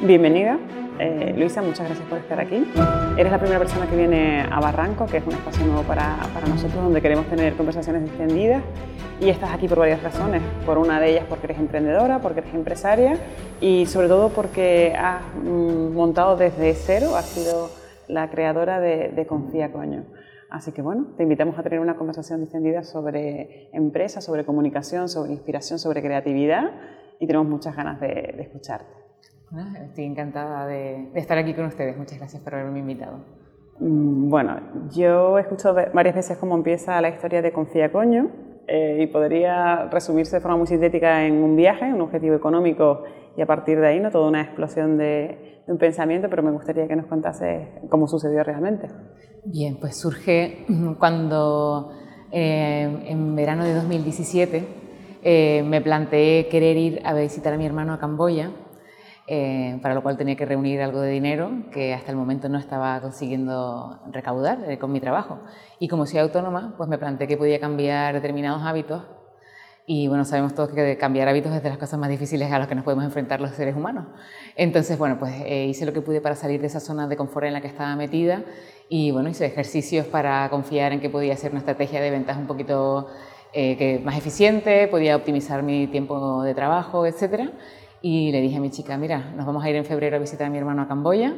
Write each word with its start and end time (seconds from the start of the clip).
Bienvenida. 0.00 0.58
Eh, 0.98 1.34
Luisa, 1.36 1.62
muchas 1.62 1.86
gracias 1.86 2.06
por 2.08 2.18
estar 2.18 2.40
aquí. 2.40 2.66
Eres 3.16 3.30
la 3.30 3.38
primera 3.38 3.58
persona 3.58 3.86
que 3.86 3.96
viene 3.96 4.44
a 4.50 4.60
Barranco, 4.60 5.06
que 5.06 5.18
es 5.18 5.24
un 5.24 5.32
espacio 5.32 5.64
nuevo 5.64 5.82
para, 5.82 6.16
para, 6.34 6.46
nosotros, 6.46 6.82
donde 6.82 7.00
queremos 7.00 7.26
tener 7.26 7.54
conversaciones 7.54 8.08
extendidas. 8.08 8.62
Y 9.20 9.28
estás 9.28 9.50
aquí 9.52 9.68
por 9.68 9.78
varias 9.78 10.02
razones. 10.02 10.42
Por 10.66 10.78
una 10.78 11.00
de 11.00 11.10
ellas, 11.10 11.24
porque 11.28 11.46
eres 11.46 11.58
emprendedora, 11.58 12.18
porque 12.18 12.40
eres 12.40 12.54
empresaria 12.54 13.18
y 13.60 13.86
sobre 13.86 14.08
todo 14.08 14.30
porque 14.30 14.94
has 14.98 15.22
mm, 15.42 15.94
montado 15.94 16.36
desde 16.36 16.74
cero, 16.74 17.16
has 17.16 17.26
sido 17.26 17.83
la 18.08 18.30
creadora 18.30 18.80
de, 18.80 19.08
de 19.08 19.26
Confía 19.26 19.72
Coño. 19.72 20.04
Así 20.50 20.72
que 20.72 20.82
bueno, 20.82 21.08
te 21.16 21.22
invitamos 21.24 21.58
a 21.58 21.62
tener 21.62 21.80
una 21.80 21.96
conversación 21.96 22.40
distendida 22.40 22.84
sobre 22.84 23.68
empresa, 23.72 24.20
sobre 24.20 24.44
comunicación, 24.44 25.08
sobre 25.08 25.32
inspiración, 25.32 25.78
sobre 25.78 26.02
creatividad 26.02 26.70
y 27.18 27.26
tenemos 27.26 27.48
muchas 27.48 27.74
ganas 27.74 28.00
de, 28.00 28.08
de 28.08 28.42
escucharte. 28.42 29.04
Estoy 29.84 30.04
encantada 30.04 30.66
de, 30.66 31.10
estar 31.14 31.38
aquí 31.38 31.54
con 31.54 31.66
ustedes. 31.66 31.96
Muchas 31.96 32.18
gracias 32.18 32.42
por 32.42 32.54
haberme 32.54 32.80
invitado. 32.80 33.18
Mm, 33.78 34.28
bueno, 34.28 34.60
yo 34.90 35.38
he 35.38 35.42
escuchado 35.42 35.76
varias 35.92 36.14
veces 36.14 36.38
cómo 36.38 36.56
empieza 36.56 37.00
la 37.00 37.08
historia 37.08 37.42
de 37.42 37.52
Confía 37.52 37.92
Coño 37.92 38.30
eh, 38.66 38.98
y 39.02 39.06
podría 39.08 39.86
resumirse 39.90 40.36
de 40.36 40.40
forma 40.40 40.56
muy 40.56 40.66
sintética 40.66 41.26
en 41.26 41.42
un 41.42 41.56
viaje, 41.56 41.92
un 41.92 42.00
objetivo 42.00 42.34
económico 42.34 43.02
y 43.36 43.42
a 43.42 43.46
partir 43.46 43.78
de 43.80 43.86
ahí 43.86 44.00
no 44.00 44.10
toda 44.10 44.28
una 44.28 44.42
explosión 44.42 44.96
de, 44.96 45.62
un 45.66 45.78
pensamiento, 45.78 46.28
pero 46.28 46.42
me 46.42 46.50
gustaría 46.50 46.86
que 46.86 46.94
nos 46.94 47.06
contase 47.06 47.80
cómo 47.88 48.06
sucedió 48.06 48.44
realmente. 48.44 48.88
Bien, 49.44 49.78
pues 49.80 49.96
surge 49.96 50.66
cuando 50.98 51.92
eh, 52.30 53.06
en 53.06 53.34
verano 53.34 53.64
de 53.64 53.74
2017 53.74 54.64
eh, 55.22 55.62
me 55.62 55.80
planteé 55.80 56.48
querer 56.48 56.76
ir 56.76 57.00
a 57.04 57.14
visitar 57.14 57.54
a 57.54 57.56
mi 57.56 57.64
hermano 57.64 57.94
a 57.94 57.98
Camboya 57.98 58.50
eh, 59.26 59.78
para 59.80 59.94
lo 59.94 60.02
cual 60.02 60.18
tenía 60.18 60.36
que 60.36 60.44
reunir 60.44 60.82
algo 60.82 61.00
de 61.00 61.10
dinero 61.10 61.50
que 61.72 61.94
hasta 61.94 62.10
el 62.10 62.16
momento 62.16 62.50
no 62.50 62.58
estaba 62.58 63.00
consiguiendo 63.00 63.98
recaudar 64.12 64.70
eh, 64.70 64.78
con 64.78 64.92
mi 64.92 65.00
trabajo. 65.00 65.40
Y 65.78 65.88
como 65.88 66.04
soy 66.04 66.18
autónoma, 66.18 66.74
pues 66.76 66.90
me 66.90 66.98
planteé 66.98 67.26
que 67.26 67.38
podía 67.38 67.58
cambiar 67.58 68.12
determinados 68.12 68.62
hábitos 68.62 69.02
y 69.86 70.08
bueno, 70.08 70.26
sabemos 70.26 70.54
todos 70.54 70.70
que 70.70 70.98
cambiar 70.98 71.28
hábitos 71.28 71.54
es 71.54 71.62
de 71.62 71.68
las 71.70 71.78
cosas 71.78 71.98
más 71.98 72.10
difíciles 72.10 72.52
a 72.52 72.58
las 72.58 72.68
que 72.68 72.74
nos 72.74 72.84
podemos 72.84 73.04
enfrentar 73.04 73.40
los 73.40 73.52
seres 73.52 73.74
humanos. 73.74 74.06
Entonces, 74.56 74.98
bueno, 74.98 75.18
pues 75.18 75.32
eh, 75.46 75.66
hice 75.66 75.86
lo 75.86 75.94
que 75.94 76.02
pude 76.02 76.20
para 76.20 76.34
salir 76.34 76.60
de 76.60 76.66
esa 76.66 76.80
zona 76.80 77.06
de 77.06 77.16
confort 77.16 77.46
en 77.46 77.54
la 77.54 77.62
que 77.62 77.68
estaba 77.68 77.96
metida 77.96 78.42
y 78.90 79.10
bueno, 79.10 79.30
hice 79.30 79.46
ejercicios 79.46 80.06
para 80.06 80.48
confiar 80.50 80.92
en 80.92 81.00
que 81.00 81.08
podía 81.08 81.34
ser 81.36 81.50
una 81.52 81.60
estrategia 81.60 82.02
de 82.02 82.10
ventas 82.10 82.36
un 82.36 82.46
poquito 82.46 83.08
que 83.52 84.02
más 84.04 84.18
eficiente, 84.18 84.88
podía 84.88 85.14
optimizar 85.14 85.62
mi 85.62 85.86
tiempo 85.86 86.42
de 86.42 86.54
trabajo, 86.54 87.06
etcétera 87.06 87.52
y 88.04 88.30
le 88.32 88.42
dije 88.42 88.58
a 88.58 88.60
mi 88.60 88.68
chica, 88.68 88.98
mira, 88.98 89.32
nos 89.34 89.46
vamos 89.46 89.64
a 89.64 89.70
ir 89.70 89.76
en 89.76 89.84
febrero 89.86 90.16
a 90.16 90.18
visitar 90.18 90.46
a 90.46 90.50
mi 90.50 90.58
hermano 90.58 90.82
a 90.82 90.86
Camboya, 90.86 91.32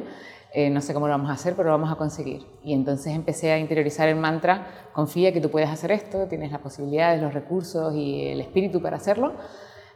eh, 0.53 0.69
no 0.69 0.81
sé 0.81 0.93
cómo 0.93 1.07
lo 1.07 1.13
vamos 1.13 1.29
a 1.29 1.33
hacer, 1.33 1.53
pero 1.55 1.69
lo 1.69 1.71
vamos 1.77 1.89
a 1.89 1.95
conseguir. 1.95 2.45
Y 2.61 2.73
entonces 2.73 3.15
empecé 3.15 3.53
a 3.53 3.57
interiorizar 3.57 4.09
el 4.09 4.17
mantra, 4.17 4.67
confía 4.91 5.31
que 5.31 5.39
tú 5.39 5.49
puedes 5.49 5.69
hacer 5.69 5.93
esto, 5.93 6.25
tienes 6.27 6.51
las 6.51 6.59
posibilidades, 6.59 7.21
los 7.21 7.33
recursos 7.33 7.95
y 7.95 8.27
el 8.27 8.41
espíritu 8.41 8.81
para 8.81 8.97
hacerlo, 8.97 9.31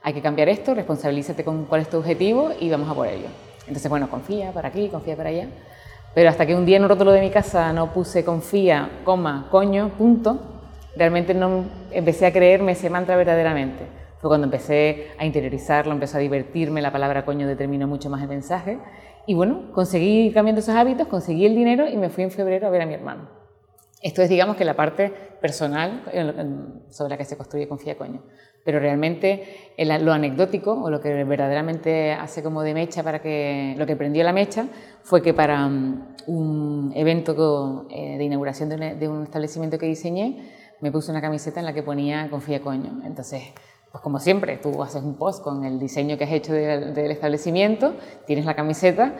hay 0.01 0.13
que 0.13 0.21
cambiar 0.21 0.47
esto, 0.47 0.73
responsabilízate 0.73 1.43
con 1.43 1.65
cuál 1.65 1.81
es 1.81 1.89
tu 1.89 1.97
objetivo 1.97 2.51
y 2.57 2.69
vamos 2.69 2.89
a 2.89 2.93
por 2.93 3.07
ello. 3.07 3.27
Entonces, 3.67 3.89
bueno, 3.89 4.09
confía 4.09 4.53
para 4.53 4.69
aquí, 4.69 4.87
confía 4.87 5.17
para 5.17 5.27
allá. 5.27 5.49
Pero 6.15 6.29
hasta 6.29 6.45
que 6.45 6.55
un 6.55 6.65
día 6.65 6.77
en 6.77 6.83
un 6.83 6.89
rótulo 6.89 7.11
de 7.11 7.19
mi 7.19 7.31
casa 7.31 7.73
no 7.73 7.91
puse 7.91 8.23
confía, 8.23 9.01
coma, 9.03 9.49
coño, 9.51 9.89
punto, 9.97 10.39
realmente 10.95 11.33
no 11.33 11.65
empecé 11.91 12.27
a 12.27 12.31
creerme 12.31 12.71
ese 12.71 12.89
mantra 12.89 13.17
verdaderamente. 13.17 14.00
Fue 14.21 14.29
cuando 14.29 14.45
empecé 14.45 15.07
a 15.17 15.25
interiorizarlo, 15.25 15.91
empezó 15.91 16.17
a 16.17 16.21
divertirme, 16.21 16.81
la 16.81 16.91
palabra 16.91 17.25
coño 17.25 17.47
determinó 17.47 17.87
mucho 17.87 18.09
más 18.09 18.21
el 18.21 18.29
mensaje. 18.29 18.77
Y 19.25 19.33
bueno, 19.33 19.71
conseguí 19.73 20.31
cambiando 20.31 20.61
esos 20.61 20.75
hábitos, 20.75 21.07
conseguí 21.07 21.45
el 21.45 21.55
dinero 21.55 21.89
y 21.89 21.97
me 21.97 22.09
fui 22.09 22.23
en 22.23 22.31
febrero 22.31 22.67
a 22.67 22.69
ver 22.69 22.83
a 22.83 22.85
mi 22.85 22.93
hermano. 22.93 23.41
Esto 24.01 24.23
es, 24.23 24.29
digamos, 24.29 24.55
que 24.55 24.65
la 24.65 24.75
parte 24.75 25.11
personal 25.41 26.03
sobre 26.89 27.09
la 27.09 27.17
que 27.17 27.25
se 27.25 27.37
construye 27.37 27.67
Confía 27.67 27.97
Coño. 27.97 28.23
Pero 28.63 28.79
realmente 28.79 29.73
lo 29.77 30.13
anecdótico 30.13 30.73
o 30.73 30.89
lo 30.89 31.01
que 31.01 31.23
verdaderamente 31.23 32.13
hace 32.13 32.43
como 32.43 32.61
de 32.61 32.73
mecha 32.73 33.03
para 33.03 33.21
que 33.21 33.75
lo 33.77 33.85
que 33.85 33.95
prendió 33.95 34.23
la 34.23 34.33
mecha 34.33 34.67
fue 35.01 35.21
que 35.21 35.33
para 35.33 35.67
mm, 35.67 36.15
un 36.27 36.91
evento 36.95 37.87
eh, 37.89 38.17
de 38.17 38.23
inauguración 38.23 38.69
de 38.69 39.07
un, 39.07 39.23
establecimiento 39.23 39.79
que 39.79 39.87
diseñé 39.87 40.51
me 40.79 40.91
puse 40.91 41.11
una 41.11 41.21
camiseta 41.21 41.59
en 41.59 41.65
la 41.65 41.73
que 41.73 41.83
ponía 41.83 42.27
Confía 42.29 42.61
Coño. 42.61 43.01
Entonces 43.03 43.43
pues 43.91 44.01
como 44.01 44.19
siempre, 44.19 44.57
tú 44.57 44.81
haces 44.81 45.03
un 45.03 45.15
post 45.15 45.43
con 45.43 45.65
el 45.65 45.77
diseño 45.77 46.17
que 46.17 46.23
has 46.23 46.31
hecho 46.31 46.53
del, 46.53 47.11
establecimiento, 47.11 47.93
tienes 48.25 48.45
la 48.45 48.55
camiseta, 48.55 49.15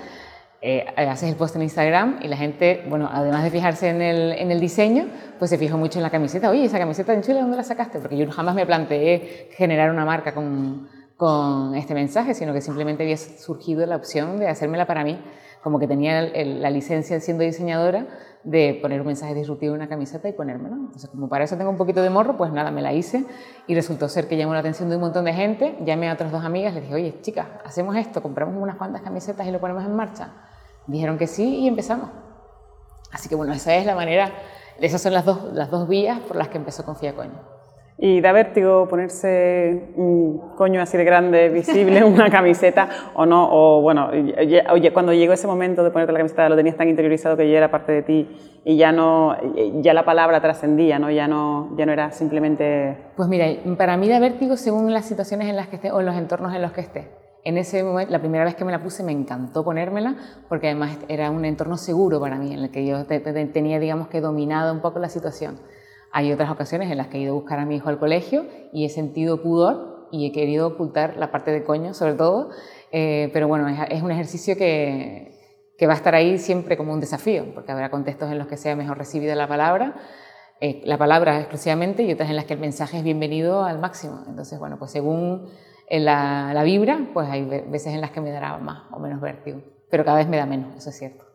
eh, 0.62 0.86
haces 0.96 1.30
el 1.30 1.36
post 1.36 1.58
en 1.58 1.64
Instagram 1.64 2.20
y 2.22 2.30
la 2.30 2.38
gente, 2.38 2.86
bueno, 2.88 3.10
además 3.12 3.44
de 3.44 3.50
fijarse 3.50 3.90
en 3.90 4.02
el, 4.02 4.32
en 4.32 4.50
el, 4.50 4.62
diseño, 4.62 5.08
pues 5.40 5.50
se 5.50 5.58
fijó 5.58 5.78
mucho 5.78 6.00
en 6.00 6.04
la 6.04 6.10
camiseta. 6.10 6.50
Oye, 6.50 6.64
esa 6.64 6.80
camiseta 6.80 7.14
en 7.14 7.22
Chile, 7.22 7.42
¿dónde 7.42 7.58
la 7.58 7.64
sacaste? 7.64 8.00
Porque 8.00 8.16
yo 8.16 8.32
jamás 8.32 8.56
me 8.56 8.66
planteé 8.66 9.50
generar 9.58 9.92
una 9.92 10.06
marca 10.06 10.34
con, 10.34 10.88
con 11.18 11.76
este 11.76 11.94
mensaje, 11.94 12.34
sino 12.34 12.54
que 12.54 12.62
simplemente 12.62 13.04
había 13.04 13.18
surgido 13.18 13.86
la 13.86 13.98
opción 13.98 14.40
de 14.40 14.48
hacérmela 14.48 14.88
para 14.88 15.04
mí, 15.04 15.22
como 15.62 15.80
que 15.80 15.88
tenía 15.88 16.22
la 16.22 16.70
licencia 16.70 17.20
siendo 17.20 17.44
diseñadora 17.44 18.08
de 18.44 18.80
poner 18.82 19.02
un 19.02 19.08
mensaje 19.08 19.34
disruptivo 19.34 19.76
en 19.76 19.82
una 19.82 19.90
camiseta 19.90 20.28
y 20.28 20.34
ponérmelo. 20.34 20.76
Entonces, 20.76 21.10
como 21.10 21.30
para 21.30 21.44
eso 21.44 21.58
tengo 21.58 21.70
un 21.70 21.78
poquito 21.78 22.02
de 22.02 22.10
morro, 22.10 22.38
pues 22.38 22.52
nada, 22.52 22.72
me 22.72 22.82
la 22.82 22.94
hice 22.94 23.26
y 23.68 23.76
resultó 23.76 24.10
ser 24.10 24.28
que 24.28 24.38
llamó 24.38 24.54
la 24.54 24.60
atención 24.60 24.90
de 24.90 24.96
un 24.96 25.02
montón 25.02 25.26
de 25.26 25.34
gente. 25.34 25.78
Llamé 25.86 26.10
a 26.10 26.14
otras 26.14 26.32
dos 26.32 26.44
amigas, 26.44 26.74
les 26.74 26.84
dije, 26.84 26.96
oye, 26.96 27.22
chicas, 27.22 27.48
hacemos 27.64 27.96
esto, 27.96 28.22
compramos 28.22 28.56
unas 28.62 28.76
cuantas 28.78 29.02
camisetas 29.02 29.48
y 29.48 29.52
lo 29.52 29.60
ponemos 29.60 29.84
en 29.84 29.96
marcha. 29.96 30.34
Dijeron 30.88 31.18
que 31.18 31.28
sí 31.28 31.60
y 31.60 31.68
empezamos. 31.68 32.10
Así 33.12 33.30
que 33.30 33.36
bueno, 33.36 33.54
esa 33.54 33.76
es 33.76 33.86
la 33.86 33.96
manera, 33.96 34.32
esas 34.80 35.02
son 35.02 35.14
las 35.14 35.26
dos, 35.26 35.54
las 35.54 35.70
dos 35.70 35.88
vías 35.88 36.20
por 36.22 36.38
las 36.38 36.48
que 36.48 36.58
empezó 36.58 36.84
Confía 36.86 37.14
Coño. 37.14 37.51
Y 38.04 38.20
da 38.20 38.32
vértigo 38.32 38.88
ponerse 38.88 39.94
un 39.96 40.56
coño 40.58 40.82
así 40.82 40.98
de 40.98 41.04
grande, 41.04 41.50
visible, 41.54 42.04
una 42.04 42.32
camiseta, 42.32 42.90
o 43.14 43.28
no, 43.28 43.48
o 43.52 43.82
bueno, 43.82 44.10
oye, 44.72 44.92
cuando 44.92 45.14
llegó 45.14 45.34
ese 45.34 45.46
momento 45.46 45.84
de 45.84 45.92
ponerte 45.92 46.12
la 46.12 46.18
camiseta 46.18 46.50
lo 46.50 46.56
tenías 46.56 46.76
tan 46.76 46.90
interiorizado 46.90 47.38
que 47.38 47.48
ya 47.52 47.60
era 47.60 47.70
parte 47.70 47.92
de 47.92 48.02
ti 48.02 48.28
y 48.66 48.76
ya 48.76 48.92
no, 48.92 49.38
ya 49.82 49.94
la 49.94 50.04
palabra 50.04 50.42
trascendía, 50.42 50.98
¿no? 50.98 51.12
Ya 51.12 51.28
no, 51.28 51.78
ya 51.78 51.86
no 51.86 51.92
era 51.92 52.12
simplemente... 52.12 52.98
Pues 53.16 53.30
mira, 53.30 53.46
para 53.78 53.98
mí 53.98 54.10
da 54.10 54.20
vértigo 54.20 54.58
según 54.58 54.92
las 54.92 55.06
situaciones 55.06 55.48
en 55.48 55.56
las 55.56 55.68
que 55.68 55.76
esté 55.76 55.92
o 55.92 56.02
los 56.02 56.16
entornos 56.16 56.56
en 56.56 56.64
los 56.64 56.72
que 56.72 56.82
esté. 56.82 57.12
En 57.44 57.60
ese 57.60 57.84
momento, 57.84 58.12
la 58.12 58.20
primera 58.20 58.44
vez 58.46 58.56
que 58.56 58.66
me 58.66 58.72
la 58.72 58.82
puse 58.82 59.04
me 59.04 59.12
encantó 59.12 59.64
ponérmela 59.64 60.16
porque 60.50 60.68
además 60.68 60.98
era 61.08 61.30
un 61.30 61.46
entorno 61.46 61.78
seguro 61.78 62.20
para 62.20 62.38
mí 62.38 62.52
en 62.52 62.62
el 62.62 62.72
que 62.72 62.84
yo 62.84 63.06
tenía, 63.06 63.80
digamos 63.80 64.08
que 64.08 64.22
dominado 64.22 64.74
un 64.74 64.82
poco 64.82 64.98
la 64.98 65.10
situación. 65.10 65.60
Hay 66.12 66.32
otras 66.32 66.52
ocasiones 66.52 66.92
en 66.92 66.98
las 66.98 67.08
que 67.08 67.18
he 67.18 67.22
ido 67.22 67.34
a 67.34 67.36
buscar 67.36 67.60
a 67.60 67.66
mi 67.66 67.78
hijo 67.78 67.90
al 67.90 68.00
colegio 68.00 68.46
y 68.74 68.86
he 68.86 68.90
sentido 68.90 69.42
pudor 69.42 70.08
y 70.12 70.28
he 70.28 70.32
querido 70.32 70.68
ocultar 70.68 71.16
la 71.18 71.32
parte 71.32 71.52
de 71.52 71.64
coño, 71.64 71.94
sobre 71.94 72.14
todo. 72.14 72.50
Eh, 72.92 73.30
pero 73.34 73.48
bueno, 73.48 73.68
es, 73.68 74.02
un 74.02 74.12
ejercicio 74.12 74.58
que, 74.58 75.32
que, 75.78 75.88
va 75.88 75.94
a 75.94 75.96
estar 75.96 76.14
ahí 76.14 76.38
siempre 76.38 76.76
como 76.76 76.94
un 76.94 77.00
desafío, 77.00 77.54
porque 77.54 77.72
habrá 77.72 77.90
contextos 77.90 78.30
en 78.30 78.38
los 78.38 78.48
que 78.48 78.58
sea 78.58 78.76
mejor 78.76 78.98
recibida 78.98 79.36
la 79.36 79.48
palabra, 79.48 79.96
eh, 80.60 80.82
la 80.84 80.98
palabra 80.98 81.40
exclusivamente, 81.40 82.04
y 82.04 82.12
otras 82.12 82.30
en 82.30 82.36
las 82.36 82.46
que 82.46 82.54
el 82.54 82.60
mensaje 82.60 82.98
es 82.98 83.04
bienvenido 83.04 83.64
al 83.64 83.80
máximo. 83.80 84.24
Entonces, 84.28 84.60
bueno, 84.60 84.78
pues 84.78 84.92
según 84.92 85.48
la, 85.90 86.52
la 86.54 86.64
vibra, 86.64 87.00
pues 87.14 87.30
hay 87.30 87.46
veces 87.46 87.94
en 87.94 88.02
las 88.02 88.12
que 88.12 88.20
me 88.20 88.32
dará 88.32 88.58
más 88.58 88.84
o 88.92 89.00
menos 89.00 89.22
vértigo, 89.22 89.62
pero 89.90 90.04
cada 90.04 90.18
vez 90.18 90.28
me 90.28 90.38
da 90.38 90.46
menos, 90.46 90.76
eso 90.76 90.90
es 90.90 90.98
cierto. 90.98 91.26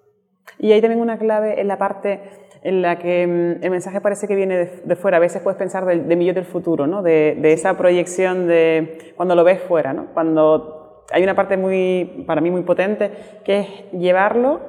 Y 0.59 0.73
hay 0.73 0.81
también 0.81 1.01
una 1.01 1.19
clave 1.19 1.61
en 1.61 1.69
la 1.69 1.79
parte 1.79 2.23
en 2.67 2.83
la 2.83 2.99
que 2.99 3.27
mm, 3.27 3.63
el 3.65 3.71
mensaje 3.71 4.01
parece 4.01 4.27
que 4.27 4.35
viene 4.35 4.67
de, 4.85 4.97
fuera. 4.97 5.19
A 5.19 5.21
veces 5.21 5.41
puedes 5.41 5.57
pensar 5.57 5.87
de, 5.87 6.01
de 6.01 6.17
mi 6.17 6.27
yo 6.27 6.35
del 6.35 6.45
futuro, 6.45 6.89
¿no? 6.89 7.01
de, 7.01 7.39
esa 7.53 7.75
proyección 7.75 8.49
de 8.49 9.13
cuando 9.15 9.37
lo 9.37 9.45
ves 9.45 9.61
fuera. 9.61 9.93
¿no? 9.93 10.07
Cuando 10.13 11.05
hay 11.13 11.23
una 11.23 11.37
parte 11.37 11.57
muy, 11.57 12.25
para 12.27 12.41
mí 12.41 12.51
muy 12.51 12.63
potente 12.63 13.13
que 13.45 13.61
es 13.61 13.69
llevarlo 13.93 14.61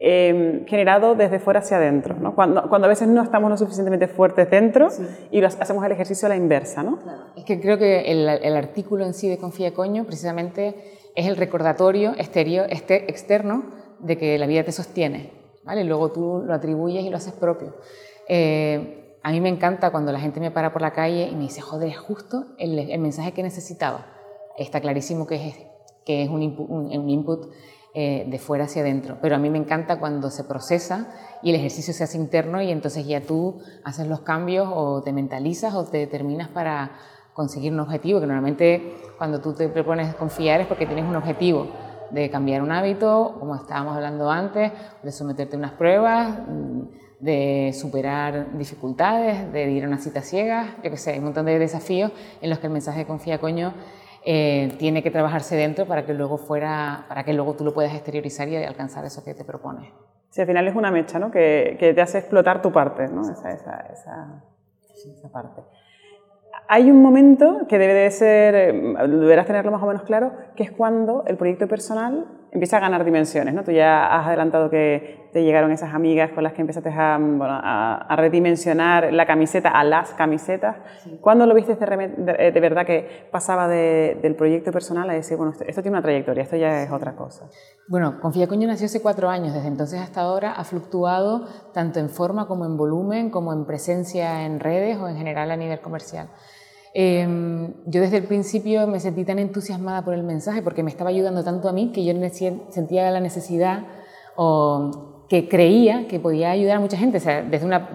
em, 0.00 0.66
generado 0.66 1.14
desde 1.14 1.38
fuera 1.38 1.60
hacia 1.60 1.76
adentro. 1.76 2.16
¿no? 2.16 2.34
Cuando, 2.34 2.68
cuando, 2.68 2.86
a 2.86 2.88
veces 2.88 3.06
no 3.06 3.22
estamos 3.22 3.48
lo 3.48 3.56
suficientemente 3.56 4.08
fuertes 4.08 4.50
dentro 4.50 4.88
y 5.30 5.40
hacemos 5.44 5.84
el 5.84 5.92
ejercicio 5.92 6.26
a 6.26 6.30
la 6.30 6.36
inversa. 6.36 6.82
¿no? 6.82 6.98
Es 7.36 7.44
que 7.44 7.60
creo 7.60 7.78
que 7.78 8.10
el, 8.10 8.28
el, 8.28 8.56
artículo 8.56 9.06
en 9.06 9.14
sí 9.14 9.28
de 9.28 9.38
Confía 9.38 9.72
Coño 9.72 10.04
precisamente 10.04 10.74
es 11.14 11.28
el 11.28 11.36
recordatorio 11.36 12.10
exterior, 12.18 12.66
este, 12.70 13.08
externo 13.08 13.66
de 14.00 14.18
que 14.18 14.36
la 14.36 14.48
vida 14.48 14.64
te 14.64 14.72
sostiene 14.72 15.39
¿vale? 15.64 15.84
Luego 15.84 16.10
tú 16.10 16.42
lo 16.44 16.54
atribuyes 16.54 17.04
y 17.04 17.10
lo 17.10 17.16
haces 17.16 17.32
propio. 17.32 17.74
Eh, 18.28 19.18
a 19.22 19.32
mí 19.32 19.40
me 19.40 19.48
encanta 19.48 19.90
cuando 19.90 20.12
la 20.12 20.20
gente 20.20 20.40
me 20.40 20.50
para 20.50 20.72
por 20.72 20.82
la 20.82 20.92
calle 20.92 21.28
y 21.30 21.34
me 21.34 21.42
dice, 21.42 21.60
joder, 21.60 21.88
es 21.88 21.98
justo 21.98 22.46
el, 22.58 22.98
mensaje 22.98 23.32
que 23.32 23.42
necesitaba. 23.42 24.06
Está 24.56 24.80
clarísimo 24.80 25.26
que 25.26 25.54
es, 26.06 26.28
un, 26.28 26.42
input, 26.42 27.52
eh, 27.94 28.26
de 28.26 28.38
fuera 28.38 28.64
hacia 28.64 28.82
adentro. 28.82 29.18
Pero 29.20 29.36
a 29.36 29.38
mí 29.38 29.50
me 29.50 29.58
encanta 29.58 29.98
cuando 29.98 30.30
se 30.30 30.44
procesa 30.44 31.12
y 31.42 31.50
el 31.50 31.56
ejercicio 31.56 31.92
se 31.92 32.04
hace 32.04 32.16
interno 32.16 32.62
y 32.62 32.70
entonces 32.70 33.06
ya 33.06 33.20
tú 33.20 33.60
haces 33.84 34.06
los 34.06 34.20
cambios 34.20 34.68
o 34.72 35.02
te 35.02 35.12
mentalizas 35.12 35.74
o 35.74 35.84
te 35.84 35.98
determinas 35.98 36.48
para 36.48 36.92
conseguir 37.34 37.72
un 37.72 37.80
objetivo, 37.80 38.20
que 38.20 38.26
normalmente 38.26 38.96
cuando 39.18 39.40
tú 39.40 39.54
te 39.54 39.68
propones 39.68 40.14
confiar 40.14 40.60
es 40.60 40.66
porque 40.66 40.86
tienes 40.86 41.04
un 41.04 41.16
objetivo 41.16 41.68
de 42.10 42.30
cambiar 42.30 42.62
un 42.62 42.72
hábito, 42.72 43.36
como 43.38 43.56
estábamos 43.56 43.96
hablando 43.96 44.30
antes, 44.30 44.72
de 45.02 45.12
someterte 45.12 45.56
a 45.56 45.58
unas 45.58 45.72
pruebas, 45.72 46.38
mm, 46.48 46.80
de 47.20 47.72
superar 47.74 48.56
dificultades, 48.56 49.52
de 49.52 49.70
ir 49.70 49.84
a 49.84 49.88
una 49.88 49.98
cita 49.98 50.22
ciega, 50.22 50.76
yo 50.82 50.90
qué 50.90 50.96
sé, 50.96 51.12
hay 51.12 51.18
un 51.18 51.24
montón 51.24 51.46
de 51.46 51.58
desafíos 51.58 52.12
en 52.40 52.48
los 52.48 52.58
que 52.58 52.66
el 52.66 52.72
mensaje 52.72 53.00
de 53.00 53.06
confía 53.06 53.38
coño 53.38 53.74
eh, 54.24 54.74
tiene 54.78 55.02
que 55.02 55.10
trabajarse 55.10 55.56
dentro 55.56 55.86
para 55.86 56.04
que 56.04 56.14
luego 56.14 56.38
fuera, 56.38 57.04
para 57.08 57.24
que 57.24 57.32
luego 57.32 57.54
tú 57.54 57.64
lo 57.64 57.72
puedas 57.72 57.94
exteriorizar 57.94 58.48
y 58.48 58.56
alcanzar 58.56 59.04
eso 59.04 59.22
que 59.24 59.34
te 59.34 59.44
propones. 59.44 59.90
Sí, 60.30 60.40
al 60.40 60.46
final 60.46 60.68
es 60.68 60.76
una 60.76 60.90
mecha, 60.90 61.18
¿no? 61.18 61.30
Que, 61.30 61.76
que 61.78 61.92
te 61.92 62.00
hace 62.00 62.18
explotar 62.18 62.62
tu 62.62 62.70
parte, 62.70 63.08
¿no? 63.08 63.22
Esa, 63.22 63.50
esa, 63.50 63.86
esa, 63.92 64.44
esa 64.94 65.28
parte. 65.30 65.62
Hay 66.72 66.88
un 66.88 67.02
momento 67.02 67.66
que 67.68 67.80
debe 67.80 67.94
de 67.94 68.08
ser, 68.12 68.54
eh, 68.54 68.72
deberás 69.08 69.44
tenerlo 69.44 69.72
más 69.72 69.82
o 69.82 69.86
menos 69.86 70.04
claro, 70.04 70.30
que 70.54 70.62
es 70.62 70.70
cuando 70.70 71.24
el 71.26 71.36
proyecto 71.36 71.66
personal 71.66 72.28
empieza 72.52 72.76
a 72.76 72.80
ganar 72.80 73.04
dimensiones. 73.04 73.54
¿no? 73.54 73.64
Tú 73.64 73.72
ya 73.72 74.06
has 74.06 74.28
adelantado 74.28 74.70
que 74.70 75.28
te 75.32 75.42
llegaron 75.42 75.72
esas 75.72 75.94
amigas 75.94 76.30
con 76.30 76.44
las 76.44 76.52
que 76.52 76.60
empezaste 76.60 76.90
a, 76.90 77.18
bueno, 77.18 77.58
a, 77.60 78.14
redimensionar 78.16 79.12
la 79.12 79.26
camiseta 79.26 79.70
a 79.70 79.82
las 79.82 80.12
camisetas. 80.12 80.76
¿Cuándo 81.20 81.44
lo 81.44 81.56
viste 81.56 81.74
de, 81.74 82.52
de, 82.52 82.60
verdad 82.60 82.86
que 82.86 83.26
pasaba 83.32 83.66
del 83.66 84.36
proyecto 84.36 84.70
personal 84.70 85.10
a 85.10 85.14
decir, 85.14 85.36
bueno, 85.36 85.52
esto, 85.52 85.82
tiene 85.82 85.96
una 85.96 86.02
trayectoria, 86.02 86.44
esto 86.44 86.54
ya 86.54 86.84
es 86.84 86.92
otra 86.92 87.16
cosa? 87.16 87.46
Bueno, 87.88 88.20
Confía 88.20 88.46
Coño 88.46 88.68
nació 88.68 88.86
hace 88.86 89.02
cuatro 89.02 89.28
años, 89.28 89.54
desde 89.54 89.66
entonces 89.66 89.98
hasta 90.00 90.20
ahora 90.20 90.52
ha 90.52 90.62
fluctuado 90.62 91.48
tanto 91.74 91.98
en 91.98 92.08
forma 92.10 92.46
como 92.46 92.64
en 92.64 92.76
volumen, 92.76 93.30
como 93.30 93.52
en 93.52 93.66
presencia 93.66 94.44
en 94.46 94.60
redes 94.60 94.98
o 94.98 95.08
en 95.08 95.16
general 95.16 95.50
a 95.50 95.56
nivel 95.56 95.80
comercial. 95.80 96.28
Em, 96.92 97.72
yo 97.86 98.00
desde 98.00 98.16
el 98.16 98.24
principio 98.24 98.86
me 98.86 98.98
sentí 98.98 99.24
tan 99.24 99.38
entusiasmada 99.38 100.02
por 100.02 100.14
el 100.14 100.24
mensaje 100.24 100.60
porque 100.60 100.82
me 100.82 100.90
estaba 100.90 101.10
ayudando 101.10 101.44
tanto 101.44 101.68
a 101.68 101.72
mí 101.72 101.92
que 101.92 102.04
yo 102.04 102.12
sentía 102.70 103.10
la 103.10 103.20
necesidad 103.20 103.84
o 104.36 105.26
que 105.28 105.48
creía 105.48 106.08
que 106.08 106.18
podía 106.18 106.50
ayudar 106.50 106.78
a 106.78 106.80
mucha 106.80 106.96
gente, 106.96 107.20
desde, 107.20 107.44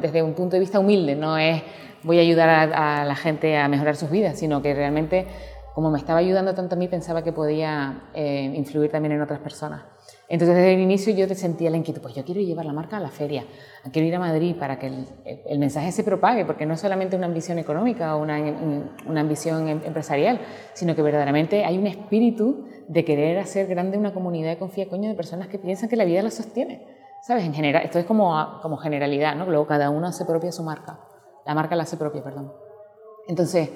desde 0.02 0.24
un 0.24 0.34
punto 0.34 0.56
de 0.56 0.62
vista 0.62 0.80
humilde, 0.80 1.16
no 1.16 1.38
es 1.38 1.62
voy 2.04 2.20
a 2.20 2.22
ayudar 2.22 2.50
a, 2.50 3.02
a, 3.02 3.06
la 3.06 3.16
gente 3.16 3.58
a 3.58 3.68
mejorar 3.68 3.96
sus 3.96 4.10
vidas, 4.10 4.40
sino 4.40 4.62
que 4.62 4.74
realmente 4.74 5.26
como 5.74 5.92
me 5.92 5.98
estaba 5.98 6.20
ayudando 6.20 6.54
tanto 6.56 6.76
a 6.76 6.78
mí 6.78 6.88
pensaba 6.88 7.22
que 7.24 7.34
podía 7.34 8.04
eh, 8.14 8.54
influir 8.56 8.90
también 8.90 9.12
en 9.12 9.22
otras 9.22 9.40
personas. 9.40 9.84
Entonces 10.28 10.56
desde 10.56 10.74
el 10.74 10.80
inicio 10.80 11.14
yo 11.14 11.28
sentía 11.36 11.70
la 11.70 11.78
inquietud, 11.78 12.02
pues 12.02 12.16
yo 12.16 12.26
quiero 12.26 12.42
llevar 12.42 12.66
la 12.66 12.74
marca 12.74 12.98
a 12.98 13.00
la 13.00 13.10
feria, 13.10 13.46
quiero 13.92 14.08
ir 14.08 14.16
a 14.16 14.20
Madrid 14.20 14.56
para 14.58 14.80
que 14.80 14.88
el, 14.88 15.60
mensaje 15.60 15.92
se 15.92 16.04
propague, 16.04 16.46
porque 16.46 16.66
no 16.66 16.74
es 16.74 16.80
solamente 16.80 17.16
una 17.16 17.28
ambición 17.28 17.60
económica 17.60 18.16
o 18.16 18.22
una, 18.22 18.40
una, 19.06 19.22
ambición 19.22 19.68
em, 19.68 19.82
empresarial, 19.86 20.40
sino 20.74 20.96
que 20.96 21.04
verdaderamente 21.04 21.64
hay 21.64 21.78
un 21.78 21.86
espíritu 21.86 22.66
de 22.88 23.06
querer 23.06 23.38
hacer 23.38 23.68
grande 23.68 23.98
una 23.98 24.14
comunidad 24.14 24.50
de 24.50 24.58
confía 24.58 24.90
coño 24.90 25.10
de 25.10 25.16
personas 25.16 25.48
que 25.48 25.60
piensan 25.60 25.90
que 25.90 25.96
la 25.96 26.06
vida 26.06 26.24
la 26.24 26.32
sostiene. 26.32 26.86
¿Sabes? 27.22 27.44
En 27.44 27.54
general, 27.54 27.84
esto 27.84 27.98
es 27.98 28.06
como, 28.06 28.60
como 28.62 28.78
generalidad, 28.78 29.36
¿no? 29.36 29.46
Luego 29.46 29.66
cada 29.66 29.90
uno 29.90 30.08
hace 30.08 30.26
propia 30.26 30.52
su 30.52 30.64
marca. 30.64 31.00
La 31.46 31.56
marca 31.56 31.76
la 31.76 31.84
hace 31.84 31.98
propia, 31.98 32.24
perdón. 32.24 32.52
Entonces, 33.28 33.70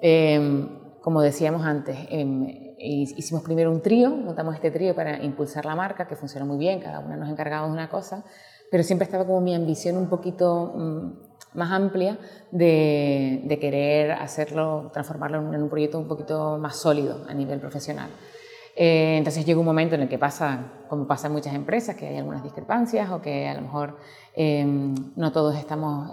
em, 0.00 0.77
como 1.08 1.22
decíamos 1.22 1.64
antes, 1.64 1.96
em, 2.10 2.74
hicimos 2.76 3.42
primero 3.42 3.70
un 3.70 3.80
trío, 3.80 4.10
montamos 4.10 4.54
este 4.54 4.70
trío 4.70 4.94
para 4.94 5.24
impulsar 5.24 5.64
la 5.64 5.74
marca, 5.74 6.06
que 6.06 6.16
funcionó 6.16 6.44
muy 6.44 6.58
bien, 6.58 6.80
cada 6.80 6.98
uno 6.98 7.16
nos 7.16 7.30
encargamos 7.30 7.70
de 7.70 7.72
una 7.72 7.88
cosa, 7.88 8.26
pero 8.70 8.82
siempre 8.82 9.06
estaba 9.06 9.24
como 9.24 9.40
mi 9.40 9.54
ambición 9.54 9.96
un 9.96 10.10
poquito 10.10 10.74
mm, 10.76 11.12
más 11.54 11.72
amplia 11.72 12.18
de, 12.50 13.40
de, 13.42 13.58
querer 13.58 14.12
hacerlo, 14.12 14.90
transformarlo 14.92 15.38
en 15.54 15.62
un 15.62 15.70
proyecto 15.70 15.98
un 15.98 16.08
poquito 16.08 16.58
más 16.58 16.76
sólido 16.76 17.24
a 17.26 17.32
nivel 17.32 17.58
profesional. 17.58 18.10
Eh, 18.76 19.16
entonces 19.16 19.46
llega 19.46 19.58
un 19.58 19.64
momento 19.64 19.94
en 19.94 20.02
el 20.02 20.08
que 20.10 20.18
pasa, 20.18 20.84
como 20.90 21.06
pasa 21.06 21.28
en 21.28 21.32
muchas 21.32 21.54
empresas, 21.54 21.96
que 21.96 22.06
hay 22.06 22.18
algunas 22.18 22.42
discrepancias 22.42 23.10
o 23.10 23.22
que 23.22 23.48
a 23.48 23.54
lo 23.54 23.62
mejor 23.62 23.96
em, 24.36 24.94
no 25.16 25.32
todos 25.32 25.56
estamos 25.56 26.10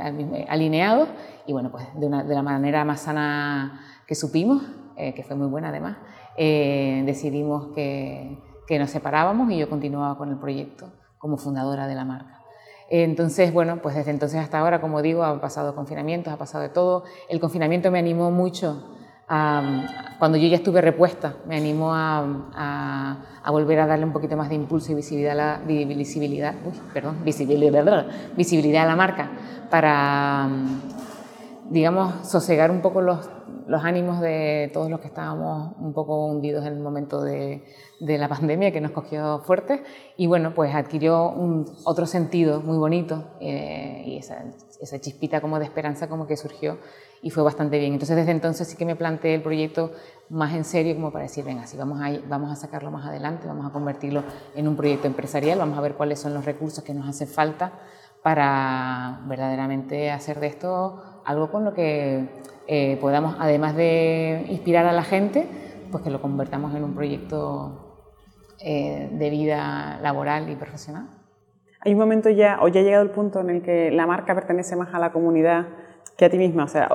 alineados 0.48 1.10
y 1.46 1.52
bueno, 1.52 1.70
pues 1.70 1.84
de, 2.00 2.06
una, 2.06 2.24
de 2.24 2.34
la 2.34 2.44
manera 2.44 2.86
más 2.86 3.02
sana 3.02 3.82
que 4.08 4.16
supimos, 4.16 4.64
eh, 4.98 5.14
que 5.14 5.24
fue 5.24 5.36
muy 5.36 5.48
buena 5.48 5.70
además, 5.70 5.98
eh, 6.38 7.04
decidimos 7.06 7.74
que, 7.74 8.38
que, 8.68 8.80
nos 8.80 8.90
separábamos 8.92 9.52
y 9.52 9.58
yo 9.58 9.70
continuaba 9.70 10.18
con 10.18 10.30
el 10.30 10.38
proyecto 10.38 10.92
como 11.18 11.38
fundadora 11.38 11.88
de 11.88 11.96
la 11.96 12.06
marca. 12.06 12.42
Entonces, 12.90 13.52
bueno, 13.52 13.82
pues 13.82 13.96
desde 13.96 14.12
entonces 14.12 14.40
hasta 14.40 14.60
ahora, 14.60 14.80
como 14.80 15.02
digo, 15.02 15.24
han 15.24 15.42
pasado 15.42 15.76
confinamientos, 15.76 16.32
ha 16.32 16.38
pasado 16.38 16.62
de 16.64 16.70
todo. 16.70 17.04
El 17.30 17.40
confinamiento 17.40 17.90
me 17.90 18.00
animó 18.00 18.30
mucho 18.30 18.96
cuando 19.28 20.38
yo 20.38 20.48
ya 20.48 20.58
estuve 20.58 20.82
repuesta, 20.82 21.38
me 21.48 21.58
animó 21.58 21.94
a, 21.96 23.18
a, 23.44 23.52
volver 23.52 23.80
a 23.80 23.88
darle 23.88 24.06
un 24.06 24.14
poquito 24.14 24.38
más 24.38 24.50
de 24.50 24.56
impulso 24.56 24.92
y 24.92 24.96
visibilidad 24.96 25.32
a 25.32 25.36
la, 25.36 25.62
visibilidad, 25.66 26.54
perdón, 26.94 27.18
visibilidad, 27.24 28.06
visibilidad 28.38 28.84
a 28.84 28.88
la 28.88 28.96
marca 28.96 29.30
para, 29.70 30.48
digamos, 31.70 32.28
sosegar 32.28 32.72
un 32.72 32.82
poco 32.82 33.02
los 33.02 33.30
los 33.68 33.84
ánimos 33.84 34.22
de 34.22 34.70
todos 34.74 34.90
los 34.90 35.00
que 35.00 35.08
estábamos 35.08 35.74
un 35.80 35.94
poco 35.94 36.28
hundidos 36.28 36.66
en 36.66 36.74
el 36.74 36.80
momento 36.80 37.22
de, 37.22 37.64
de 38.00 38.18
la 38.18 38.28
pandemia 38.28 38.72
que 38.72 38.82
nos 38.82 38.92
cogió 38.92 39.40
fuerte 39.40 39.84
y 40.18 40.28
bueno, 40.28 40.54
pues 40.54 40.74
adquirió 40.76 41.30
un, 41.30 41.66
otro 41.84 42.06
sentido 42.06 42.62
muy 42.62 42.78
bonito 42.78 43.32
eh, 43.40 44.04
y 44.06 44.18
esa, 44.18 44.46
esa, 44.82 45.00
chispita 45.00 45.42
como 45.42 45.60
de 45.60 45.66
esperanza 45.66 46.08
como 46.08 46.28
que 46.28 46.38
surgió 46.38 46.78
y 47.22 47.32
fue 47.32 47.44
bastante 47.44 47.80
bien. 47.80 47.94
Entonces 47.94 48.16
desde 48.16 48.32
entonces 48.32 48.68
sí 48.68 48.78
que 48.78 48.86
me 48.86 48.96
planteé 48.96 49.34
el 49.34 49.42
proyecto 49.42 49.92
más 50.30 50.54
en 50.54 50.64
serio 50.64 50.96
como 50.96 51.12
para 51.12 51.24
decir, 51.24 51.44
venga, 51.44 51.66
si 51.66 51.76
vamos 51.76 52.00
a, 52.02 52.12
vamos 52.28 52.52
a 52.52 52.56
sacarlo 52.56 52.92
más 52.92 53.06
adelante, 53.06 53.48
vamos 53.48 53.66
a 53.66 53.72
convertirlo 53.72 54.24
en 54.56 54.68
un 54.68 54.76
proyecto 54.76 55.08
empresarial, 55.08 55.58
vamos 55.58 55.78
a 55.78 55.82
ver 55.82 55.96
cuáles 55.96 56.20
son 56.20 56.34
los 56.34 56.46
recursos 56.46 56.84
que 56.84 56.94
nos 56.94 57.08
hacen 57.08 57.28
falta 57.28 57.74
para 58.22 59.22
verdaderamente 59.28 60.12
hacer 60.12 60.40
de 60.40 60.48
esto 60.48 61.15
algo 61.26 61.52
con 61.52 61.66
lo 61.66 61.74
que 61.74 62.28
eh, 62.68 62.98
podamos, 63.02 63.36
además 63.40 63.76
de 63.76 64.46
inspirar 64.50 64.86
a 64.86 64.94
la 64.94 65.04
gente, 65.04 65.48
pues 65.92 66.04
que 66.04 66.10
lo 66.10 66.22
convertamos 66.22 66.74
en 66.76 66.84
un 66.84 66.96
proyecto 66.96 68.04
eh, 68.60 69.10
de 69.12 69.30
vida 69.30 70.00
laboral 70.02 70.50
y 70.50 70.56
profesional. 70.56 71.10
Hay 71.82 71.94
un 71.94 72.00
momento 72.00 72.30
ya, 72.30 72.60
o 72.62 72.68
ya 72.68 72.80
ha 72.80 72.84
llegado 72.84 73.04
el 73.04 73.12
punto 73.12 73.42
en 73.42 73.50
el 73.50 73.62
que 73.62 73.92
la 73.92 74.08
marca 74.08 74.34
pertenece 74.34 74.76
más 74.76 74.94
a 74.94 75.00
la 75.00 75.12
comunidad 75.12 75.68
que 76.18 76.26
a 76.26 76.30
ti 76.30 76.38
misma. 76.38 76.64
O 76.64 76.68
sea, 76.68 76.90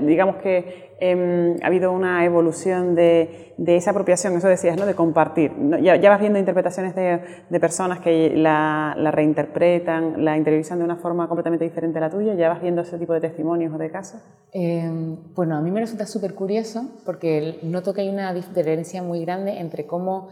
digamos 0.00 0.36
que 0.36 0.96
em, 1.00 1.56
ha 1.62 1.66
habido 1.66 1.92
una 1.92 2.24
evolución 2.24 2.94
de, 2.94 3.52
de, 3.58 3.76
esa 3.76 3.90
apropiación, 3.90 4.34
eso 4.36 4.48
decías, 4.48 4.76
¿no? 4.76 4.86
de 4.86 4.94
compartir. 4.94 5.52
Ya, 5.82 5.98
vas 6.08 6.20
viendo 6.20 6.38
interpretaciones 6.38 6.94
de, 6.94 7.20
de 7.48 7.60
personas 7.60 8.00
que 8.00 8.32
la, 8.34 8.94
reinterpretan, 9.12 10.24
la 10.24 10.36
interiorizan 10.36 10.78
de 10.78 10.84
una 10.84 10.96
forma 10.96 11.28
completamente 11.28 11.64
diferente 11.64 11.98
a 11.98 12.02
la 12.02 12.10
tuya. 12.10 12.34
¿Ya 12.34 12.48
vas 12.48 12.62
viendo 12.62 12.82
ese 12.82 12.98
tipo 12.98 13.12
de 13.12 13.20
testimonios 13.20 13.74
o 13.74 13.78
de 13.78 13.90
casos? 13.90 14.22
Eh, 14.52 14.90
bueno, 15.34 15.56
a 15.56 15.60
mí 15.60 15.70
me 15.70 15.80
resulta 15.80 16.06
súper 16.06 16.34
curioso 16.34 17.00
porque 17.04 17.58
noto 17.62 17.92
que 17.92 18.02
hay 18.02 18.08
una 18.08 18.32
diferencia 18.32 19.02
muy 19.02 19.24
grande 19.24 19.58
entre 19.58 19.86
cómo 19.86 20.28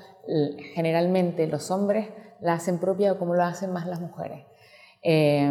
generalmente 0.75 1.47
los 1.49 1.71
hombres 1.71 2.09
la 2.41 2.55
hacen 2.55 2.79
propia 2.79 3.13
o 3.13 3.19
cómo 3.19 3.35
lo 3.35 3.43
hacen 3.43 3.73
más 3.73 3.87
las 3.87 4.01
mujeres. 4.01 4.47
Eh, 5.03 5.51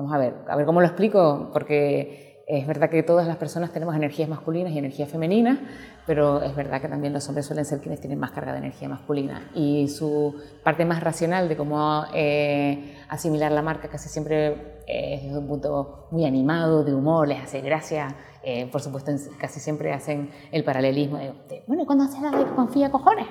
Vamos 0.00 0.14
a 0.14 0.18
ver, 0.18 0.34
a 0.48 0.56
ver 0.56 0.64
cómo 0.64 0.80
lo 0.80 0.86
explico, 0.86 1.50
porque 1.52 2.42
es 2.48 2.66
verdad 2.66 2.88
que 2.88 3.02
todas 3.02 3.26
las 3.26 3.36
personas 3.36 3.70
tenemos 3.70 3.94
energías 3.94 4.30
masculinas 4.30 4.72
y 4.72 4.78
energías 4.78 5.10
femeninas, 5.10 5.58
pero 6.06 6.42
es 6.42 6.56
verdad 6.56 6.80
que 6.80 6.88
también 6.88 7.12
los 7.12 7.28
hombres 7.28 7.44
suelen 7.44 7.66
ser 7.66 7.80
quienes 7.80 8.00
tienen 8.00 8.18
más 8.18 8.30
carga 8.30 8.52
de 8.52 8.60
energía 8.60 8.88
masculina. 8.88 9.50
Y 9.54 9.88
su 9.88 10.34
parte 10.64 10.86
más 10.86 11.02
racional 11.02 11.50
de 11.50 11.56
cómo 11.58 12.04
eh, 12.14 12.96
asimilar 13.10 13.52
la 13.52 13.60
marca 13.60 13.88
casi 13.88 14.08
siempre 14.08 14.80
es 14.86 15.22
desde 15.22 15.36
un 15.36 15.46
punto 15.46 16.08
muy 16.12 16.24
animado, 16.24 16.82
de 16.82 16.94
humor, 16.94 17.28
les 17.28 17.42
hace 17.42 17.60
gracia. 17.60 18.16
Eh, 18.42 18.70
por 18.72 18.80
supuesto, 18.80 19.12
casi 19.38 19.60
siempre 19.60 19.92
hacen 19.92 20.30
el 20.50 20.64
paralelismo 20.64 21.18
de, 21.18 21.62
bueno, 21.66 21.84
cuando 21.84 22.04
haces 22.04 22.22
la 22.22 22.30
de 22.30 22.46
confía, 22.54 22.90
cojones. 22.90 23.26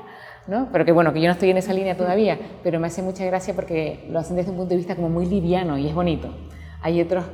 ¿no? 0.45 0.69
Pero 0.71 0.85
que 0.85 0.91
bueno, 0.91 1.13
que 1.13 1.19
yo 1.19 1.27
no 1.27 1.33
estoy 1.33 1.49
en 1.49 1.57
esa 1.57 1.73
línea 1.73 1.97
todavía, 1.97 2.37
pero 2.63 2.79
me 2.79 2.87
hace 2.87 3.01
mucha 3.01 3.25
gracia 3.25 3.53
porque 3.55 4.05
lo 4.09 4.19
hacen 4.19 4.35
desde 4.35 4.51
un 4.51 4.57
punto 4.57 4.69
de 4.69 4.77
vista 4.77 4.95
como 4.95 5.09
muy 5.09 5.25
liviano 5.25 5.77
y 5.77 5.87
es 5.87 5.95
bonito. 5.95 6.29
Hay 6.81 7.01
otros, 7.01 7.25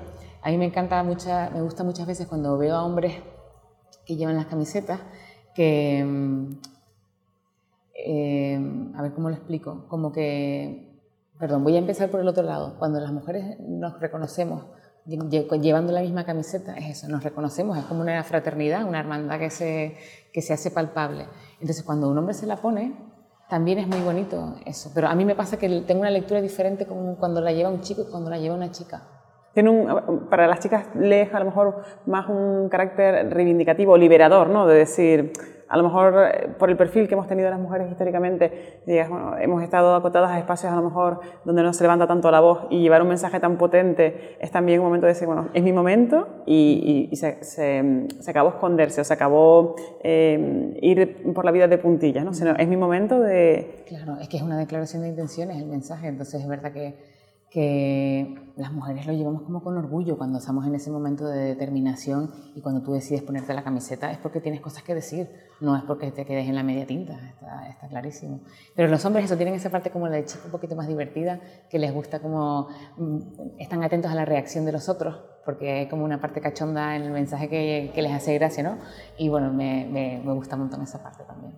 a 0.41 0.49
mí 0.49 0.57
me 0.57 0.65
encanta 0.65 1.01
mucha, 1.03 1.49
me 1.51 1.61
gusta 1.61 1.83
muchas 1.83 2.07
veces 2.07 2.27
cuando 2.27 2.57
veo 2.57 2.75
a 2.75 2.83
hombres 2.83 3.15
que 4.05 4.15
llevan 4.15 4.35
las 4.35 4.47
camisetas 4.47 4.99
que, 5.53 6.03
mm, 6.03 6.57
eh, 7.95 8.91
a 8.95 9.01
ver 9.01 9.13
cómo 9.13 9.29
lo 9.29 9.35
explico, 9.35 9.85
como 9.87 10.11
que, 10.11 11.01
perdón, 11.39 11.63
voy 11.63 11.75
a 11.75 11.79
empezar 11.79 12.09
por 12.09 12.19
el 12.19 12.27
otro 12.27 12.43
lado, 12.43 12.75
cuando 12.77 12.99
las 12.99 13.11
mujeres 13.11 13.59
nos 13.59 13.99
reconocemos 13.99 14.65
llevando 15.05 15.93
la 15.93 16.01
misma 16.01 16.25
camiseta, 16.25 16.73
es 16.73 16.97
eso, 16.97 17.07
nos 17.07 17.23
reconocemos, 17.23 17.77
es 17.77 17.85
como 17.85 18.01
una 18.01 18.23
fraternidad, 18.23 18.85
una 18.85 18.99
hermandad 18.99 19.39
que 19.39 19.49
se, 19.49 19.95
que 20.33 20.41
se 20.41 20.53
hace 20.53 20.71
palpable. 20.71 21.27
Entonces, 21.61 21.83
cuando 21.83 22.09
un 22.09 22.17
hombre 22.17 22.33
se 22.33 22.45
la 22.47 22.57
pone, 22.57 23.13
También 23.47 23.77
es 23.77 23.87
muy 23.87 23.99
bonito 23.99 24.55
eso, 24.65 24.91
pero 24.95 25.07
a 25.07 25.13
mí 25.13 25.23
me 25.23 25.35
pasa 25.35 25.57
que 25.57 25.69
tengo 25.81 26.01
una 26.01 26.09
lectura 26.09 26.41
diferente 26.41 26.87
cuando 26.87 27.41
la 27.41 27.51
lleva 27.51 27.69
un 27.69 27.81
chico 27.81 28.01
y 28.01 28.09
cuando 28.09 28.31
la 28.31 28.39
lleva 28.39 28.55
una 28.55 28.71
chica. 28.71 29.03
Tiene 29.55 29.69
un, 29.69 30.27
para 30.29 30.47
las 30.47 30.59
chicas 30.59 30.85
lees 30.95 31.33
a 31.33 31.39
lo 31.39 31.45
mejor 31.45 31.81
más 32.05 32.27
un 32.27 32.67
carácter 32.67 33.33
reivindicativo, 33.33 33.95
liberador, 33.95 34.49
¿no? 34.49 34.67
De 34.67 34.75
decir, 34.75 35.31
a 35.69 35.77
lo 35.77 35.83
mejor 35.83 36.13
eh, 36.29 36.49
por 36.59 36.69
el 36.69 36.75
perfil 36.75 37.07
que 37.07 37.13
hemos 37.13 37.27
tenido 37.27 37.49
las 37.49 37.57
mujeres 37.57 37.89
históricamente, 37.89 38.81
hemos 38.85 39.63
estado 39.63 39.95
acotadas 39.95 40.31
a 40.31 40.39
espacios 40.39 40.73
a 40.73 40.75
lo 40.75 40.81
mejor 40.81 41.21
donde 41.45 41.63
no 41.63 41.71
se 41.71 41.85
levanta 41.85 42.05
tanto 42.05 42.29
la 42.31 42.41
voz 42.41 42.67
y 42.69 42.81
llevar 42.81 43.01
un 43.01 43.07
mensaje 43.07 43.39
tan 43.39 43.57
potente 43.57 44.35
es 44.41 44.51
también 44.51 44.81
un 44.81 44.87
momento 44.87 45.05
de 45.05 45.13
decir, 45.13 45.25
bueno, 45.25 45.47
es 45.53 45.63
mi 45.63 45.71
momento 45.71 46.43
y, 46.45 47.09
se, 47.13 47.41
se, 47.41 48.29
acabó 48.29 48.49
esconderse 48.49 48.99
o 48.99 49.03
se 49.05 49.13
acabó 49.13 49.77
eh, 50.03 50.77
ir 50.81 51.33
por 51.33 51.45
la 51.45 51.51
vida 51.51 51.69
de 51.69 51.77
puntillas, 51.77 52.25
¿no? 52.25 52.33
Sino, 52.33 52.57
es 52.57 52.67
mi 52.67 52.75
momento 52.75 53.21
de... 53.21 53.85
Claro, 53.87 54.17
es 54.19 54.27
que 54.27 54.35
es 54.35 54.43
una 54.43 54.57
declaración 54.57 55.03
de 55.03 55.07
intenciones 55.07 55.55
el 55.55 55.67
mensaje, 55.67 56.07
entonces 56.07 56.41
es 56.41 56.47
verdad 56.49 56.73
que 56.73 57.14
que 57.55 58.35
las 58.57 58.73
mujeres 58.73 59.07
lo 59.07 59.13
llevamos 59.13 59.43
como 59.43 59.63
con 59.63 59.77
orgullo 59.77 60.17
cuando 60.17 60.39
estamos 60.39 60.67
en 60.67 60.75
ese 60.75 60.91
momento 60.91 61.25
de 61.25 61.39
determinación 61.39 62.29
y 62.53 62.59
cuando 62.59 62.83
tú 62.83 62.91
decides 62.91 63.23
ponerte 63.23 63.53
la 63.53 63.63
camiseta 63.63 64.11
es 64.11 64.17
porque 64.17 64.41
tienes 64.41 64.59
cosas 64.59 64.83
que 64.83 64.93
decir, 64.93 65.29
no 65.61 65.77
es 65.77 65.83
porque 65.83 66.11
te 66.11 66.25
quedes 66.25 66.49
en 66.49 66.55
la 66.55 66.63
media 66.63 66.85
tinta, 66.85 67.13
está, 67.13 67.69
está 67.69 67.87
clarísimo. 67.87 68.41
Pero 68.75 68.89
los 68.89 69.05
hombres 69.05 69.23
eso 69.23 69.37
tienen 69.37 69.53
esa 69.53 69.69
parte 69.69 69.89
como 69.89 70.09
la 70.09 70.17
de 70.17 70.25
chico 70.25 70.41
un 70.47 70.51
poquito 70.51 70.75
más 70.75 70.89
divertida, 70.89 71.39
que 71.69 71.79
les 71.79 71.93
gusta 71.93 72.19
como, 72.19 72.67
mm, 72.97 73.19
están 73.57 73.81
atentos 73.85 74.11
a 74.11 74.15
la 74.15 74.25
reacción 74.25 74.65
de 74.65 74.73
los 74.73 74.89
otros, 74.89 75.15
porque 75.45 75.71
hay 75.71 75.87
como 75.87 76.03
una 76.03 76.19
parte 76.19 76.41
cachonda 76.41 76.97
en 76.97 77.03
el 77.03 77.11
mensaje 77.11 77.47
que, 77.47 77.93
que 77.95 78.01
les 78.01 78.11
hace 78.11 78.33
gracia, 78.33 78.63
¿no? 78.63 78.79
Y 79.17 79.29
bueno, 79.29 79.53
me, 79.53 79.87
me, 79.89 80.21
me 80.25 80.33
gusta 80.33 80.57
un 80.57 80.63
montón 80.63 80.81
esa 80.81 81.01
parte 81.01 81.23
también. 81.23 81.53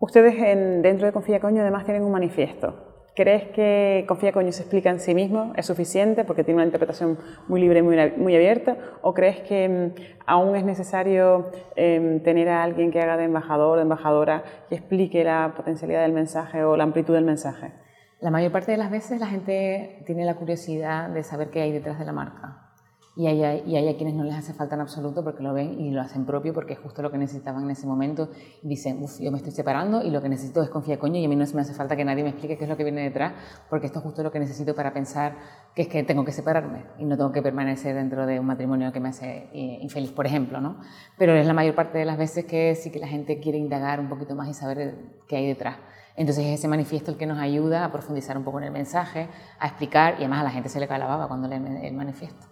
Ustedes 0.00 0.34
en, 0.36 0.82
dentro 0.82 1.06
de 1.06 1.12
Confía 1.12 1.38
Coño 1.38 1.62
además 1.62 1.84
tienen 1.84 2.02
un 2.02 2.10
manifiesto 2.10 2.89
¿Crees 3.14 3.48
que 3.48 4.04
Confía 4.06 4.32
Coño 4.32 4.52
se 4.52 4.62
explica 4.62 4.88
en 4.88 5.00
sí 5.00 5.14
mismo? 5.14 5.52
¿Es 5.56 5.66
suficiente 5.66 6.24
porque 6.24 6.44
tiene 6.44 6.58
una 6.58 6.64
interpretación 6.64 7.18
muy 7.48 7.60
libre 7.60 7.80
y 7.80 7.82
muy, 7.82 7.96
muy 8.16 8.36
abierta? 8.36 8.76
¿O 9.02 9.12
crees 9.14 9.40
que 9.40 9.68
mm, 9.68 10.20
aún 10.26 10.54
es 10.54 10.64
necesario 10.64 11.50
em, 11.74 12.22
tener 12.22 12.48
a 12.48 12.62
alguien 12.62 12.90
que 12.92 13.00
haga 13.00 13.16
de 13.16 13.24
embajador 13.24 13.78
o 13.78 13.82
embajadora 13.82 14.44
que 14.68 14.76
explique 14.76 15.24
la 15.24 15.52
potencialidad 15.56 16.02
del 16.02 16.12
mensaje 16.12 16.62
o 16.62 16.76
la 16.76 16.84
amplitud 16.84 17.14
del 17.14 17.24
mensaje? 17.24 17.72
La 18.20 18.30
mayor 18.30 18.52
parte 18.52 18.72
de 18.72 18.78
las 18.78 18.90
veces 18.90 19.18
la 19.18 19.26
gente 19.26 20.02
tiene 20.06 20.24
la 20.24 20.36
curiosidad 20.36 21.08
de 21.08 21.22
saber 21.24 21.50
qué 21.50 21.62
hay 21.62 21.72
detrás 21.72 21.98
de 21.98 22.04
la 22.04 22.12
marca 22.12 22.69
y 23.16 23.26
hay, 23.26 23.88
a 23.88 23.96
quienes 23.96 24.14
no 24.14 24.22
les 24.22 24.34
hace 24.34 24.54
falta 24.54 24.76
en 24.76 24.82
absoluto 24.82 25.24
porque 25.24 25.42
lo 25.42 25.52
ven 25.52 25.80
y 25.80 25.90
lo 25.90 26.00
hacen 26.00 26.24
propio 26.24 26.54
porque 26.54 26.74
es 26.74 26.78
justo 26.78 27.02
lo 27.02 27.10
que 27.10 27.18
necesitaban 27.18 27.64
en 27.64 27.70
ese 27.72 27.86
momento. 27.86 28.30
Dicen, 28.62 29.02
uff, 29.02 29.18
yo 29.20 29.32
me 29.32 29.38
estoy 29.38 29.52
separando 29.52 30.02
y 30.02 30.10
lo 30.10 30.22
que 30.22 30.28
necesito 30.28 30.62
es 30.62 30.70
confiar 30.70 30.98
coño 30.98 31.18
y 31.18 31.24
a 31.24 31.28
mí 31.28 31.34
no 31.34 31.44
me 31.52 31.60
hace 31.60 31.74
falta 31.74 31.96
que 31.96 32.04
nadie 32.04 32.22
me 32.22 32.30
explique 32.30 32.56
qué 32.56 32.64
es 32.64 32.70
lo 32.70 32.76
que 32.76 32.84
viene 32.84 33.02
detrás 33.02 33.32
porque 33.68 33.86
esto 33.86 33.98
es 33.98 34.04
justo 34.04 34.22
lo 34.22 34.30
que 34.30 34.38
necesito 34.38 34.74
para 34.74 34.92
pensar 34.92 35.34
que 35.74 35.82
es 35.82 35.88
que 35.88 36.02
tengo 36.04 36.24
que 36.24 36.32
separarme 36.32 36.84
y 36.98 37.04
no 37.04 37.16
tengo 37.16 37.32
que 37.32 37.42
permanecer 37.42 37.96
dentro 37.96 38.26
de 38.26 38.38
un 38.38 38.46
matrimonio 38.46 38.92
que 38.92 39.00
me 39.00 39.08
hace 39.08 39.48
eh, 39.52 39.78
infeliz, 39.80 40.12
por 40.12 40.26
ejemplo, 40.26 40.60
¿no? 40.60 40.78
Pero 41.18 41.34
es 41.34 41.46
la 41.46 41.52
mayor 41.52 41.74
parte 41.74 41.98
de 41.98 42.04
las 42.04 42.16
veces 42.16 42.44
que 42.44 42.76
sí 42.76 42.90
que 42.90 43.00
la 43.00 43.08
gente 43.08 43.40
quiere 43.40 43.58
indagar 43.58 43.98
un 43.98 44.08
poquito 44.08 44.36
más 44.36 44.48
y 44.48 44.54
saber 44.54 44.94
qué 45.26 45.36
hay 45.36 45.46
detrás. 45.46 45.76
Entonces 46.16 46.46
es 46.46 46.58
ese 46.60 46.68
manifiesto 46.68 47.10
el 47.10 47.16
que 47.16 47.26
nos 47.26 47.38
ayuda 47.38 47.84
a 47.84 47.90
profundizar 47.90 48.38
un 48.38 48.44
poco 48.44 48.58
en 48.58 48.64
el 48.64 48.72
mensaje, 48.72 49.28
a 49.58 49.66
explicar 49.66 50.14
y 50.14 50.18
además 50.18 50.40
a 50.40 50.44
la 50.44 50.50
gente 50.50 50.68
se 50.68 50.78
le 50.78 50.86
cae 50.86 50.98
la 50.98 51.06
baba 51.06 51.28
cuando 51.28 51.48
lee 51.48 51.56
el 51.82 51.94
manifiesto. 51.94 52.49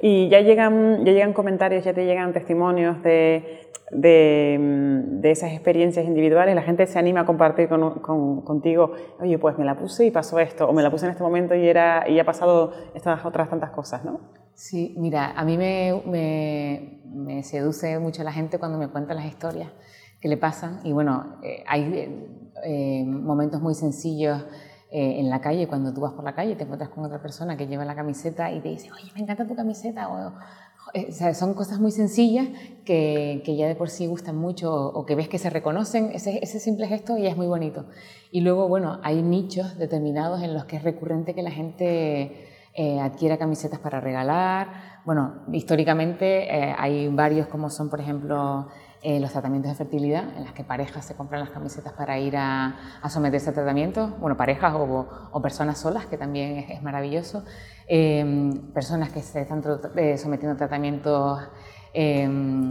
Y 0.00 0.28
ya 0.28 0.40
llegan, 0.40 1.04
ya 1.04 1.12
llegan 1.12 1.32
comentarios, 1.32 1.84
ya 1.84 1.92
te 1.92 2.04
llegan 2.04 2.32
testimonios 2.32 3.02
de, 3.02 3.70
de, 3.90 5.30
esas 5.30 5.52
experiencias 5.52 6.06
individuales, 6.06 6.54
la 6.54 6.62
gente 6.62 6.86
se 6.86 6.98
anima 6.98 7.20
a 7.20 7.26
compartir 7.26 7.68
con, 7.68 8.00
contigo, 8.42 8.92
oye, 9.20 9.38
pues 9.38 9.58
me 9.58 9.64
la 9.64 9.76
puse 9.76 10.06
y 10.06 10.10
pasó 10.10 10.38
esto, 10.38 10.68
o 10.68 10.72
me 10.72 10.82
la 10.82 10.90
puse 10.90 11.06
en 11.06 11.12
este 11.12 11.22
momento 11.22 11.54
y, 11.54 11.68
era, 11.68 12.08
y 12.08 12.18
ha 12.18 12.24
pasado 12.24 12.72
estas 12.94 13.24
otras 13.24 13.50
tantas 13.50 13.70
cosas, 13.70 14.04
¿no? 14.04 14.20
Sí, 14.54 14.94
mira, 14.98 15.32
a 15.32 15.44
mí 15.44 15.56
me, 15.56 16.02
me, 16.06 17.00
me 17.04 17.42
seduce 17.42 17.98
mucho 17.98 18.22
la 18.22 18.32
gente 18.32 18.58
cuando 18.58 18.78
me 18.78 18.88
cuenta 18.88 19.14
las 19.14 19.26
historias 19.26 19.70
que 20.20 20.28
le 20.28 20.36
pasan. 20.36 20.80
Y 20.84 20.92
bueno, 20.92 21.38
eh, 21.42 21.64
hay 21.66 21.82
eh, 21.82 22.28
eh, 22.64 23.04
momentos 23.04 23.60
muy 23.60 23.74
sencillos 23.74 24.44
eh, 24.92 25.20
en 25.20 25.30
la 25.30 25.40
calle, 25.40 25.68
cuando 25.68 25.94
tú 25.94 26.00
vas 26.00 26.14
por 26.14 26.24
la 26.24 26.34
calle, 26.34 26.56
te 26.56 26.64
encuentras 26.64 26.90
con 26.90 27.04
otra 27.04 27.22
persona 27.22 27.56
que 27.56 27.68
lleva 27.68 27.84
la 27.84 27.94
camiseta 27.94 28.50
y 28.50 28.60
te 28.60 28.70
dice, 28.70 28.90
oye, 28.92 29.12
me 29.14 29.20
encanta 29.20 29.46
tu 29.46 29.54
camiseta. 29.54 30.08
O, 30.08 30.32
eh, 30.94 31.12
son 31.34 31.54
cosas 31.54 31.78
muy 31.78 31.92
sencillas 31.92 32.48
que, 32.84 33.40
que, 33.44 33.54
ya 33.54 33.68
de 33.68 33.76
por 33.76 33.88
sí 33.88 34.08
gustan 34.08 34.36
mucho 34.36 34.74
o, 34.74 35.06
que 35.06 35.14
ves 35.14 35.28
que 35.28 35.38
se 35.38 35.48
reconocen, 35.48 36.10
ese, 36.12 36.40
ese 36.42 36.58
simple 36.58 36.88
gesto 36.88 37.16
y 37.16 37.28
es 37.28 37.36
muy 37.36 37.46
bonito. 37.46 37.86
Y 38.32 38.40
luego, 38.40 38.66
bueno, 38.66 38.98
hay 39.04 39.22
nichos 39.22 39.78
determinados 39.78 40.42
en 40.42 40.54
los 40.54 40.64
que 40.64 40.76
es 40.76 40.82
recurrente 40.82 41.34
que 41.34 41.42
la 41.42 41.52
gente 41.52 42.48
eh, 42.74 42.98
adquiera 43.00 43.38
camisetas 43.38 43.78
para 43.78 44.00
regalar. 44.00 45.00
Bueno, 45.04 45.44
históricamente 45.52 46.50
hay 46.50 47.06
varios 47.08 47.46
como 47.46 47.70
son, 47.70 47.90
por 47.90 48.00
ejemplo, 48.00 48.66
eh, 49.02 49.18
los 49.18 49.32
tratamientos 49.32 49.70
de 49.70 49.76
fertilidad, 49.76 50.36
en 50.36 50.44
las 50.44 50.52
que 50.52 50.62
parejas 50.62 51.06
se 51.06 51.14
compran 51.14 51.40
las 51.40 51.50
camisetas 51.50 51.94
para 51.94 52.18
ir 52.18 52.36
a, 52.36 52.76
someterse 53.08 53.48
a 53.48 53.52
tratamientos, 53.54 54.18
bueno, 54.20 54.36
parejas 54.36 54.74
o, 54.76 55.40
personas 55.42 55.78
solas, 55.78 56.04
que 56.06 56.18
también 56.18 56.66
es, 56.68 56.82
maravilloso, 56.82 57.42
em, 57.88 58.72
personas 58.72 59.10
que 59.10 59.22
se 59.22 59.40
están 59.40 59.62
eh, 59.96 60.18
sometiendo 60.18 60.54
a 60.54 60.58
tratamientos 60.58 61.40
em, 61.94 62.70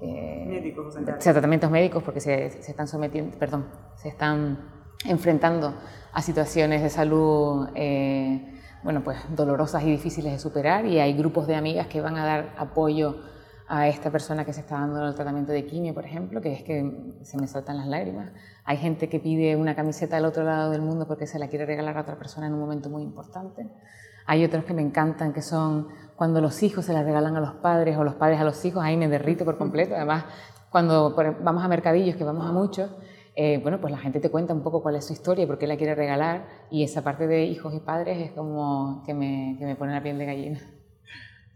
eh, 0.00 0.44
médicos, 0.46 0.94
tratamientos 1.20 1.70
médicos 1.70 2.02
porque 2.02 2.20
se, 2.20 2.50
se, 2.50 2.70
están 2.70 2.86
sometiendo, 2.86 3.38
perdón, 3.38 3.66
se 3.96 4.08
están 4.08 4.58
enfrentando 5.06 5.74
a 6.12 6.20
situaciones 6.20 6.82
de 6.82 6.90
salud 6.90 7.68
bueno, 8.82 9.02
pues 9.04 9.18
dolorosas 9.34 9.84
y 9.84 9.90
difíciles 9.90 10.32
de 10.32 10.38
superar 10.38 10.86
y 10.86 10.98
hay 10.98 11.14
grupos 11.14 11.46
de 11.46 11.54
amigas 11.54 11.86
que 11.86 12.00
van 12.00 12.16
a 12.16 12.24
dar 12.24 12.54
apoyo 12.58 13.16
a 13.74 13.88
esta 13.88 14.10
persona 14.10 14.44
que 14.44 14.52
se 14.52 14.60
está 14.60 14.78
dando 14.78 15.08
el 15.08 15.14
tratamiento 15.14 15.50
de 15.50 15.64
quimio, 15.64 15.94
por 15.94 16.04
ejemplo, 16.04 16.42
que 16.42 16.52
es 16.52 16.62
que 16.62 17.14
se 17.22 17.38
me 17.38 17.46
saltan 17.46 17.78
las 17.78 17.86
lágrimas. 17.86 18.30
Hay 18.64 18.76
gente 18.76 19.08
que 19.08 19.18
pide 19.18 19.56
una 19.56 19.74
camiseta 19.74 20.18
al 20.18 20.26
otro 20.26 20.44
lado 20.44 20.72
del 20.72 20.82
mundo 20.82 21.08
porque 21.08 21.26
se 21.26 21.38
la 21.38 21.48
quiere 21.48 21.64
regalar 21.64 21.96
a 21.96 22.02
otra 22.02 22.18
persona 22.18 22.48
en 22.48 22.52
un 22.52 22.60
momento 22.60 22.90
muy 22.90 23.02
importante. 23.02 23.66
Hay 24.26 24.44
otros 24.44 24.64
que 24.64 24.74
me 24.74 24.82
encantan, 24.82 25.32
que 25.32 25.40
son 25.40 25.88
cuando 26.16 26.42
los 26.42 26.62
hijos 26.62 26.84
se 26.84 26.92
la 26.92 27.02
regalan 27.02 27.34
a 27.34 27.40
los 27.40 27.54
padres 27.54 27.96
o 27.96 28.04
los 28.04 28.14
padres 28.16 28.38
a 28.40 28.44
los 28.44 28.62
hijos, 28.66 28.84
ahí 28.84 28.98
me 28.98 29.08
derrito 29.08 29.46
por 29.46 29.56
completo. 29.56 29.94
Además, 29.94 30.26
cuando 30.68 31.16
vamos 31.42 31.64
a 31.64 31.68
mercadillos, 31.68 32.14
que 32.16 32.24
vamos 32.24 32.46
a 32.46 32.52
muchos, 32.52 32.90
eh, 33.34 33.58
bueno, 33.62 33.80
pues 33.80 33.90
la 33.90 33.98
gente 33.98 34.20
te 34.20 34.30
cuenta 34.30 34.52
un 34.52 34.62
poco 34.62 34.82
cuál 34.82 34.96
es 34.96 35.06
su 35.06 35.14
historia 35.14 35.44
y 35.44 35.46
por 35.46 35.56
qué 35.56 35.66
la 35.66 35.78
quiere 35.78 35.94
regalar. 35.94 36.46
Y 36.70 36.84
esa 36.84 37.00
parte 37.00 37.26
de 37.26 37.46
hijos 37.46 37.72
y 37.72 37.80
padres 37.80 38.18
es 38.18 38.32
como 38.32 39.02
que 39.06 39.14
me, 39.14 39.56
que 39.58 39.64
me 39.64 39.76
pone 39.76 39.94
la 39.94 40.02
piel 40.02 40.18
de 40.18 40.26
gallina. 40.26 40.60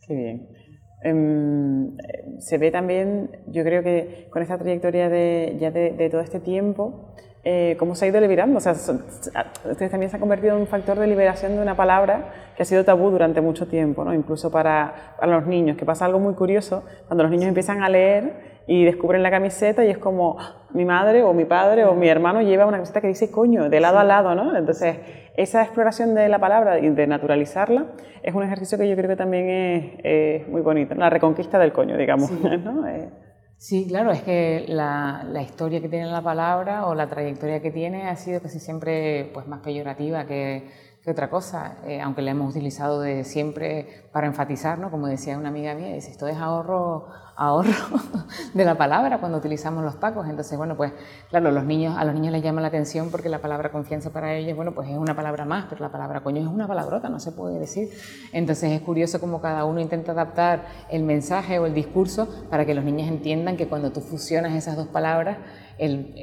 Qué 0.07 0.15
bien. 0.15 0.66
Em, 1.07 1.97
se 2.41 2.59
ve 2.59 2.73
también, 2.73 3.31
yo 3.47 3.63
creo 3.63 3.85
que 3.85 4.27
con 4.29 4.43
esta 4.43 4.59
trayectoria 4.59 5.09
de, 5.09 5.57
ya 5.57 5.71
de, 5.71 6.09
todo 6.11 6.21
este 6.21 6.41
tiempo, 6.41 7.13
eh, 7.45 7.77
cómo 7.79 7.95
se 7.95 8.07
ha 8.07 8.09
ido 8.09 8.21
liberando. 8.21 8.59
O 8.59 8.61
sea, 8.61 8.73
ustedes 8.73 9.91
también 9.91 10.11
se 10.11 10.17
han 10.17 10.21
convertido 10.21 10.57
en 10.57 10.63
un 10.63 10.67
factor 10.67 10.99
de 10.99 11.07
liberación 11.07 11.55
de 11.55 11.63
una 11.63 11.77
palabra 11.77 12.33
que 12.57 12.65
ha 12.65 12.67
sido 12.67 12.85
tabú 12.85 13.11
durante 13.11 13.41
mucho 13.41 13.69
tiempo, 13.69 14.05
¿no? 14.05 14.13
incluso 14.15 14.51
para, 14.51 15.15
para 15.21 15.37
los 15.37 15.47
niños, 15.47 15.77
que 15.77 15.85
pasa 15.85 16.07
algo 16.07 16.19
muy 16.19 16.35
curioso 16.35 16.83
cuando 17.07 17.23
los 17.23 17.31
niños 17.31 17.47
empiezan 17.47 17.85
a 17.85 17.89
leer 17.89 18.56
y 18.67 18.85
descubren 18.85 19.23
la 19.23 19.31
camiseta 19.31 19.85
y 19.85 19.91
es 19.91 19.99
como 19.99 20.39
mi 20.73 20.85
madre 20.85 21.23
o 21.23 21.33
mi 21.33 21.45
padre 21.45 21.85
o 21.85 21.95
mi 21.95 22.09
hermano 22.09 22.43
lleva 22.43 22.67
una 22.67 22.79
camiseta 22.79 23.01
que 23.01 23.09
dice 23.09 23.31
coño, 23.31 23.69
de 23.69 23.81
lado 23.81 23.99
a 23.99 24.05
lado, 24.05 24.35
¿no? 24.35 24.57
Entonces, 24.57 24.97
esa 25.37 25.63
exploración 25.63 26.15
de 26.15 26.29
la 26.29 26.39
palabra 26.39 26.79
y 26.79 26.89
de 26.89 27.07
naturalizarla 27.07 27.87
es 28.23 28.35
un 28.35 28.43
ejercicio 28.43 28.77
que 28.77 28.89
yo 28.89 28.97
creo 28.97 29.09
que 29.09 29.17
también 29.17 29.99
es, 30.03 30.49
muy 30.49 30.63
bonito, 30.63 30.95
la 30.95 31.11
reconquista 31.11 31.59
del 31.59 31.73
coño, 31.73 31.97
digamos. 31.97 32.31
¿no? 32.65 32.87
Eh. 32.89 33.11
Sí, 33.57 33.87
claro, 33.89 34.11
es 34.11 34.23
que 34.23 34.67
la, 34.69 35.25
la, 35.27 35.43
historia 35.43 35.81
que 35.81 35.89
tiene 35.89 36.07
la 36.07 36.21
palabra 36.21 36.87
o 36.87 36.95
la 36.95 37.09
trayectoria 37.09 37.63
que 37.63 37.71
tiene 37.71 38.09
ha 38.09 38.17
sido 38.17 38.43
casi 38.43 38.59
siempre 38.59 39.31
pues, 39.33 39.47
más 39.47 39.61
peyorativa 39.61 40.27
que, 40.27 40.69
que 41.03 41.11
otra 41.11 41.31
cosa, 41.31 41.79
eh, 41.87 42.01
aunque 42.01 42.21
la 42.21 42.33
hemos 42.33 42.51
utilizado 42.51 43.01
de 43.01 43.23
siempre 43.23 44.09
para 44.13 44.27
enfatizar, 44.27 44.79
¿no? 44.79 44.91
como 44.91 45.07
decía 45.07 45.39
una 45.39 45.51
amiga 45.51 45.73
mía, 45.75 45.95
dice, 45.95 46.11
esto 46.11 46.27
es 46.27 46.37
ahorro 46.37 47.07
ahorro 47.37 47.73
de 48.55 48.65
la 48.65 48.77
palabra 48.77 49.19
cuando 49.19 49.39
utilizamos 49.39 49.85
los 49.85 49.95
pacos. 49.97 50.29
Entonces, 50.29 50.57
bueno, 50.57 50.77
pues 50.77 50.93
claro, 51.31 51.51
los 51.51 51.65
niños, 51.65 51.97
a 51.97 52.05
los 52.05 52.15
niños 52.15 52.33
les 52.33 52.43
llama 52.43 52.61
la 52.61 52.69
atención 52.69 53.11
porque 53.11 53.29
la 53.29 53.41
palabra 53.41 53.71
confianza 53.71 54.11
para 54.11 54.35
ellos, 54.35 54.57
bueno, 54.57 54.73
pues 54.73 54.89
es 54.89 54.97
una 54.97 55.15
palabra 55.15 55.45
más, 55.45 55.67
pero 55.69 55.83
la 55.83 55.91
palabra 55.91 56.23
coño 56.23 56.41
es 56.41 56.49
una 56.49 56.67
palabrota, 56.67 57.09
no 57.09 57.21
se 57.21 57.33
puede 57.33 57.59
decir. 57.59 57.91
Entonces 58.33 58.73
es 58.73 58.81
curioso 58.81 59.21
cómo 59.21 59.41
cada 59.41 59.65
uno 59.65 59.81
intenta 59.81 60.13
adaptar 60.13 60.65
el 60.91 61.03
mensaje 61.03 61.59
o 61.59 61.67
el 61.67 61.75
discurso 61.75 62.29
para 62.51 62.65
que 62.65 62.75
los 62.75 62.85
niños 62.85 63.09
entiendan 63.09 63.57
que 63.57 63.69
cuando 63.69 63.93
tú 63.93 64.01
fusionas 64.01 64.55
esas 64.55 64.77
dos 64.77 64.89
palabras, 64.89 65.39
el, 65.79 66.15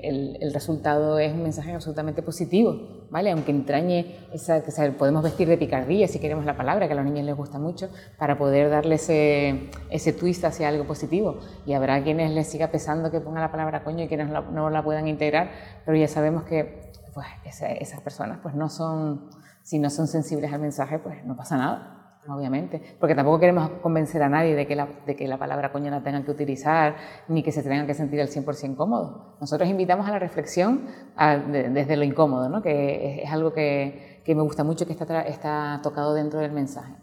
el, 0.42 0.54
resultado 0.54 1.20
es 1.20 1.32
un 1.32 1.44
mensaje 1.44 1.74
absolutamente 1.74 2.24
positivo, 2.24 3.06
¿vale? 3.12 3.32
Aunque 3.32 3.52
entrañe 3.52 4.18
esa, 4.34 4.64
que 4.64 4.72
podemos 4.92 5.24
vestir 5.24 5.48
de 5.48 5.58
picardía 5.58 6.08
si 6.08 6.20
queremos 6.20 6.46
la 6.46 6.58
palabra, 6.58 6.88
que 6.88 6.94
a 6.94 6.96
los 6.96 7.06
niños 7.06 7.26
les 7.26 7.36
gusta 7.36 7.60
mucho, 7.60 7.90
para 8.18 8.38
poder 8.38 8.70
darle 8.72 8.96
ese, 8.96 9.70
ese 9.92 10.14
twist 10.14 10.44
hacia 10.46 10.70
algo 10.70 10.86
positivo. 10.86 11.03
Y 11.66 11.74
habrá 11.74 12.04
quienes 12.04 12.32
les 12.32 12.48
siga 12.48 12.68
pesando 12.68 13.12
que 13.12 13.20
ponga 13.20 13.42
la 13.42 13.52
palabra 13.52 13.84
coño 13.84 14.04
y 14.04 14.08
quienes 14.08 14.30
no 14.30 14.70
la 14.70 14.84
puedan 14.84 15.08
integrar, 15.08 15.52
pero 15.86 15.98
ya 15.98 16.08
sabemos 16.08 16.44
que 16.44 16.92
pues, 17.14 17.28
esas 17.80 18.02
personas 18.02 18.40
pues 18.42 18.56
no 18.56 18.70
son, 18.70 19.30
si 19.62 19.80
no 19.80 19.90
son 19.90 20.08
sensibles 20.08 20.52
al 20.52 20.62
mensaje, 20.62 21.00
pues 21.00 21.24
no 21.26 21.36
pasa 21.36 21.58
nada 21.58 22.04
obviamente, 22.30 22.82
porque 23.00 23.16
tampoco 23.16 23.40
queremos 23.40 23.70
convencer 23.82 24.24
a 24.24 24.30
nadie 24.30 24.56
de 24.56 24.66
que, 24.66 24.76
la, 24.76 24.88
de 25.06 25.16
que 25.16 25.28
la 25.28 25.38
palabra 25.38 25.72
coño 25.72 25.92
la 25.92 26.02
tengan 26.04 26.24
que 26.24 26.32
utilizar, 26.32 26.96
ni 27.28 27.44
que 27.44 27.52
se 27.52 27.64
tengan 27.64 27.86
que 27.86 27.94
sentir 27.94 28.22
al 28.22 28.28
100% 28.28 28.76
cómodo. 28.76 29.36
Nosotros 29.42 29.70
invitamos 29.70 30.08
a 30.08 30.12
la 30.12 30.20
reflexión 30.20 30.88
desde 31.52 31.98
lo 31.98 32.04
incómodo, 32.04 32.50
¿no? 32.50 32.62
que 32.62 33.24
es, 33.24 33.32
algo 33.32 33.54
que, 33.54 34.22
que, 34.24 34.36
me 34.36 34.42
gusta 34.42 34.64
mucho 34.64 34.86
que 34.86 34.94
está, 34.94 35.22
está 35.22 35.80
tocado 35.84 36.14
dentro 36.14 36.40
del 36.40 36.52
mensaje, 36.52 36.94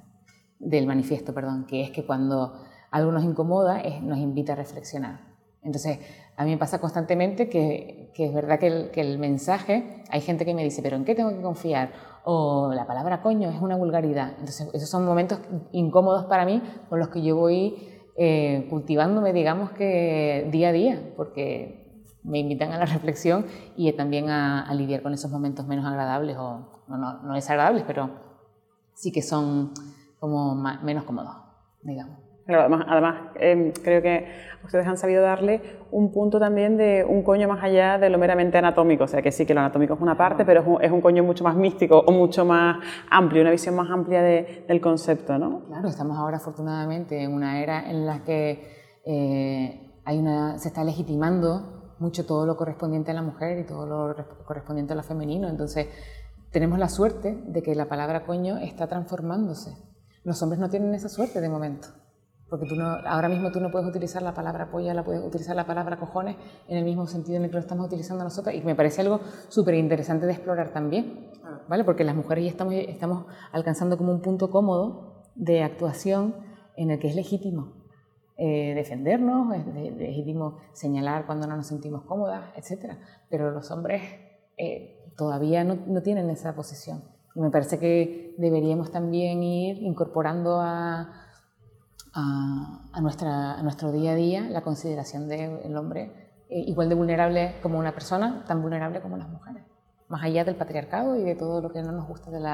del 0.59 0.87
manifiesto, 0.87 1.35
perdón, 1.35 1.67
que 1.67 1.83
es 1.83 1.91
que 1.91 2.07
cuando 2.07 2.55
algo 2.91 3.13
nos 3.13 3.25
incomoda, 3.25 3.81
es, 3.81 4.03
nos 4.03 4.19
invita 4.19 4.53
a 4.53 4.57
reflexionar. 4.57 5.31
Entonces, 5.63 5.99
a 6.37 6.45
mí 6.45 6.53
me 6.53 6.59
pasa 6.59 6.81
constantemente 6.81 7.49
que, 7.49 8.11
que 8.15 8.27
es 8.27 8.35
verdad 8.35 8.59
que 8.59 8.67
el, 8.67 8.91
que 8.91 9.01
el 9.03 9.19
mensaje, 9.19 10.03
hay 10.09 10.21
gente 10.21 10.45
que 10.45 10.55
me 10.55 10.65
dice, 10.65 10.83
pero 10.83 10.97
¿en 10.97 11.05
qué 11.05 11.15
tengo 11.15 11.31
que 11.31 11.43
confiar? 11.43 11.93
o 12.25 12.73
la 12.75 12.87
palabra 12.87 13.23
coño 13.23 13.51
es 13.51 13.61
una 13.61 13.77
vulgaridad. 13.77 14.31
Entonces, 14.33 14.69
esos 14.73 14.89
son 14.89 15.05
momentos 15.05 15.41
incómodos 15.73 16.27
para 16.27 16.45
mí 16.45 16.63
con 16.89 16.99
los 16.99 17.09
que 17.09 17.23
yo 17.23 17.37
voy 17.37 17.75
eh, 18.17 18.67
cultivándome, 18.69 19.33
digamos 19.33 19.71
que 19.71 20.49
día 20.51 20.69
a 20.69 20.73
día, 20.73 21.13
porque 21.17 22.07
me 22.23 22.39
invitan 22.39 22.73
a 22.73 22.79
la 22.79 22.85
reflexión 22.85 23.47
y 23.77 23.91
también 23.93 24.29
a, 24.29 24.73
lidiar 24.75 25.03
con 25.03 25.15
esos 25.15 25.31
momentos 25.31 25.67
menos 25.67 25.87
agradables, 25.87 26.37
o 26.37 26.85
no, 26.89 26.99
no, 26.99 27.23
no 27.23 27.35
desagradables, 27.35 27.85
pero 27.87 28.11
sí 28.95 29.11
que 29.11 29.23
son 29.23 29.73
como 30.19 30.55
menos 30.55 31.05
cómodos, 31.05 31.35
digamos 31.83 32.30
además, 32.47 33.17
em, 33.37 33.73
creo 33.73 34.03
que 34.03 34.27
ustedes 34.65 34.87
han 34.87 34.97
sabido 34.97 35.23
darle 35.23 35.61
un 35.91 36.13
punto 36.13 36.39
también 36.39 36.77
de 36.77 37.05
un 37.05 37.23
coño 37.23 37.49
más 37.49 37.63
allá 37.63 37.99
de 37.99 38.11
lo 38.11 38.19
meramente 38.19 38.59
anatómico. 38.59 39.05
O 39.05 39.09
sea, 39.09 39.23
que 39.23 39.33
sí, 39.33 39.47
que 39.47 39.55
lo 39.55 39.61
anatómico 39.61 39.95
es 39.95 40.01
una 40.01 40.17
parte, 40.17 40.45
pero 40.45 40.81
es 40.81 40.91
un, 40.91 41.01
coño 41.01 41.23
mucho 41.23 41.45
más 41.45 41.55
místico 41.55 41.99
o 41.99 42.13
mucho 42.13 42.45
más 42.45 42.79
amplio, 43.11 43.43
una 43.43 43.51
visión 43.51 43.75
más 43.75 43.91
amplia 43.91 44.23
del 44.23 44.81
concepto, 44.81 45.39
¿no? 45.39 45.65
Claro, 45.67 45.89
estamos 45.89 46.19
ahora 46.19 46.39
afortunadamente 46.39 47.23
en 47.23 47.33
una 47.33 47.63
era 47.63 47.91
en 47.91 48.07
la 48.07 48.23
que 48.25 48.63
eh, 49.05 49.91
hay 50.05 50.19
una, 50.19 50.59
se 50.59 50.69
está 50.69 50.85
legitimando 50.85 51.95
mucho 51.99 52.25
todo 52.25 52.47
lo 52.47 52.57
correspondiente 52.57 53.11
a 53.11 53.15
la 53.15 53.23
mujer 53.23 53.59
y 53.59 53.65
todo 53.65 53.87
lo 53.87 54.15
correspondiente 54.45 54.95
a 54.95 54.97
lo 54.97 55.03
femenino. 55.03 55.49
Entonces, 55.49 55.87
tenemos 56.51 56.79
la 56.79 56.89
suerte 56.89 57.43
de 57.47 57.63
que 57.63 57.75
la 57.75 57.89
palabra 57.89 58.25
coño 58.25 58.57
está 58.57 58.89
transformándose. 58.89 59.77
Los 60.25 60.43
hombres 60.43 60.59
no 60.61 60.69
tienen 60.69 60.95
esa 60.95 61.09
suerte 61.09 61.41
de 61.41 61.49
momento. 61.49 61.89
Porque 62.51 62.67
tú 62.67 62.75
no, 62.75 62.85
ahora 63.07 63.29
mismo 63.29 63.53
tú 63.53 63.61
no 63.61 63.71
puedes 63.71 63.89
utilizar 63.89 64.23
la 64.23 64.35
palabra 64.35 64.71
polla, 64.71 64.93
la 64.93 65.05
puedes 65.05 65.25
utilizar 65.25 65.55
la 65.55 65.67
palabra 65.67 65.99
cojones 65.99 66.37
en 66.69 66.77
el 66.77 66.85
mismo 66.85 67.07
sentido 67.07 67.37
en 67.37 67.45
el 67.45 67.51
que 67.51 67.55
lo 67.55 67.61
estamos 67.61 67.87
utilizando 67.87 68.25
nosotros 68.25 68.55
y 68.55 68.61
me 68.63 68.75
parece 68.75 69.03
algo 69.03 69.21
súper 69.49 69.75
interesante 69.75 70.27
de 70.27 70.33
explorar 70.33 70.73
también, 70.73 71.31
¿vale? 71.69 71.85
Porque 71.85 72.03
las 72.03 72.17
mujeres 72.17 72.45
ya 72.45 72.51
estamos, 72.51 72.75
estamos 72.75 73.27
alcanzando 73.53 73.97
como 73.97 74.13
un 74.13 74.21
punto 74.21 74.51
cómodo 74.51 75.23
de 75.37 75.63
actuación 75.63 76.35
en 76.77 76.91
el 76.91 76.99
que 76.99 77.09
es 77.09 77.15
legítimo 77.15 77.81
eh, 78.43 78.73
defendernos, 78.75 79.55
es 79.55 79.67
legítimo 79.99 80.57
señalar 80.73 81.27
cuando 81.27 81.47
no 81.47 81.57
nos 81.57 81.67
sentimos 81.67 82.05
cómodas, 82.05 82.43
etc. 82.57 82.97
Pero 83.29 83.51
los 83.51 83.71
hombres 83.71 84.01
eh, 84.57 85.13
todavía 85.15 85.63
no, 85.63 85.77
no 85.87 86.01
tienen 86.01 86.31
esa 86.31 86.55
posición. 86.55 87.05
Y 87.35 87.41
me 87.41 87.51
parece 87.51 87.79
que 87.79 88.35
deberíamos 88.39 88.91
también 88.91 89.43
ir 89.43 89.83
incorporando 89.83 90.59
a 90.59 91.20
a, 92.13 93.01
nuestro 93.63 93.93
día 93.93 94.13
a 94.13 94.15
día 94.15 94.43
la 94.51 94.63
consideración 94.63 95.29
del 95.29 95.77
hombre 95.77 96.31
eh, 96.51 96.65
igual 96.67 96.89
de 96.89 96.97
vulnerable 96.97 97.55
como 97.63 97.79
una 97.79 97.93
persona, 97.93 98.45
tan 98.47 98.61
vulnerable 98.61 99.01
como 99.01 99.17
las 99.17 99.29
mujeres, 99.29 99.63
más 100.09 100.25
allá 100.25 100.45
del 100.45 100.57
patriarcado 100.57 101.15
y 101.17 101.23
de 101.23 101.37
todo 101.37 101.63
lo 101.63 101.71
que 101.71 101.81
no 101.81 101.93
nos 101.93 102.09
gusta 102.09 102.31
del 102.31 102.45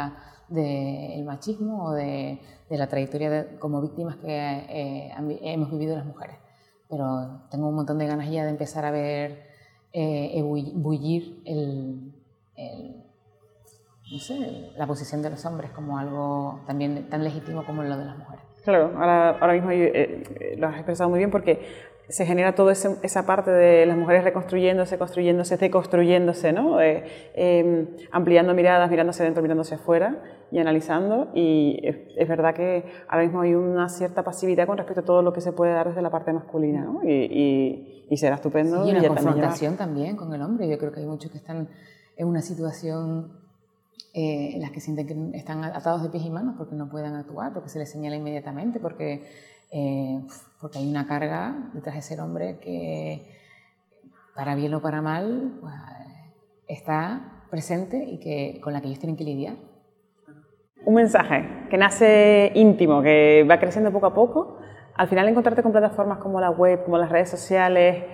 de 0.48 1.22
machismo 1.24 1.86
o 1.86 1.92
de, 1.92 2.40
de 2.68 2.76
la 2.76 2.88
trayectoria 2.88 3.58
como 3.58 3.80
víctimas 3.80 4.16
que 4.16 4.28
eh, 4.28 5.12
hemos 5.42 5.70
vivido 5.70 5.96
las 5.96 6.04
mujeres. 6.04 6.36
Pero 6.88 7.48
tengo 7.50 7.68
un 7.68 7.74
montón 7.74 7.98
de 7.98 8.06
ganas 8.06 8.30
ya 8.30 8.44
de 8.44 8.50
empezar 8.50 8.84
a 8.84 8.90
ver 8.90 9.46
eh, 9.92 10.42
bullir 10.42 11.42
la 14.76 14.86
posición 14.86 15.22
de 15.22 15.30
los 15.30 15.44
hombres 15.46 15.70
como 15.70 15.98
algo 15.98 16.60
también 16.66 17.08
tan 17.08 17.24
legítimo 17.24 17.64
como 17.64 17.82
lo 17.82 17.96
de 17.96 18.04
las 18.04 18.18
mujeres. 18.18 18.45
Claro, 18.66 18.90
ahora, 18.96 19.38
ahora 19.38 19.52
mismo 19.52 19.70
eh, 19.70 20.24
eh, 20.40 20.56
lo 20.58 20.66
has 20.66 20.74
expresado 20.74 21.08
muy 21.08 21.20
bien 21.20 21.30
porque 21.30 21.60
se 22.08 22.26
genera 22.26 22.56
toda 22.56 22.72
esa 22.72 23.26
parte 23.26 23.52
de 23.52 23.86
las 23.86 23.96
mujeres 23.96 24.24
reconstruyéndose, 24.24 24.98
construyéndose, 24.98 25.56
deconstruyéndose, 25.56 26.52
¿no? 26.52 26.80
Eh, 26.80 27.04
em, 27.36 27.86
ampliando 28.10 28.54
miradas, 28.54 28.90
mirándose 28.90 29.22
dentro, 29.22 29.40
mirándose 29.40 29.76
afuera 29.76 30.20
y 30.50 30.58
analizando. 30.58 31.28
Y 31.32 31.80
es, 31.84 32.26
verdad 32.26 32.54
que 32.56 32.84
ahora 33.06 33.22
mismo 33.22 33.42
hay 33.42 33.54
una 33.54 33.88
cierta 33.88 34.24
pasividad 34.24 34.66
con 34.66 34.78
respecto 34.78 35.02
a 35.02 35.04
todo 35.04 35.22
lo 35.22 35.32
que 35.32 35.40
se 35.40 35.52
puede 35.52 35.72
dar 35.72 35.86
desde 35.86 36.02
la 36.02 36.10
parte 36.10 36.32
masculina, 36.32 36.84
¿no? 36.84 37.02
Y, 37.04 38.06
y, 38.10 38.16
será 38.16 38.34
estupendo. 38.34 38.84
y 38.84 38.90
una 38.90 39.06
confrontación 39.06 39.76
también 39.76 40.16
con 40.16 40.34
el 40.34 40.42
hombre. 40.42 40.68
Yo 40.68 40.76
creo 40.76 40.90
que 40.90 40.98
hay 40.98 41.06
muchos 41.06 41.30
que 41.30 41.38
están 41.38 41.68
en 42.16 42.26
una 42.26 42.42
situación 42.42 43.45
eh, 44.14 44.56
las 44.58 44.70
que 44.70 44.80
sienten 44.80 45.06
que 45.06 45.36
están 45.36 45.62
atados 45.62 46.02
de 46.02 46.08
pies 46.08 46.24
y 46.24 46.30
manos 46.30 46.54
porque 46.56 46.74
no 46.74 46.88
pueden 46.88 47.14
actuar, 47.14 47.52
porque 47.52 47.68
se 47.68 47.78
les 47.78 47.90
señala 47.90 48.16
inmediatamente, 48.16 48.80
porque, 48.80 49.22
eh, 49.70 50.22
porque 50.60 50.78
hay 50.78 50.88
una 50.88 51.06
carga 51.06 51.70
detrás 51.74 51.96
de 51.96 52.02
ser 52.02 52.20
hombre 52.20 52.58
que, 52.58 53.30
para 54.34 54.54
bien 54.54 54.72
o 54.74 54.80
para 54.80 55.02
mal, 55.02 55.58
pues, 55.60 55.74
está 56.68 57.44
presente 57.50 58.04
y 58.04 58.18
que, 58.18 58.60
con 58.62 58.72
la 58.72 58.80
que 58.80 58.88
ellos 58.88 58.98
tienen 58.98 59.16
que 59.16 59.24
lidiar. 59.24 59.56
Un 60.84 60.94
mensaje 60.94 61.66
que 61.68 61.76
nace 61.76 62.52
íntimo, 62.54 63.02
que 63.02 63.46
va 63.50 63.58
creciendo 63.58 63.92
poco 63.92 64.06
a 64.06 64.14
poco. 64.14 64.58
Al 64.94 65.08
final 65.08 65.28
encontrarte 65.28 65.62
con 65.62 65.72
plataformas 65.72 66.18
como 66.18 66.40
la 66.40 66.50
web, 66.50 66.84
como 66.84 66.96
las 66.96 67.10
redes 67.10 67.28
sociales, 67.28 68.04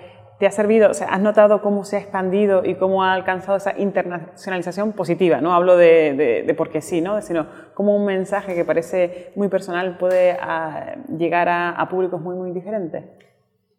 te 0.42 0.48
ha 0.48 0.50
servido, 0.50 0.90
o 0.90 0.94
sea, 0.94 1.06
has 1.06 1.20
notado 1.20 1.62
cómo 1.62 1.84
se 1.84 1.94
ha 1.94 2.00
expandido 2.00 2.64
y 2.64 2.74
cómo 2.74 3.04
ha 3.04 3.12
alcanzado 3.12 3.58
esa 3.58 3.78
internacionalización 3.78 4.90
positiva, 4.90 5.40
no 5.40 5.54
hablo 5.54 5.76
de, 5.76 6.42
de, 6.44 6.54
porque 6.54 6.80
sí, 6.80 7.00
¿no? 7.00 7.22
sino 7.22 7.46
cómo 7.74 7.94
un 7.94 8.04
mensaje 8.04 8.56
que 8.56 8.64
parece 8.64 9.30
muy 9.36 9.46
personal 9.46 9.98
puede 9.98 10.32
ah, 10.32 10.96
llegar 11.16 11.48
a, 11.48 11.88
públicos 11.88 12.20
muy, 12.20 12.34
muy 12.34 12.50
diferentes. 12.50 13.04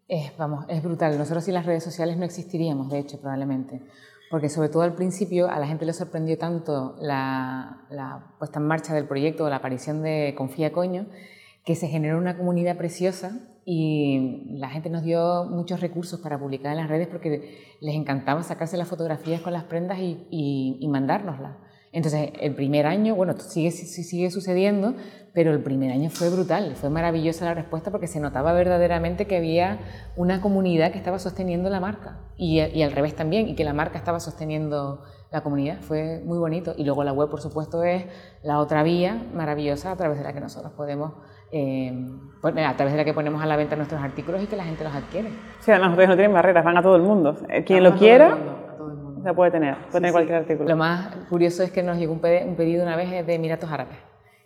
Es, 0.08 0.32
vamos, 0.38 0.64
es 0.70 0.82
brutal. 0.82 1.18
Nosotros 1.18 1.44
sin 1.44 1.54
las 1.54 1.66
redes 1.66 1.84
sociales 1.84 2.16
no 2.16 2.24
existiríamos, 2.24 2.90
de 2.90 3.00
hecho, 3.00 3.20
probablemente. 3.20 3.82
Porque 4.32 4.48
sobre 4.48 4.70
todo 4.70 4.84
al 4.84 4.94
principio 4.94 5.50
a 5.50 5.60
la 5.60 5.68
gente 5.68 5.84
le 5.84 5.92
sorprendió 5.92 6.38
tanto 6.38 6.96
la 7.02 8.32
puesta 8.40 8.60
en 8.60 8.68
marcha 8.68 8.94
del 8.94 9.06
proyecto 9.06 9.44
o 9.44 9.50
la 9.50 9.58
aparición 9.58 10.02
de 10.02 10.34
Confía 10.38 10.72
Coño, 10.72 11.08
que 11.66 11.76
se 11.76 11.90
generó 11.90 12.18
una 12.18 12.38
comunidad 12.38 12.78
preciosa 12.78 13.34
y 13.66 14.58
la 14.58 14.70
gente 14.70 14.90
nos 14.90 15.04
dio 15.04 15.46
muchos 15.46 15.80
recursos 15.80 16.20
para 16.20 16.40
publicar 16.40 16.72
en 16.72 16.80
las 16.80 16.90
redes 16.90 17.08
porque 17.08 17.76
les 17.80 17.96
encantaba 17.96 18.44
sacarse 18.44 18.78
las 18.78 18.88
fotografías 18.88 19.42
con 19.42 19.54
las 19.54 19.64
prendas 19.64 20.00
y, 20.00 20.28
y, 20.30 20.88
mandárnoslas. 20.88 21.58
Entonces, 21.92 22.32
el 22.42 22.56
primer 22.56 22.88
año, 22.88 23.16
bueno, 23.16 23.38
sigue, 23.38 23.72
sigue 23.72 24.32
sucediendo, 24.32 24.96
pero 25.34 25.52
el 25.52 25.62
primer 25.62 25.92
año 25.92 26.10
fue 26.10 26.30
brutal, 26.30 26.76
fue 26.76 26.90
maravillosa 26.90 27.46
la 27.46 27.54
respuesta 27.54 27.92
porque 27.92 28.08
se 28.08 28.20
notaba 28.20 28.52
verdaderamente 28.54 29.28
que 29.28 29.38
había 29.38 29.80
una 30.16 30.42
comunidad 30.42 30.92
que 30.92 30.98
estaba 30.98 31.20
sosteniendo 31.20 31.70
la 31.70 31.80
marca 31.80 32.20
y, 32.36 32.60
y 32.62 32.82
al 32.82 32.92
revés 32.92 33.16
también, 33.16 33.48
y 33.48 33.56
que 33.56 33.64
la 33.64 33.74
marca 33.74 33.98
estaba 33.98 34.20
sosteniendo 34.20 35.04
la 35.32 35.42
comunidad. 35.42 35.82
Fue 35.82 36.22
muy 36.26 36.38
bonito. 36.38 36.74
Y 36.78 36.84
luego 36.84 37.04
la 37.04 37.14
web, 37.14 37.30
por 37.30 37.42
supuesto, 37.42 37.84
es 37.84 38.06
la 38.44 38.60
otra 38.60 38.84
vía 38.84 39.28
maravillosa 39.34 39.92
a 39.92 39.96
través 39.96 40.18
de 40.18 40.24
la 40.24 40.34
que 40.34 40.40
nosotros 40.40 40.74
podemos 40.74 41.14
eh, 41.56 41.94
pues, 42.42 42.58
a 42.58 42.76
través 42.76 42.94
de 42.94 42.98
la 42.98 43.06
que 43.06 43.14
ponemos 43.14 43.42
a 43.44 43.46
la 43.46 43.56
venta 43.56 43.76
nuestros 43.76 44.02
artículos 44.02 44.42
y 44.42 44.48
que 44.48 44.56
la 44.56 44.66
gente 44.66 44.84
los 44.84 44.94
adquiere. 44.94 45.30
Sí, 45.60 45.70
además 45.70 45.92
ustedes 45.92 46.10
no 46.10 46.16
tienen 46.16 46.34
barreras, 46.34 46.66
van 46.66 46.78
a 46.78 46.82
todo 46.82 46.96
el 46.96 47.04
mundo. 47.04 47.38
Eh, 47.48 47.64
quien 47.64 47.84
lo 47.84 47.96
quiera, 47.96 48.36
se 49.24 49.34
puede 49.34 49.52
tener, 49.52 49.76
puede 49.76 49.92
tener 49.92 50.12
cualquier 50.12 50.38
artículo. 50.40 50.68
Lo 50.68 50.76
más 50.76 51.16
curioso 51.30 51.62
es 51.62 51.72
que 51.72 51.84
nos 51.84 51.98
llegó 51.98 52.12
un 52.14 52.20
pedido 52.20 52.84
una 52.84 52.96
vez 52.96 53.26
de 53.26 53.34
Emiratos 53.36 53.72
Árabes 53.72 53.98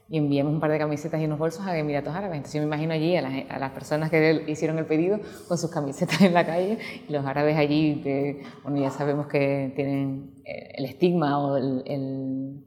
y 0.10 0.18
enviamos 0.18 0.54
un 0.54 0.60
par 0.60 0.72
de 0.72 0.78
camisetas 0.78 1.22
y 1.22 1.26
unos 1.26 1.40
bolsos 1.40 1.66
a 1.66 1.78
Emiratos 1.78 2.14
Árabes. 2.14 2.38
Entonces 2.38 2.54
yo 2.56 2.62
me 2.62 2.68
imagino 2.68 2.94
allí 2.94 3.16
a 3.16 3.60
las, 3.60 3.72
personas 3.72 4.10
que 4.10 4.44
hicieron 4.48 4.78
el 4.78 4.86
pedido 4.86 5.20
con 5.48 5.58
sus 5.58 5.72
camisetas 5.72 6.22
en 6.22 6.34
la 6.34 6.46
calle 6.46 6.78
y 7.08 7.12
los 7.12 7.26
árabes 7.26 7.58
allí, 7.58 8.02
que 8.04 8.42
bueno, 8.64 8.80
ya 8.80 8.90
sabemos 8.90 9.28
que 9.28 9.72
tienen 9.76 10.34
eh, 10.46 10.74
el 10.76 10.86
estigma 10.86 11.40
o 11.40 11.58
el, 11.58 11.84
el 11.86 12.67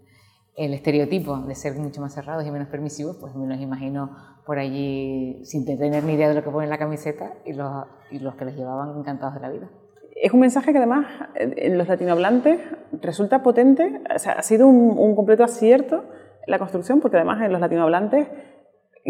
estereotipo 0.75 1.39
de 1.39 1.55
ser 1.55 1.75
mucho 1.75 2.01
más 2.01 2.15
cerrados 2.15 2.47
y 2.47 2.51
menos 2.51 2.69
permisivos, 2.69 3.17
pues 3.19 3.35
me 3.35 3.47
los 3.47 3.61
imagino 3.61 4.17
por 4.45 4.59
allí 4.59 5.41
sin 5.45 5.65
tener 5.65 6.05
ni 6.05 6.15
idea 6.15 6.29
de 6.29 6.35
lo 6.35 6.45
que 6.45 6.51
pone 6.51 6.65
en 6.65 6.71
la 6.71 6.79
camiseta 6.79 7.35
y 7.45 7.53
los, 7.53 7.87
y 8.11 8.19
los 8.19 8.35
que 8.35 8.45
les 8.45 8.57
llevaban 8.57 8.99
encantados 8.99 9.35
de 9.35 9.41
la 9.41 9.51
vida. 9.51 9.71
es 10.17 10.33
un 10.33 10.41
mensaje 10.41 10.73
que 10.73 10.79
además 10.79 11.07
en 11.37 11.79
los 11.79 11.89
latinohablantes 11.89 12.61
resulta 13.01 13.43
potente, 13.43 14.03
o 14.15 14.19
sea, 14.19 14.33
ha 14.33 14.43
sido 14.43 14.67
un, 14.67 14.99
un 14.99 15.17
completo 15.17 15.45
acierto 15.45 16.05
la 16.47 16.59
construcción, 16.59 17.01
porque 17.01 17.17
además 17.17 17.41
en 17.43 17.53
los 17.53 17.61
latinohablantes 17.61 18.29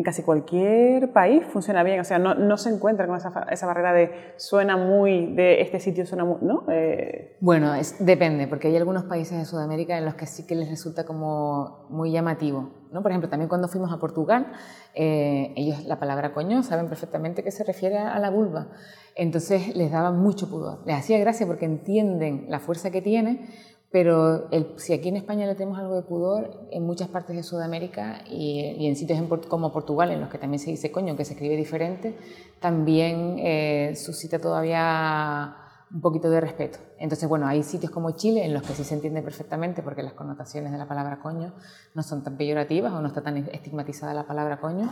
en 0.01 0.05
casi 0.05 0.23
cualquier 0.23 1.13
país 1.13 1.45
funciona 1.45 1.83
bien, 1.83 2.01
o 2.01 2.05
sea, 2.05 2.19
no, 2.19 2.35
no 2.35 2.57
se 2.57 2.71
encuentra 2.71 3.07
con 3.07 3.17
esa, 3.17 3.47
esa, 3.51 3.67
barrera 3.67 3.93
de 3.93 4.33
suena 4.37 4.79
muy, 4.79 5.35
de 5.35 5.61
este 5.61 5.79
sitio 5.79 6.07
suena 6.07 6.25
muy, 6.25 6.39
¿no? 6.41 6.65
Eh... 6.73 7.37
Bueno, 7.41 7.75
es, 7.75 7.97
depende, 7.99 8.49
porque 8.49 8.69
hay 8.69 8.77
algunos 8.79 9.05
países 9.05 9.37
de 9.37 9.45
Sudamérica 9.45 9.99
en 9.99 10.07
los 10.07 10.15
que 10.15 10.25
sí 10.25 10.47
que 10.47 10.55
les 10.55 10.71
resulta 10.71 11.05
como 11.05 11.87
muy 11.91 12.13
llamativo, 12.13 12.71
¿no? 12.93 13.03
Por 13.03 13.11
ejemplo, 13.11 13.29
también 13.29 13.51
cuando 13.51 13.69
fuimos 13.69 13.93
a 13.93 13.99
Portugal, 13.99 14.47
eh, 14.95 15.53
ellos 15.55 15.85
la 15.85 16.01
palabra 16.01 16.33
coño 16.33 16.63
saben 16.63 16.89
perfectamente 16.89 17.45
que 17.45 17.51
se 17.51 17.63
refiere 17.63 17.99
a 17.99 18.19
la 18.19 18.31
vulva, 18.31 18.69
entonces 19.17 19.77
les 19.77 19.93
daba 19.93 20.13
mucho 20.13 20.49
pudor, 20.49 20.79
les 20.87 20.97
hacía 20.97 21.19
gracia 21.19 21.47
porque 21.47 21.67
entienden 21.67 22.47
la 22.49 22.59
fuerza 22.59 22.91
que 22.91 23.03
tiene, 23.03 23.47
pero 23.91 24.49
si 24.77 24.93
aquí 24.93 25.09
en 25.09 25.17
España 25.17 25.47
le 25.47 25.57
tenemos 25.57 25.79
algo 25.79 25.97
de 25.97 26.03
pudor, 26.03 26.69
en 26.71 26.87
muchas 26.87 27.09
partes 27.09 27.35
de 27.35 27.43
Sudamérica 27.43 28.23
y, 28.29 28.87
en 28.87 28.95
sitios 28.95 29.21
como 29.49 29.73
Portugal, 29.73 30.13
en 30.13 30.21
los 30.21 30.29
que 30.29 30.39
también 30.39 30.61
se 30.61 30.71
dice 30.71 30.93
coño, 30.93 31.17
que 31.17 31.25
se 31.25 31.33
escribe 31.33 31.57
diferente, 31.57 32.17
también 32.61 33.37
eh, 33.41 33.95
suscita 33.97 34.39
todavía 34.39 35.57
un 35.93 36.01
poquito 36.01 36.31
de 36.31 36.41
respeto. 36.41 36.79
Entonces, 36.99 37.29
bueno, 37.29 37.49
hay 37.49 37.65
sitios 37.65 37.91
como 37.91 38.13
Chile 38.13 38.45
en 38.45 38.55
los 38.55 38.63
que 38.63 38.75
sí 38.75 38.85
se 38.85 38.95
entiende 38.95 39.23
perfectamente 39.23 39.83
porque 39.83 40.05
las 40.05 40.13
connotaciones 40.13 40.71
de 40.71 40.79
la 40.79 40.87
palabra 40.87 41.19
coño 41.21 41.53
no 41.95 42.05
son 42.05 42.23
tan 42.23 42.37
peyorativas 42.37 42.93
o 42.93 43.01
no 43.01 43.09
está 43.09 43.23
tan 43.23 43.39
estigmatizada 43.39 44.15
la 44.15 44.25
palabra 44.25 44.61
coño, 44.61 44.89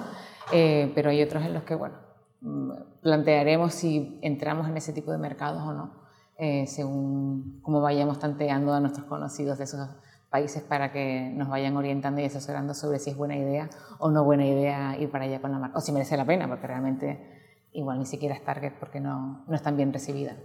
eh, 0.52 0.90
pero 0.96 1.10
hay 1.10 1.22
otros 1.22 1.44
en 1.44 1.54
los 1.54 1.62
que, 1.62 1.76
bueno, 1.76 1.94
mm, 2.40 2.72
plantearemos 3.02 3.74
si 3.74 4.18
entramos 4.22 4.68
en 4.68 4.76
ese 4.76 4.92
tipo 4.92 5.12
de 5.12 5.18
mercados 5.18 5.62
o 5.62 5.72
no. 5.72 6.07
Eh, 6.40 6.68
según 6.68 7.58
cómo 7.62 7.80
vayamos 7.80 8.20
tanteando 8.20 8.72
a 8.72 8.78
nuestros 8.78 9.06
conocidos 9.06 9.58
de 9.58 9.64
esos 9.64 9.88
países 10.30 10.62
para 10.62 10.92
que 10.92 11.32
nos 11.34 11.48
vayan 11.48 11.76
orientando 11.76 12.20
y 12.20 12.26
asesorando 12.26 12.74
sobre 12.74 13.00
si 13.00 13.10
es 13.10 13.16
buena 13.16 13.36
idea 13.36 13.68
o 13.98 14.12
no 14.12 14.22
buena 14.22 14.46
idea 14.46 14.96
ir 15.00 15.10
para 15.10 15.24
allá 15.24 15.40
con 15.40 15.50
la 15.50 15.58
marca, 15.58 15.76
o 15.76 15.80
si 15.80 15.90
merece 15.90 16.16
la 16.16 16.24
pena, 16.24 16.46
porque 16.46 16.68
realmente 16.68 17.66
igual 17.72 17.98
ni 17.98 18.06
siquiera 18.06 18.36
es 18.36 18.44
target 18.44 18.74
porque 18.78 19.00
no, 19.00 19.44
no 19.48 19.54
están 19.56 19.76
bien 19.76 19.92
recibida. 19.92 20.36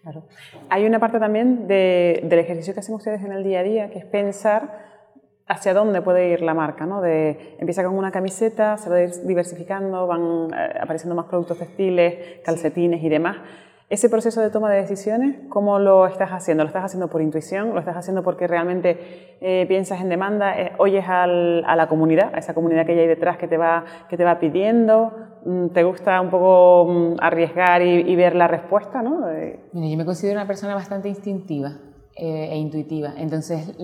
Claro. 0.00 0.24
Hay 0.70 0.86
una 0.86 0.98
parte 0.98 1.20
también 1.20 1.68
de, 1.68 2.22
del 2.24 2.38
ejercicio 2.38 2.72
que 2.72 2.80
hacen 2.80 2.94
ustedes 2.94 3.22
en 3.22 3.32
el 3.32 3.44
día 3.44 3.60
a 3.60 3.62
día, 3.62 3.90
que 3.90 3.98
es 3.98 4.06
pensar 4.06 4.90
hacia 5.46 5.74
dónde 5.74 6.00
puede 6.00 6.30
ir 6.30 6.40
la 6.40 6.54
marca, 6.54 6.86
¿no? 6.86 7.02
De, 7.02 7.56
empieza 7.58 7.84
con 7.84 7.94
una 7.94 8.10
camiseta, 8.10 8.78
se 8.78 8.88
va 8.88 8.96
diversificando, 8.96 10.06
van 10.06 10.48
eh, 10.56 10.78
apareciendo 10.80 11.14
más 11.14 11.26
productos 11.26 11.58
textiles, 11.58 12.40
calcetines 12.42 13.02
y 13.02 13.10
demás 13.10 13.36
ese 13.92 14.08
proceso 14.08 14.40
de 14.40 14.48
toma 14.48 14.70
de 14.70 14.80
decisiones, 14.80 15.36
¿cómo 15.50 15.78
lo 15.78 16.06
estás 16.06 16.30
haciendo? 16.30 16.64
¿Lo 16.64 16.68
estás 16.68 16.86
haciendo 16.86 17.08
por 17.08 17.20
intuición? 17.20 17.74
¿Lo 17.74 17.78
estás 17.78 17.94
haciendo 17.94 18.22
porque 18.22 18.46
realmente 18.46 19.36
eh, 19.42 19.66
piensas 19.68 20.00
en 20.00 20.08
demanda? 20.08 20.58
Eh, 20.58 20.72
¿Oyes 20.78 21.04
a 21.06 21.26
la 21.26 21.88
comunidad, 21.90 22.34
a 22.34 22.38
esa 22.38 22.54
comunidad 22.54 22.86
que 22.86 22.98
hay 22.98 23.06
detrás 23.06 23.36
que 23.36 23.48
te 23.48 23.58
va, 23.58 23.84
que 24.08 24.16
te 24.16 24.24
va 24.24 24.40
pidiendo? 24.40 25.12
Mm, 25.44 25.74
¿Te 25.74 25.84
gusta 25.84 26.18
un 26.22 26.30
poco 26.30 26.86
mm, 26.86 27.16
arriesgar 27.20 27.82
y, 27.82 28.16
ver 28.16 28.34
la 28.34 28.48
respuesta? 28.48 29.02
¿no? 29.02 29.28
Eh, 29.28 29.60
yo 29.74 29.96
me 29.98 30.06
considero 30.06 30.38
una 30.38 30.46
persona 30.46 30.74
bastante 30.74 31.10
instintiva 31.10 31.76
e 32.16 32.56
intuitiva, 32.56 33.12
entonces 33.18 33.74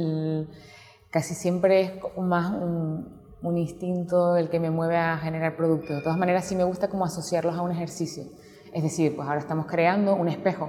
casi 1.10 1.34
siempre 1.34 1.80
es 1.80 1.92
más 2.18 2.50
un, 2.50 3.18
un 3.42 3.58
instinto 3.58 4.36
el 4.36 4.48
que 4.48 4.58
me 4.58 4.70
mueve 4.70 4.96
a 4.96 5.18
generar 5.18 5.54
productos. 5.54 5.96
De 5.96 6.02
todas 6.02 6.18
maneras, 6.18 6.46
sí 6.46 6.56
me 6.56 6.64
gusta 6.64 6.88
como 6.88 7.04
asociarlos 7.04 7.54
a 7.54 7.62
un 7.62 7.72
ejercicio. 7.72 8.24
Es 8.72 8.82
decir, 8.82 9.16
pues 9.16 9.26
ahora 9.26 9.40
estamos 9.40 9.66
creando 9.66 10.14
un 10.14 10.28
espejo, 10.28 10.68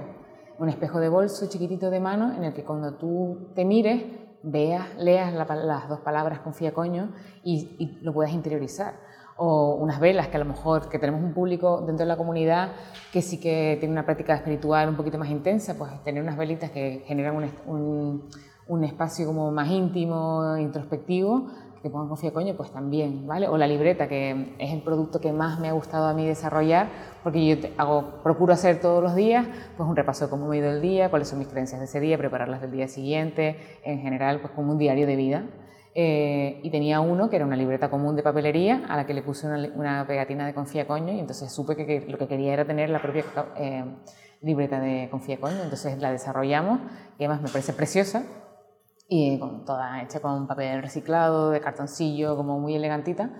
un 0.58 0.68
espejo 0.68 1.00
de 1.00 1.08
bolso 1.08 1.48
chiquitito 1.48 1.90
de 1.90 2.00
mano 2.00 2.34
en 2.34 2.44
el 2.44 2.52
que 2.52 2.64
cuando 2.64 2.94
tú 2.94 3.50
te 3.54 3.64
mires, 3.64 4.02
veas, 4.42 4.96
leas 4.98 5.32
las 5.34 5.88
dos 5.88 6.00
palabras 6.00 6.40
confía 6.40 6.72
coño 6.72 7.12
y, 7.44 7.98
lo 8.02 8.12
puedas 8.12 8.32
interiorizar. 8.32 8.94
O 9.36 9.76
unas 9.76 10.00
velas 10.00 10.28
que 10.28 10.36
a 10.36 10.40
lo 10.40 10.44
mejor 10.44 10.88
que 10.90 10.98
tenemos 10.98 11.22
un 11.22 11.32
público 11.32 11.78
dentro 11.80 12.04
de 12.04 12.08
la 12.08 12.16
comunidad 12.16 12.72
que 13.10 13.22
sí 13.22 13.40
que 13.40 13.76
tiene 13.80 13.92
una 13.92 14.04
práctica 14.04 14.34
espiritual 14.34 14.90
un 14.90 14.96
poquito 14.96 15.18
más 15.18 15.30
intensa, 15.30 15.78
pues 15.78 15.90
tener 16.04 16.22
unas 16.22 16.36
velitas 16.36 16.70
que 16.70 17.02
generan 17.06 17.36
un, 17.66 18.28
un, 18.68 18.84
espacio 18.84 19.26
como 19.26 19.50
más 19.50 19.70
íntimo, 19.70 20.58
introspectivo, 20.58 21.46
que 21.82 21.88
pongan 21.88 22.08
confía 22.08 22.32
coño, 22.32 22.54
pues 22.56 22.70
también, 22.70 23.26
¿vale? 23.26 23.48
O 23.48 23.56
la 23.56 23.66
libreta, 23.66 24.06
que 24.06 24.54
es 24.58 24.72
el 24.72 24.82
producto 24.82 25.20
que 25.20 25.32
más 25.32 25.58
me 25.60 25.68
ha 25.68 25.72
gustado 25.72 26.06
a 26.06 26.14
mí 26.14 26.26
desarrollar, 26.26 26.88
porque 27.22 27.46
yo 27.46 27.68
hago, 27.78 28.22
procuro 28.22 28.52
hacer 28.52 28.80
todos 28.80 29.02
los 29.02 29.14
días, 29.14 29.46
pues 29.76 29.88
un 29.88 29.96
repaso 29.96 30.26
de 30.26 30.30
cómo 30.30 30.46
me 30.46 30.56
ha 30.56 30.58
ido 30.60 30.70
el 30.70 30.82
día, 30.82 31.08
cuáles 31.08 31.28
son 31.28 31.38
mis 31.38 31.48
creencias 31.48 31.80
de 31.80 31.86
ese 31.86 32.00
día, 32.00 32.18
prepararlas 32.18 32.60
del 32.60 32.70
día 32.70 32.86
siguiente, 32.86 33.56
en 33.84 34.00
general, 34.00 34.40
pues 34.40 34.52
como 34.52 34.72
un 34.72 34.78
diario 34.78 35.06
de 35.06 35.16
vida. 35.16 35.44
Eh, 35.94 36.60
y 36.62 36.70
tenía 36.70 37.00
uno 37.00 37.30
que 37.30 37.36
era 37.36 37.44
una 37.44 37.56
libreta 37.56 37.90
común 37.90 38.14
de 38.14 38.22
papelería 38.22 38.84
a 38.88 38.96
la 38.96 39.06
que 39.06 39.14
le 39.14 39.22
puse 39.22 39.48
una, 39.48 40.06
pegatina 40.06 40.46
de 40.46 40.54
confía 40.54 40.86
coño 40.86 41.12
y 41.12 41.18
entonces 41.18 41.50
supe 41.50 41.74
que, 41.74 42.06
lo 42.08 42.16
que 42.16 42.28
quería 42.28 42.52
era 42.52 42.64
tener 42.64 42.90
la 42.90 43.02
propia 43.02 43.24
eh, 43.56 43.84
libreta 44.40 44.78
de 44.78 45.08
confía 45.10 45.40
coño, 45.40 45.60
entonces 45.64 45.98
la 45.98 46.12
desarrollamos 46.12 46.78
y 47.18 47.24
además 47.24 47.42
me 47.42 47.48
parece 47.48 47.72
preciosa 47.72 48.22
y 49.12 49.40
con 49.40 49.64
toda 49.64 50.00
hecha 50.02 50.20
con 50.20 50.46
papel 50.46 50.80
reciclado, 50.80 51.50
de 51.50 51.60
cartoncillo, 51.60 52.36
como 52.36 52.60
muy 52.60 52.76
elegantita. 52.76 53.30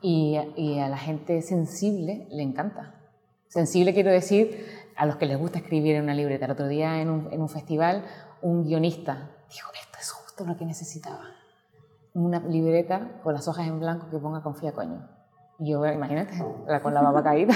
Y, 0.00 0.36
y, 0.56 0.80
a 0.80 0.88
la 0.88 0.98
gente 0.98 1.40
sensible 1.42 2.26
le 2.32 2.42
encanta. 2.42 2.96
Sensible 3.46 3.94
quiero 3.94 4.10
decir 4.10 4.66
a 4.96 5.06
los 5.06 5.16
que 5.16 5.26
les 5.26 5.38
gusta 5.38 5.58
escribir 5.58 5.94
en 5.94 6.02
una 6.02 6.14
libreta. 6.14 6.46
El 6.46 6.50
otro 6.50 6.66
día 6.66 7.00
en 7.00 7.08
un, 7.08 7.32
en 7.32 7.40
un 7.40 7.48
festival 7.48 8.04
un 8.42 8.64
guionista 8.64 9.30
dijo, 9.48 9.70
esto 9.80 9.98
es 10.00 10.10
justo 10.10 10.44
lo 10.44 10.56
que 10.56 10.64
necesitaba. 10.64 11.22
Una 12.14 12.40
libreta 12.40 13.20
con 13.22 13.32
las 13.32 13.46
hojas 13.46 13.68
en 13.68 13.78
blanco 13.78 14.10
que 14.10 14.18
ponga 14.18 14.42
confía 14.42 14.72
coño. 14.72 15.08
Yo, 15.60 15.86
imagínate, 15.86 16.36
con 16.82 16.94
la 16.94 17.00
baba 17.00 17.22
caída. 17.22 17.54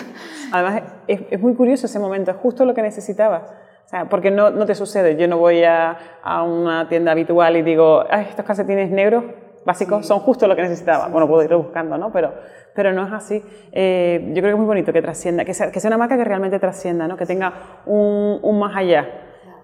Además, 0.52 0.82
es, 1.08 1.22
es 1.30 1.40
muy 1.40 1.56
curioso 1.56 1.86
ese 1.86 1.98
momento, 1.98 2.30
es 2.30 2.36
justo 2.36 2.64
lo 2.64 2.74
que 2.74 2.82
necesitabas 2.82 3.42
o 3.86 3.88
sea, 3.88 4.06
porque 4.06 4.32
no, 4.32 4.50
no, 4.50 4.66
te 4.66 4.74
sucede. 4.74 5.16
Yo 5.16 5.28
no 5.28 5.38
voy 5.38 5.62
a, 5.62 5.96
a, 6.20 6.42
una 6.42 6.88
tienda 6.88 7.12
habitual 7.12 7.56
y 7.56 7.62
digo, 7.62 8.04
estos 8.10 8.44
calcetines 8.44 8.90
negros 8.90 9.22
básicos 9.64 10.04
son 10.04 10.18
justo 10.18 10.48
lo 10.48 10.56
que 10.56 10.62
necesitaba. 10.62 11.06
bueno, 11.06 11.28
puedo 11.28 11.44
ir 11.44 11.54
buscando, 11.54 11.96
¿no? 11.96 12.10
Pero, 12.10 12.34
pero 12.74 12.92
no 12.92 13.06
es 13.06 13.12
así. 13.12 13.40
Eh, 13.70 14.20
yo 14.28 14.34
creo 14.34 14.44
que 14.44 14.50
es 14.50 14.56
muy 14.56 14.66
bonito 14.66 14.92
que 14.92 15.00
trascienda, 15.02 15.44
que 15.44 15.54
sea, 15.54 15.70
que 15.70 15.78
sea 15.78 15.88
una 15.88 15.98
marca 15.98 16.16
que 16.16 16.24
realmente 16.24 16.58
trascienda, 16.58 17.06
¿no? 17.06 17.16
Que 17.16 17.26
tenga 17.26 17.52
un, 17.86 18.40
un 18.42 18.58
más 18.58 18.76
allá. 18.76 19.08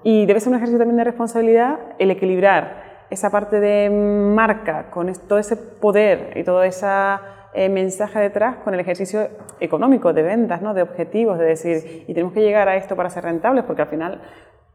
Y 0.05 0.25
debe 0.27 0.39
ser 0.39 0.51
un 0.51 0.55
ejercicio 0.57 0.79
también 0.79 0.99
de 0.99 1.05
responsabilidad 1.05 1.81
el 1.99 2.13
equilibrar 2.13 3.07
esa 3.11 3.31
parte 3.31 3.59
de 3.59 3.91
marca 3.91 4.89
con 4.91 5.13
todo 5.29 5.41
ese 5.41 5.57
poder 5.57 6.33
y 6.37 6.45
toda 6.45 6.65
esa 6.67 7.42
eh, 7.55 7.69
mensaje 7.69 8.19
detrás 8.19 8.57
con 8.65 8.73
el 8.73 8.81
ejercicio 8.81 9.29
económico 9.61 10.15
de 10.15 10.23
ventas, 10.23 10.63
¿no? 10.63 10.73
de 10.73 10.81
objetivos, 10.81 11.39
de 11.39 11.45
decir, 11.45 12.05
y 12.09 12.15
tenemos 12.15 12.33
que 12.33 12.41
llegar 12.41 12.67
a 12.67 12.77
esto 12.77 12.97
para 12.97 13.11
ser 13.11 13.25
rentables, 13.25 13.65
porque 13.65 13.83
al 13.83 13.89
final 13.89 14.23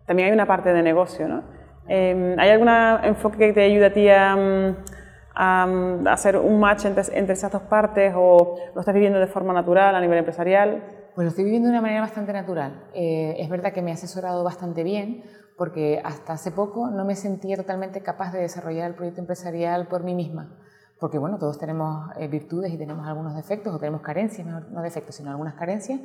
también 0.05 0.27
hay 0.27 0.33
una 0.33 0.45
parte 0.45 0.71
de 0.71 0.83
negocio. 0.83 1.27
¿no? 1.27 1.43
Em, 1.87 2.37
¿Hay 2.37 2.51
algún 2.51 2.69
enfoque 2.69 3.37
que 3.37 3.53
te 3.53 3.63
ayude 3.63 3.85
a 3.85 3.93
ti 3.93 4.07
a, 4.09 5.67
hacer 6.11 6.37
un 6.37 6.59
match 6.59 6.85
entre, 6.85 7.03
entre, 7.17 7.33
esas 7.33 7.51
dos 7.51 7.63
partes 7.63 8.13
o 8.15 8.57
lo 8.73 8.79
estás 8.79 8.93
viviendo 8.93 9.19
de 9.19 9.27
forma 9.27 9.53
natural 9.53 9.95
a 9.95 9.99
nivel 9.99 10.19
empresarial? 10.19 10.83
Pues 11.15 11.25
lo 11.25 11.29
estoy 11.29 11.45
viviendo 11.45 11.69
de 11.69 11.73
una 11.73 11.81
manera 11.81 12.01
bastante 12.01 12.31
natural. 12.31 12.89
Eh, 12.93 13.37
es 13.39 13.49
verdad 13.49 13.73
que 13.73 13.81
me 13.81 13.89
he 13.89 13.93
asesorado 13.93 14.43
bastante 14.43 14.83
bien 14.83 15.23
porque 15.57 15.99
hasta 16.03 16.33
hace 16.33 16.51
poco 16.51 16.91
no 16.91 17.05
me 17.05 17.15
sentía 17.15 17.55
totalmente 17.55 18.01
capaz 18.03 18.31
de 18.33 18.39
desarrollar 18.39 18.91
el 18.91 18.95
proyecto 18.95 19.21
empresarial 19.21 19.87
por 19.87 20.03
mí 20.03 20.13
misma 20.13 20.59
porque 20.99 21.17
bueno, 21.17 21.37
todos 21.37 21.57
tenemos 21.59 22.09
eh, 22.17 22.27
virtudes 22.27 22.73
y 22.73 22.77
tenemos 22.77 23.07
algunos 23.07 23.35
defectos 23.35 23.73
o 23.73 23.79
tenemos 23.79 24.01
carencias, 24.01 24.47
no, 24.47 24.81
defectos, 24.81 25.15
sino 25.15 25.29
algunas 25.29 25.53
carencias. 25.53 26.01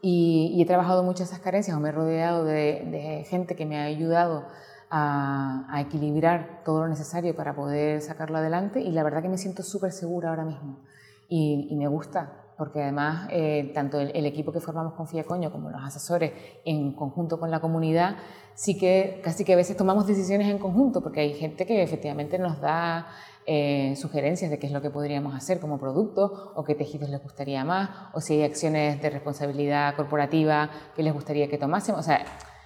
Y, 0.00 0.60
he 0.60 0.66
trabajado 0.66 1.02
mucho 1.02 1.22
esas 1.22 1.38
carencias 1.38 1.76
o 1.76 1.80
me 1.80 1.88
he 1.88 1.92
rodeado 1.92 2.44
de, 2.44 3.24
gente 3.28 3.56
que 3.56 3.64
me 3.66 3.78
ha 3.78 3.84
ayudado 3.84 4.46
a, 4.90 5.80
equilibrar 5.80 6.62
todo 6.64 6.80
lo 6.80 6.88
necesario 6.88 7.34
para 7.34 7.54
poder 7.54 8.00
sacarlo 8.00 8.38
adelante 8.38 8.80
y 8.80 8.90
la 8.90 9.02
verdad 9.02 9.22
que 9.22 9.28
me 9.28 9.38
siento 9.38 9.62
súper 9.62 9.92
segura 9.92 10.30
ahora 10.30 10.44
mismo 10.44 10.80
y, 11.28 11.74
me 11.76 11.88
gusta 11.88 12.40
porque 12.56 12.82
además 12.82 13.28
eh, 13.32 13.72
tanto 13.74 13.98
el, 13.98 14.12
el, 14.14 14.26
equipo 14.26 14.52
que 14.52 14.60
formamos 14.60 14.92
con 14.94 15.08
Fiacoño 15.08 15.50
como 15.50 15.70
los 15.70 15.82
asesores 15.82 16.32
en 16.64 16.92
conjunto 16.92 17.40
con 17.40 17.50
la 17.50 17.60
comunidad 17.60 18.16
sí 18.54 18.78
que 18.78 19.20
casi 19.24 19.44
que 19.44 19.54
a 19.54 19.56
veces 19.56 19.76
tomamos 19.76 20.06
decisiones 20.06 20.48
en 20.48 20.58
conjunto 20.58 21.02
porque 21.02 21.20
hay 21.20 21.34
gente 21.34 21.66
que 21.66 21.82
efectivamente 21.82 22.38
nos 22.38 22.60
da 22.60 23.08
eh, 23.46 23.94
sugerencias 23.96 24.50
de 24.50 24.58
qué 24.58 24.66
es 24.66 24.72
lo 24.72 24.80
que 24.80 24.90
podríamos 24.90 25.34
hacer 25.34 25.60
como 25.60 25.78
producto 25.78 26.52
o 26.54 26.64
qué 26.64 26.74
tejidos 26.74 27.10
les 27.10 27.22
gustaría 27.22 27.62
más 27.64 27.90
o 28.14 28.20
si 28.20 28.34
hay 28.34 28.42
acciones 28.42 29.02
de 29.02 29.10
responsabilidad 29.10 29.94
corporativa 29.96 30.70
que 30.96 31.02
les 31.02 31.12
gustaría 31.12 31.48
que 31.48 31.58
tomásemos. 31.58 32.00
O 32.00 32.02
sea, 32.02 32.24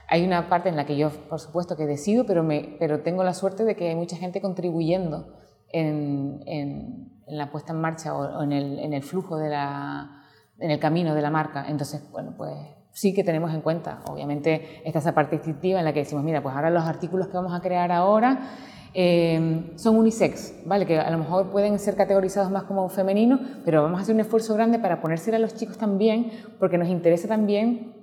hay 0.09 0.25
una 0.25 0.49
parte 0.49 0.69
en 0.69 0.77
la 0.77 0.87
que 0.87 0.97
yo, 0.97 1.11
por 1.11 1.41
supuesto, 1.41 1.77
que 1.77 1.85
decido, 1.85 2.25
pero, 2.27 2.43
me, 2.43 2.77
pero 2.79 3.01
tengo 3.01 3.25
la 3.25 3.35
suerte 3.35 3.65
de 3.65 3.77
que 3.77 3.89
hay 3.89 3.97
mucha 3.97 4.17
gente 4.17 4.41
contribuyendo 4.41 5.35
en, 5.71 6.43
en, 6.47 7.13
la 7.27 7.51
puesta 7.51 7.73
en 7.73 7.81
marcha 7.81 8.17
o, 8.17 8.43
en, 8.43 8.53
el, 8.53 8.79
en, 8.79 8.95
el, 8.95 9.03
flujo 9.03 9.37
de 9.37 9.51
la, 9.51 10.23
en 10.59 10.71
el 10.71 10.79
camino 10.79 11.15
de 11.15 11.23
la 11.23 11.31
marca. 11.31 11.67
Entonces, 11.69 12.09
bueno, 12.11 12.35
pues 12.37 12.55
sí 12.93 13.15
que 13.15 13.23
tenemos 13.23 13.53
en 13.53 13.61
cuenta. 13.61 14.01
Obviamente 14.09 14.81
está 14.85 15.01
esa 15.01 15.15
parte 15.15 15.37
instintiva 15.37 15.79
en 15.79 15.85
la 15.85 15.93
que 15.93 16.01
decimos, 16.01 16.25
mira, 16.25 16.43
pues 16.43 16.55
ahora 16.55 16.71
los 16.71 16.85
artículos 16.85 17.29
que 17.29 17.37
vamos 17.37 17.53
a 17.53 17.61
crear 17.61 17.93
ahora 17.93 18.49
eh, 18.95 19.73
son 19.77 19.97
unisex, 19.97 20.55
¿vale? 20.65 20.87
Que 20.87 20.99
a 20.99 21.11
lo 21.11 21.19
mejor 21.19 21.51
pueden 21.51 21.79
ser 21.79 21.97
categorizados 21.97 22.51
más 22.51 22.65
como 22.65 22.89
femeninos, 22.89 23.41
pero 23.65 23.83
vamos 23.83 23.99
a 23.99 24.03
hacer 24.03 24.15
un 24.15 24.21
esfuerzo 24.21 24.55
grande 24.55 24.79
para 24.79 25.01
ponérselo 25.01 25.37
a 25.37 25.41
los 25.41 25.55
chicos 25.55 25.79
también, 25.79 26.31
porque 26.59 26.79
nos 26.79 26.89
interesa 26.89 27.29
también 27.29 27.95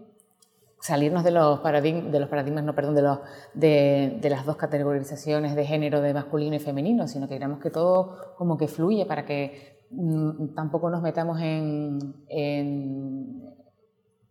salirnos 0.79 1.23
de 1.23 1.31
los, 1.31 1.61
paradigmas, 1.61 2.11
de 2.11 2.19
los 2.19 2.29
paradigmas, 2.29 2.63
no, 2.63 2.75
perdón, 2.75 2.93
de, 2.93 3.01
los, 3.01 3.19
de, 3.55 4.29
las 4.29 4.45
dos 4.45 4.55
categorizaciones 4.55 5.55
de 5.55 5.65
género 5.65 5.99
de 5.99 6.13
masculino 6.13 6.55
y 6.55 6.59
femenino, 6.59 7.07
sino 7.07 7.27
que 7.27 7.35
queremos 7.35 7.59
que 7.59 7.71
todo 7.71 8.35
como 8.37 8.55
que 8.55 8.67
fluya 8.67 9.07
para 9.07 9.25
que 9.25 9.79
mm, 9.89 10.53
tampoco 10.53 10.91
nos 10.91 11.01
metamos 11.01 11.41
en, 11.41 11.97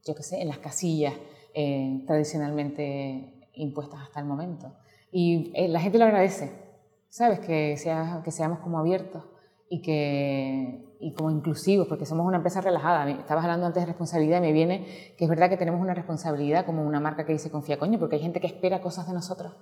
qué 0.05 0.23
sé, 0.23 0.41
en 0.41 0.49
las 0.49 0.59
casillas 0.59 1.15
eh, 1.55 2.05
tradicionalmente 2.07 3.49
impuestas 3.55 4.03
hasta 4.03 4.21
el 4.21 4.27
momento. 4.27 4.73
Y 5.17 5.53
eh, 5.55 5.69
la 5.69 5.79
gente 5.79 5.97
lo 5.97 6.07
agradece, 6.07 6.51
¿sabes? 7.09 7.39
Que, 7.39 7.77
sea, 7.77 8.23
que 8.25 8.33
seamos 8.33 8.59
como 8.59 8.81
abiertos 8.81 9.23
y, 9.71 9.81
que, 9.81 10.97
y 10.99 11.15
como 11.15 11.31
inclusivos, 11.31 11.87
porque 11.87 12.05
somos 12.05 12.27
una 12.27 12.39
empresa 12.39 12.61
relajada. 12.61 13.09
Estabas 13.09 13.45
hablando 13.45 13.65
antes 13.65 13.81
de 13.81 13.87
responsabilidad 13.87 14.39
y 14.39 14.41
me 14.41 14.53
viene 14.53 14.85
que 15.17 15.23
es 15.25 15.31
verdad 15.31 15.49
que 15.49 15.57
tenemos 15.57 15.81
una 15.81 15.95
responsabilidad 15.95 16.67
como 16.67 16.83
una 16.83 16.99
marca 16.99 17.25
que 17.25 17.33
dice 17.33 17.49
confía 17.49 17.79
coño, 17.79 18.01
porque 18.01 18.17
hay 18.17 18.23
gente 18.23 18.41
que 18.41 18.49
espera 18.49 18.81
cosas 18.81 19.07
de 19.07 19.15
nosotros 19.15 19.53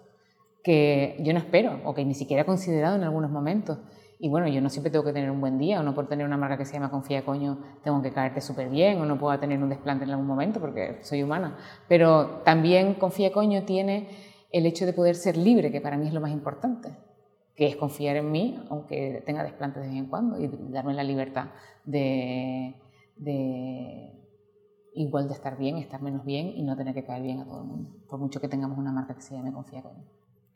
que 0.65 1.19
yo 1.21 1.35
no 1.35 1.38
espero 1.38 1.81
o 1.85 1.93
que 1.93 2.03
ni 2.03 2.15
siquiera 2.15 2.45
he 2.45 2.47
considerado 2.47 2.97
en 2.97 3.05
algunos 3.05 3.31
momentos. 3.31 3.77
Y 4.19 4.31
bueno, 4.31 4.49
yo 4.49 4.62
no 4.62 4.71
siempre 4.71 4.91
tengo 4.91 5.05
que 5.05 5.12
tener 5.12 5.31
un 5.31 5.43
buen 5.43 5.59
día, 5.59 5.81
o 5.81 5.83
no 5.83 5.95
por 5.95 6.09
tener 6.09 6.25
una 6.25 6.38
marca 6.38 6.57
que 6.57 6.65
se 6.65 6.73
llama 6.73 6.91
Confía 6.91 7.27
Coño 7.27 7.59
tengo 7.85 8.01
que 8.01 8.11
caerte 8.11 8.41
súper 8.41 8.71
bien, 8.71 8.99
o 9.03 9.05
no 9.05 9.19
puedo 9.19 9.38
tener 9.38 9.62
un 9.62 9.69
desplante 9.69 10.05
en 10.05 10.12
algún 10.12 10.27
momento 10.27 10.61
porque 10.61 11.01
soy 11.03 11.23
humana. 11.23 11.59
Pero 11.88 12.41
también 12.43 12.95
Confía 12.95 13.33
Coño 13.33 13.65
tiene 13.65 14.32
el 14.53 14.67
hecho 14.67 14.87
de 14.87 14.93
poder 14.93 15.17
ser 15.17 15.37
libre, 15.37 15.73
que 15.73 15.81
para 15.81 15.97
mí 15.97 16.07
es 16.07 16.15
lo 16.15 16.21
más 16.21 16.31
importante, 16.31 16.91
que 17.57 17.67
es 17.67 17.77
confiar 17.77 18.17
en 18.17 18.31
mí, 18.31 18.62
aunque 18.71 19.23
tenga 19.25 19.43
desplantes 19.43 19.83
de 19.83 19.88
vez 19.88 19.99
en 19.99 20.07
cuando, 20.07 20.38
y 20.38 20.49
darme 20.71 20.95
la 20.95 21.03
libertad 21.03 21.47
de, 21.85 22.75
igual 24.95 25.29
de 25.29 25.35
estar 25.35 25.57
bien, 25.57 25.79
estar 25.79 26.03
menos 26.03 26.25
bien 26.25 26.49
y 26.55 26.62
no 26.62 26.77
tener 26.77 26.95
que 26.95 27.05
caer 27.05 27.23
bien 27.23 27.41
a 27.41 27.45
todo 27.45 27.62
el 27.62 27.67
mundo, 27.67 27.91
por 28.09 28.19
mucho 28.19 28.41
que 28.41 28.49
tengamos 28.49 28.79
una 28.79 28.93
marca 28.93 29.15
que 29.15 29.23
se 29.23 29.35
llame 29.35 29.53
Confía 29.53 29.83
Coño. 29.83 30.05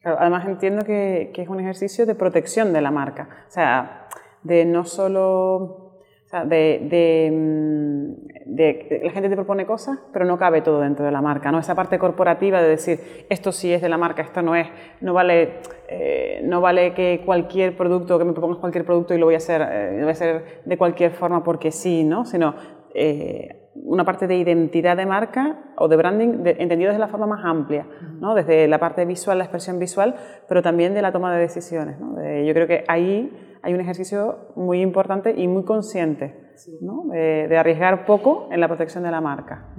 Claro, 0.01 0.19
además 0.21 0.47
entiendo 0.47 0.85
que, 0.85 1.33
que, 1.35 1.43
es 1.43 1.49
un 1.49 1.59
ejercicio 1.59 2.07
de 2.07 2.15
protección 2.15 2.73
de 2.73 2.81
la 2.81 2.91
marca, 2.91 3.29
o 3.49 3.51
sea, 3.51 4.09
de 4.43 4.65
no 4.65 4.85
solo 4.85 5.86
o 6.27 6.29
sea, 6.29 6.45
de, 6.45 7.31
mm, 7.33 8.55
de, 8.57 8.87
de, 8.91 9.01
la 9.05 9.13
gente 9.13 9.29
te 9.29 9.37
propone 9.37 9.65
cosas, 9.65 9.97
pero 10.13 10.25
no 10.25 10.37
cabe 10.37 10.61
todo 10.61 10.81
dentro 10.81 11.07
de 11.07 11.13
la 11.13 11.23
marca, 11.23 11.53
¿no? 11.53 11.61
Esa 11.61 11.77
parte 11.77 12.01
corporativa 12.01 12.61
de 12.61 12.69
decir, 12.69 12.99
esto 13.31 13.53
sí 13.53 13.73
es 13.73 13.81
de 13.81 13.89
la 13.89 13.97
marca, 13.97 14.23
esto 14.23 14.43
no 14.43 14.57
es, 14.57 14.67
no 15.01 15.15
vale, 15.15 15.61
eh, 15.89 16.41
no 16.43 16.61
vale 16.61 16.95
que 16.95 17.23
cualquier 17.25 17.77
producto, 17.77 18.19
que 18.19 18.25
me 18.25 18.33
propongas 18.33 18.59
cualquier 18.59 18.85
producto 18.85 19.15
y 19.15 19.19
lo 19.19 19.27
voy 19.27 19.35
a 19.35 19.37
hacer, 19.37 19.63
eh, 19.71 19.91
lo 19.93 20.01
voy 20.01 20.09
a 20.09 20.13
hacer 20.13 20.63
de 20.65 20.77
cualquier 20.77 21.13
forma 21.13 21.45
porque 21.45 21.71
sí, 21.71 22.03
¿no? 22.03 22.25
Sino 22.25 22.57
eh, 22.93 23.71
una 23.77 24.03
parte 24.05 24.27
de 24.27 24.35
identidad 24.35 24.97
de 24.97 25.07
marca 25.07 25.75
o 25.77 25.87
de 25.87 25.97
branding 25.97 26.43
de, 26.43 26.57
entendido 26.59 26.89
desde 26.89 26.99
la 26.99 27.09
forma 27.09 27.29
más 27.29 27.45
amplia, 27.45 27.87
¿no? 28.19 28.35
Desde 28.35 28.67
la 28.67 28.81
parte 28.81 29.05
visual, 29.05 29.39
la 29.39 29.45
expresión 29.45 29.79
visual, 29.79 30.17
pero 30.49 30.61
también 30.61 30.93
de 30.93 31.03
la 31.03 31.13
toma 31.13 31.33
de 31.33 31.41
decisiones, 31.41 32.01
¿no? 32.01 32.17
Yo 32.17 32.53
creo 32.53 32.67
que 32.67 32.83
ahí 32.89 33.31
hay 33.67 33.75
un 33.75 33.81
ejercicio 33.81 34.53
muy 34.55 34.81
importante 34.81 35.35
y 35.37 35.49
muy 35.49 35.65
consciente 35.65 36.55
¿no? 36.81 37.03
de, 37.11 37.49
de, 37.49 37.59
arriesgar 37.59 38.07
poco 38.07 38.49
en 38.53 38.61
la 38.61 38.69
protección 38.69 39.03
de 39.03 39.11
la 39.11 39.21
marca. 39.21 39.75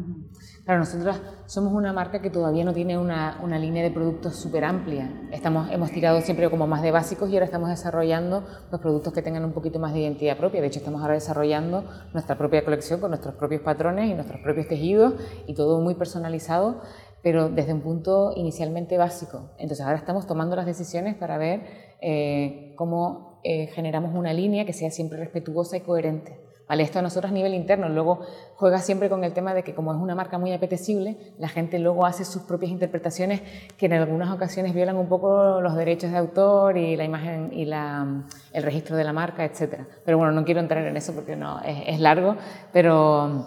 Claro, 0.66 0.82
nosotros 0.82 1.22
somos 1.46 1.72
una 1.72 1.94
marca 1.94 2.22
que 2.22 2.30
todavía 2.30 2.66
no 2.66 2.74
tiene 2.74 2.98
una, 2.98 3.40
una 3.42 3.58
línea 3.58 3.82
de 3.82 3.92
productos 3.92 4.36
súper 4.36 4.66
amplia. 4.66 5.10
Estamos, 5.32 5.72
hemos 5.72 5.90
tirado 5.92 6.20
siempre 6.20 6.50
como 6.50 6.68
más 6.68 6.82
de 6.82 6.92
básicos 6.92 7.30
y 7.30 7.36
ahora 7.36 7.46
estamos 7.46 7.70
desarrollando 7.70 8.44
los 8.70 8.82
productos 8.82 9.14
que 9.14 9.22
tengan 9.22 9.46
un 9.46 9.54
poquito 9.54 9.80
más 9.80 9.94
de 9.94 10.02
identidad 10.02 10.36
propia. 10.36 10.60
De 10.60 10.68
hecho, 10.68 10.80
estamos 10.80 11.02
ahora 11.02 11.14
desarrollando 11.14 11.86
nuestra 12.12 12.38
propia 12.38 12.66
colección 12.66 13.00
con 13.00 13.12
nuestros 13.12 13.36
propios 13.36 13.62
patrones 13.62 14.12
y 14.12 14.14
nuestros 14.16 14.42
propios 14.42 14.68
tejidos 14.68 15.14
y 15.48 15.56
todo 15.56 15.80
muy 15.80 15.96
personalizado, 15.96 16.82
pero 17.24 17.48
desde 17.48 17.74
un 17.74 17.80
punto 17.80 18.34
inicialmente 18.36 18.98
básico. 18.98 19.52
Entonces, 19.58 19.86
ahora 19.86 19.98
estamos 19.98 20.28
tomando 20.28 20.58
las 20.58 20.66
decisiones 20.66 21.16
para 21.16 21.38
ver 21.38 21.87
eh, 22.02 22.74
cómo 22.76 23.40
eh, 23.44 23.68
generamos 23.68 24.14
una 24.14 24.34
línea 24.34 24.66
que 24.66 24.74
sea 24.74 24.92
siempre 24.92 25.18
respetuosa 25.18 25.78
y 25.78 25.82
coherente. 25.82 26.48
¿Vale? 26.68 26.84
Esto 26.84 27.00
a 27.00 27.02
nosotros 27.02 27.32
a 27.32 27.34
nivel 27.34 27.54
interno. 27.54 27.88
Luego 27.88 28.20
juega 28.56 28.80
siempre 28.80 29.08
con 29.08 29.24
el 29.24 29.32
tema 29.32 29.54
de 29.54 29.64
que 29.64 29.74
como 29.74 29.94
es 29.94 30.00
una 30.02 30.16
marca 30.16 30.38
muy 30.38 30.52
apetecible, 30.52 31.16
la 31.40 31.48
gente 31.48 31.80
luego 31.80 32.06
hace 32.06 32.26
sus 32.26 32.42
propias 32.42 32.74
interpretaciones 32.74 33.42
que 33.78 33.86
en 33.86 33.94
algunas 33.94 34.36
ocasiones 34.36 34.74
violan 34.74 34.98
un 34.98 35.08
poco 35.08 35.62
los 35.62 35.78
derechos 35.78 36.12
de 36.12 36.18
autor 36.18 36.78
y 36.78 36.98
la 36.98 37.06
imagen 37.06 37.52
y 37.54 37.64
la, 37.64 38.26
el 38.52 38.64
registro 38.64 38.98
de 38.98 39.06
la 39.06 39.14
marca, 39.14 39.46
etc. 39.46 39.84
Pero 40.04 40.18
bueno, 40.18 40.34
no 40.34 40.44
quiero 40.44 40.60
entrar 40.60 40.86
en 40.86 40.98
eso 40.98 41.14
porque 41.14 41.38
no, 41.38 41.62
es, 41.62 41.84
es 41.88 42.00
largo, 42.02 42.36
pero, 42.74 43.46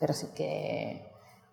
pero 0.00 0.14
sí 0.14 0.28
que, 0.34 1.02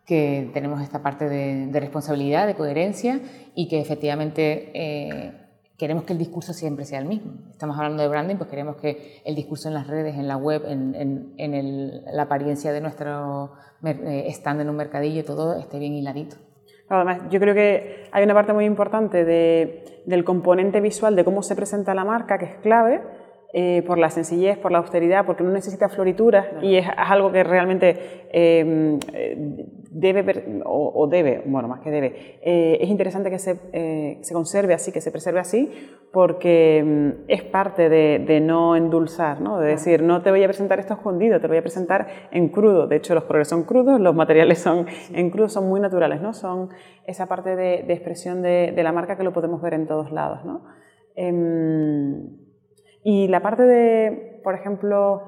que 0.06 0.50
tenemos 0.54 0.82
esta 0.82 1.04
parte 1.04 1.28
de, 1.28 1.68
de, 1.68 1.80
responsabilidad, 1.82 2.48
de 2.48 2.56
coherencia 2.56 3.20
y 3.54 3.68
que 3.68 3.82
efectivamente... 3.82 4.72
Eh, 4.74 5.42
queremos 5.78 6.06
que 6.06 6.14
el 6.14 6.20
discurso 6.20 6.54
siempre 6.54 6.86
sea 6.86 7.00
el 7.00 7.06
mismo. 7.06 7.34
Estamos 7.52 7.78
hablando 7.78 8.02
de 8.04 8.10
branding, 8.10 8.36
pues 8.38 8.50
queremos 8.50 8.78
que 8.78 9.22
el 9.26 9.36
discurso 9.36 9.68
en 9.68 9.74
las 9.74 9.88
redes, 9.88 10.16
en 10.16 10.28
la 10.28 10.38
web, 10.38 10.64
en, 10.68 10.96
en, 10.96 11.34
en 11.38 11.54
el, 11.54 12.04
la 12.06 12.24
apariencia 12.24 12.72
de 12.72 12.82
nuestro 12.82 13.54
eh, 13.84 14.28
stand 14.30 14.62
en 14.62 14.70
un 14.70 14.76
mercadillo, 14.76 15.24
todo 15.26 15.58
esté 15.60 15.80
bien 15.80 15.94
hiladito. 15.94 16.38
Además, 16.88 17.22
yo 17.30 17.40
creo 17.40 17.56
que 17.56 18.08
hay 18.12 18.24
una 18.24 18.34
parte 18.34 18.54
muy 18.54 18.66
importante 18.66 19.26
de, 19.26 20.04
del 20.06 20.24
componente 20.24 20.82
visual, 20.82 21.16
de 21.16 21.26
cómo 21.26 21.42
se 21.42 21.56
presenta 21.56 21.96
la 21.96 22.06
marca, 22.06 22.38
que 22.38 22.46
es 22.46 22.56
clave, 22.62 23.02
eh, 23.54 23.84
por 23.88 23.98
la 23.98 24.10
sencillez, 24.10 24.58
por 24.58 24.72
la 24.72 24.80
austeridad, 24.80 25.26
porque 25.26 25.44
no 25.44 25.50
necesita 25.50 25.90
florituras 25.90 26.46
claro. 26.48 26.66
y 26.66 26.76
es, 26.78 26.86
es, 26.86 26.94
algo 26.96 27.32
que 27.32 27.44
realmente 27.44 28.28
eh, 28.32 29.00
debe, 29.98 30.62
o, 30.66 30.92
o, 30.94 31.08
debe, 31.08 31.42
bueno, 31.46 31.70
más 31.70 31.80
que 31.80 31.90
debe, 31.90 32.40
eh, 32.42 32.78
es 32.82 32.90
interesante 32.90 33.30
que 33.30 33.40
se, 33.40 33.58
eh, 33.72 34.18
se, 34.22 34.34
conserve 34.34 34.74
así, 34.74 34.92
que 34.92 35.00
se 35.00 35.10
preserve 35.10 35.40
así, 35.40 35.72
porque 36.12 36.84
mm, 36.86 37.24
es 37.30 37.44
parte 37.44 37.88
de, 37.88 38.20
de, 38.20 38.42
no 38.42 38.76
endulzar, 38.76 39.40
¿no? 39.40 39.58
de 39.58 39.70
decir, 39.70 40.04
no 40.04 40.22
te 40.22 40.32
voy 40.32 40.44
a 40.44 40.48
presentar 40.48 40.80
esto 40.80 40.96
escondido, 40.96 41.40
te 41.40 41.48
voy 41.48 41.58
a 41.58 41.62
presentar 41.62 42.08
en 42.32 42.50
crudo. 42.50 42.88
De 42.88 42.98
hecho, 42.98 43.16
los 43.16 43.24
colores 43.24 43.48
son 43.48 43.64
crudos, 43.64 44.02
los 44.02 44.14
materiales 44.14 44.60
son 44.60 44.86
en 45.14 45.30
crudo, 45.30 45.48
son 45.48 45.70
muy 45.70 45.80
naturales, 45.80 46.22
¿no? 46.22 46.34
son 46.34 46.72
esa 47.08 47.28
parte 47.28 47.56
de, 47.56 47.84
de 47.84 47.94
expresión 47.94 48.42
de, 48.42 48.74
de, 48.76 48.84
la 48.84 48.92
marca 48.92 49.16
que 49.16 49.24
lo 49.24 49.32
podemos 49.32 49.62
ver 49.62 49.76
en 49.76 49.88
todos 49.88 50.12
lados. 50.12 50.44
¿no? 50.44 50.66
Eh, 51.16 51.32
y 53.06 53.30
la 53.30 53.42
parte 53.42 53.64
de, 53.64 54.42
por 54.44 54.56
ejemplo, 54.56 55.22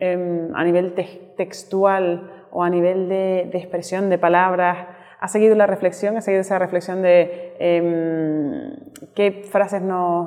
eh, 0.00 0.48
a 0.54 0.64
nivel 0.64 0.94
te 0.94 1.34
textual 1.36 2.33
o 2.54 2.62
a 2.62 2.70
nivel 2.70 3.08
de, 3.08 3.50
de, 3.50 3.58
expresión 3.58 4.08
de 4.08 4.16
palabras, 4.16 4.86
¿ha 5.18 5.26
seguido 5.26 5.56
la 5.56 5.66
reflexión? 5.66 6.16
¿Ha 6.16 6.20
seguido 6.20 6.42
esa 6.42 6.56
reflexión 6.56 7.02
de 7.02 7.56
eh, 7.58 8.76
qué 9.16 9.42
frases 9.50 9.82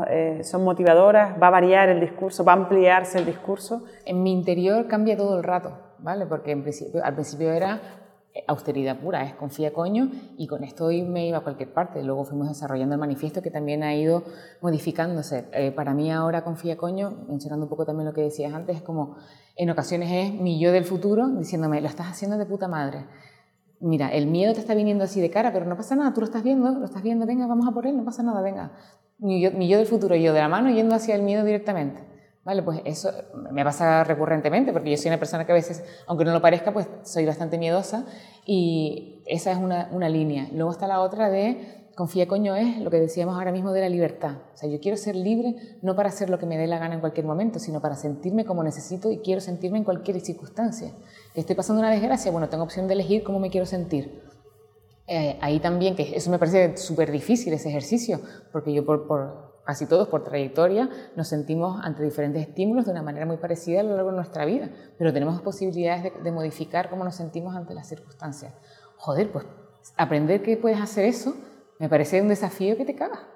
eh, 0.10 0.42
son 0.44 0.66
motivadoras? 0.66 1.42
¿Va 1.42 1.48
a 1.48 1.52
variar 1.52 1.88
el 1.88 2.02
discurso? 2.02 2.44
¿Va 2.44 2.52
a 2.52 2.56
ampliarse 2.56 3.18
el 3.20 3.26
discurso? 3.26 3.86
En 4.06 4.24
mi 4.24 4.34
interior 4.34 4.88
cambia 4.88 5.16
todo 5.16 5.38
el 5.38 5.44
rato, 5.44 5.72
¿vale? 6.00 6.26
Porque 6.26 6.52
en 6.52 6.66
al 7.02 7.14
principio 7.14 7.54
era 7.54 7.80
austeridad 8.48 9.00
pura, 9.00 9.24
es 9.24 9.34
confía 9.34 9.74
coño 9.74 10.10
y 10.38 10.48
con 10.48 10.64
esto 10.64 10.86
hoy 10.86 11.02
me 11.02 11.28
iba 11.28 11.40
a 11.40 11.42
cualquier 11.42 11.74
parte. 11.74 12.04
Luego 12.04 12.26
fuimos 12.26 12.48
desarrollando 12.48 12.96
el 12.96 13.00
manifiesto 13.00 13.42
que 13.42 13.52
también 13.52 13.84
ha 13.84 13.96
ido 13.96 14.24
modificándose. 14.62 15.46
Eh, 15.54 15.72
para 15.72 15.94
mí 15.94 16.12
ahora 16.12 16.44
confía 16.44 16.78
coño, 16.78 17.26
mencionando 17.28 17.66
un 17.66 17.70
poco 17.70 17.86
también 17.86 18.06
lo 18.08 18.14
que 18.14 18.22
decías 18.22 18.54
antes, 18.54 18.78
es 18.78 18.82
como 18.82 19.16
en 19.56 19.70
ocasiones 19.70 20.12
es 20.12 20.40
mi 20.40 20.60
yo 20.60 20.72
del 20.72 20.86
futuro 20.86 21.28
diciéndome, 21.28 21.82
lo 21.82 21.88
estás 21.88 22.08
haciendo 22.08 22.38
de 22.38 22.46
puta 22.46 22.68
madre. 22.68 23.06
Mira, 23.80 24.10
el 24.10 24.28
miedo 24.28 24.54
te 24.54 24.60
está 24.60 24.74
viniendo 24.74 25.04
así 25.04 25.22
de 25.22 25.30
cara, 25.30 25.54
pero 25.54 25.66
no 25.66 25.78
pasa 25.78 25.96
nada, 25.96 26.14
tú 26.14 26.22
lo 26.22 26.26
estás 26.26 26.44
viendo, 26.44 26.72
lo 26.72 26.86
estás 26.86 27.04
viendo, 27.04 27.26
venga, 27.26 27.48
vamos 27.48 27.68
a 27.68 27.72
por 27.72 27.86
él, 27.86 27.96
no 27.96 28.04
pasa 28.04 28.24
nada, 28.24 28.42
venga. 28.42 28.72
Mi 29.20 29.42
yo, 29.42 29.52
mi 29.52 29.68
yo 29.68 29.78
del 29.78 29.88
futuro 29.88 30.16
yo 30.16 30.34
de 30.34 30.40
la 30.40 30.50
mano 30.50 30.70
yendo 30.70 30.96
hacia 30.96 31.16
el 31.16 31.24
miedo 31.24 31.44
directamente. 31.44 32.17
Vale, 32.48 32.64
pues 32.64 32.80
eso 32.86 33.12
me 33.52 33.66
pasa 33.66 34.06
recurrentemente 34.06 34.72
porque 34.72 34.90
yo 34.90 34.96
soy 34.96 35.10
una 35.10 35.20
persona 35.20 35.46
que 35.46 35.52
a 35.52 35.56
veces, 35.56 35.84
aunque 36.06 36.24
no 36.24 36.32
lo 36.32 36.42
parezca, 36.42 36.72
pues 36.72 36.88
soy 37.04 37.26
bastante 37.26 37.58
miedosa 37.58 38.06
y 38.46 39.22
esa 39.26 39.52
es 39.52 39.58
una, 39.58 39.90
una 39.92 40.08
línea. 40.08 40.48
Luego 40.54 40.72
está 40.72 40.88
la 40.88 41.02
otra 41.02 41.30
de 41.30 41.90
confía 41.94 42.26
coño 42.26 42.56
es 42.56 42.78
lo 42.78 42.90
que 42.90 43.02
decíamos 43.02 43.36
ahora 43.36 43.52
mismo 43.52 43.74
de 43.74 43.82
la 43.82 43.90
libertad. 43.90 44.38
O 44.54 44.56
sea, 44.56 44.70
yo 44.70 44.80
quiero 44.80 44.96
ser 44.96 45.18
libre 45.18 45.58
no 45.82 45.98
para 45.98 46.08
hacer 46.08 46.30
lo 46.30 46.40
que 46.40 46.46
me 46.46 46.58
dé 46.58 46.68
la 46.68 46.80
gana 46.80 46.94
en 46.96 47.02
cualquier 47.02 47.26
momento, 47.26 47.60
sino 47.60 47.82
para 47.82 47.98
sentirme 47.98 48.46
como 48.46 48.64
necesito 48.64 49.12
y 49.12 49.18
quiero 49.18 49.42
sentirme 49.42 49.80
en 49.80 49.84
cualquier 49.84 50.22
circunstancia. 50.22 50.94
Estoy 51.36 51.58
pasando 51.58 51.82
una 51.82 51.92
desgracia, 51.92 52.32
bueno, 52.32 52.48
tengo 52.48 52.64
opción 52.64 52.88
de 52.88 52.94
elegir 52.94 53.24
cómo 53.24 53.40
me 53.40 53.50
quiero 53.50 53.66
sentir. 53.66 54.22
Eh, 55.06 55.38
ahí 55.42 55.60
también, 55.60 55.98
que 55.98 56.16
eso 56.16 56.32
me 56.32 56.40
parece 56.40 56.78
súper 56.78 57.12
difícil 57.12 57.52
ese 57.52 57.68
ejercicio, 57.68 58.22
porque 58.54 58.72
yo 58.72 58.86
por, 58.86 59.06
por 59.06 59.47
casi 59.68 59.86
todos 59.86 60.08
por 60.08 60.24
trayectoria, 60.24 60.90
nos 61.18 61.28
sentimos 61.28 61.84
ante 61.84 62.02
diferentes 62.02 62.48
estímulos 62.48 62.86
de 62.86 62.92
una 62.92 63.04
manera 63.04 63.26
muy 63.26 63.36
parecida 63.36 63.82
a 63.82 63.84
lo 63.84 63.96
largo 63.96 64.12
de 64.12 64.16
nuestra 64.16 64.46
vida, 64.46 64.70
pero 64.98 65.12
tenemos 65.12 65.42
posibilidades 65.42 66.14
de, 66.24 66.32
modificar 66.32 66.90
cómo 66.90 67.04
nos 67.04 67.16
sentimos 67.16 67.54
ante 67.54 67.74
las 67.74 67.86
circunstancias. 67.90 68.54
Joder, 68.96 69.30
pues 69.30 69.46
aprender 69.98 70.42
que 70.42 70.56
puedes 70.56 70.80
hacer 70.80 71.04
eso 71.04 71.36
me 71.80 71.90
parece 71.90 72.22
un 72.22 72.30
desafío 72.30 72.78
que 72.78 72.86
te 72.86 72.96
caga, 72.96 73.28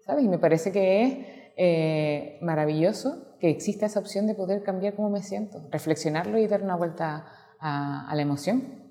¿sabes? 0.00 0.24
Y 0.24 0.28
me 0.28 0.38
parece 0.38 0.72
que 0.72 1.02
es 1.04 1.18
eh, 1.56 2.38
maravilloso 2.42 3.36
que 3.38 3.48
exista 3.48 3.86
esa 3.86 4.00
opción 4.00 4.26
de 4.26 4.34
poder 4.34 4.64
cambiar 4.64 4.96
cómo 4.96 5.08
me 5.08 5.22
siento, 5.22 5.68
reflexionarlo 5.70 6.36
y 6.38 6.48
dar 6.48 6.62
una 6.62 6.74
vuelta 6.74 7.26
a 7.60 8.12
la 8.12 8.22
emoción. 8.22 8.85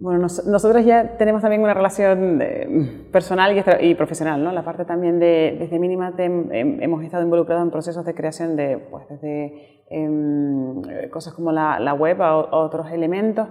Bueno, 0.00 0.20
nosotros 0.20 0.82
ya 0.82 1.18
tenemos 1.18 1.42
también 1.42 1.60
una 1.62 1.74
relación 1.74 2.42
personal 3.12 3.54
y, 3.82 3.94
profesional, 3.94 4.42
¿no? 4.42 4.50
La 4.50 4.64
parte 4.64 4.86
también 4.86 5.18
de, 5.18 5.58
desde 5.60 5.78
mínima 5.78 6.14
hemos 6.18 7.04
estado 7.04 7.22
involucrados 7.22 7.62
en 7.62 7.70
procesos 7.70 8.06
de 8.06 8.14
creación 8.14 8.56
de, 8.56 8.78
pues, 8.78 9.06
desde 9.10 9.84
em, 9.90 10.80
cosas 11.10 11.34
como 11.34 11.52
la, 11.52 11.92
web 11.92 12.22
a, 12.22 12.34
otros 12.34 12.90
elementos. 12.92 13.46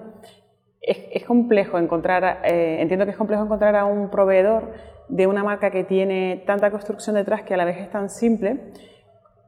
Es, 0.82 1.24
complejo 1.24 1.78
encontrar, 1.78 2.40
eh, 2.44 2.78
entiendo 2.80 3.06
que 3.06 3.12
es 3.12 3.18
complejo 3.18 3.44
encontrar 3.44 3.76
a 3.76 3.86
un 3.86 4.10
proveedor 4.10 4.72
de 5.08 5.28
una 5.28 5.44
marca 5.44 5.70
que 5.70 5.84
tiene 5.84 6.44
tanta 6.48 6.72
construcción 6.72 7.16
detrás 7.16 7.44
que 7.44 7.54
a 7.54 7.58
la 7.58 7.66
vez 7.66 7.78
es 7.78 7.92
tan 7.92 8.10
simple. 8.10 8.72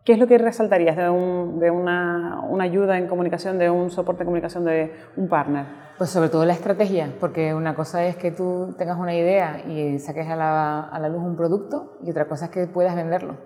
¿Qué 0.03 0.13
es 0.13 0.19
lo 0.19 0.25
que 0.27 0.39
resaltarías 0.39 0.95
de, 0.95 1.03
de 1.03 1.71
una, 1.71 2.41
una 2.49 2.63
ayuda 2.63 2.97
en 2.97 3.07
comunicación, 3.07 3.59
de 3.59 3.69
un 3.69 3.91
soporte 3.91 4.19
de 4.19 4.25
comunicación 4.25 4.65
de 4.65 4.93
un 5.15 5.29
partner? 5.29 5.81
Pues 6.01 6.09
sobre 6.09 6.29
todo 6.29 6.43
la 6.45 6.53
estrategia, 6.53 7.13
porque 7.19 7.53
una 7.53 7.75
cosa 7.75 8.03
es 8.05 8.15
que 8.15 8.31
tú 8.31 8.73
tengas 8.75 8.97
una 8.97 9.13
idea 9.13 9.63
y 9.67 9.99
saques 9.99 10.27
a 10.27 10.35
la, 10.35 11.09
luz 11.09 11.21
un 11.21 11.35
producto 11.35 11.99
y 12.01 12.09
otra 12.09 12.27
cosa 12.27 12.45
es 12.45 12.51
que 12.51 12.65
puedas 12.65 12.95
venderlo. 12.95 13.37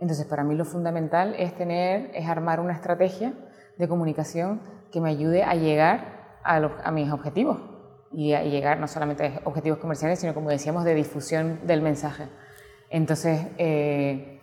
Entonces, 0.00 0.26
para 0.26 0.42
mí 0.42 0.56
lo 0.56 0.64
fundamental 0.64 1.36
es 1.38 1.54
tener, 1.54 2.10
es 2.12 2.26
armar 2.26 2.58
una 2.58 2.72
estrategia 2.72 3.34
de 3.78 3.86
comunicación 3.86 4.60
que 4.90 5.00
me 5.00 5.10
ayude 5.10 5.44
a 5.44 5.54
llegar 5.54 6.38
a, 6.42 6.90
mis 6.90 7.12
objetivos 7.12 7.58
y 8.10 8.32
a 8.32 8.42
llegar 8.42 8.80
no 8.80 8.88
solamente 8.88 9.26
a 9.26 9.48
objetivos 9.48 9.78
comerciales, 9.78 10.18
sino 10.18 10.34
como 10.34 10.50
decíamos, 10.50 10.82
de 10.82 10.96
difusión 10.96 11.60
del 11.68 11.80
mensaje. 11.80 12.24
Entonces, 12.88 13.46
eh, 13.56 14.39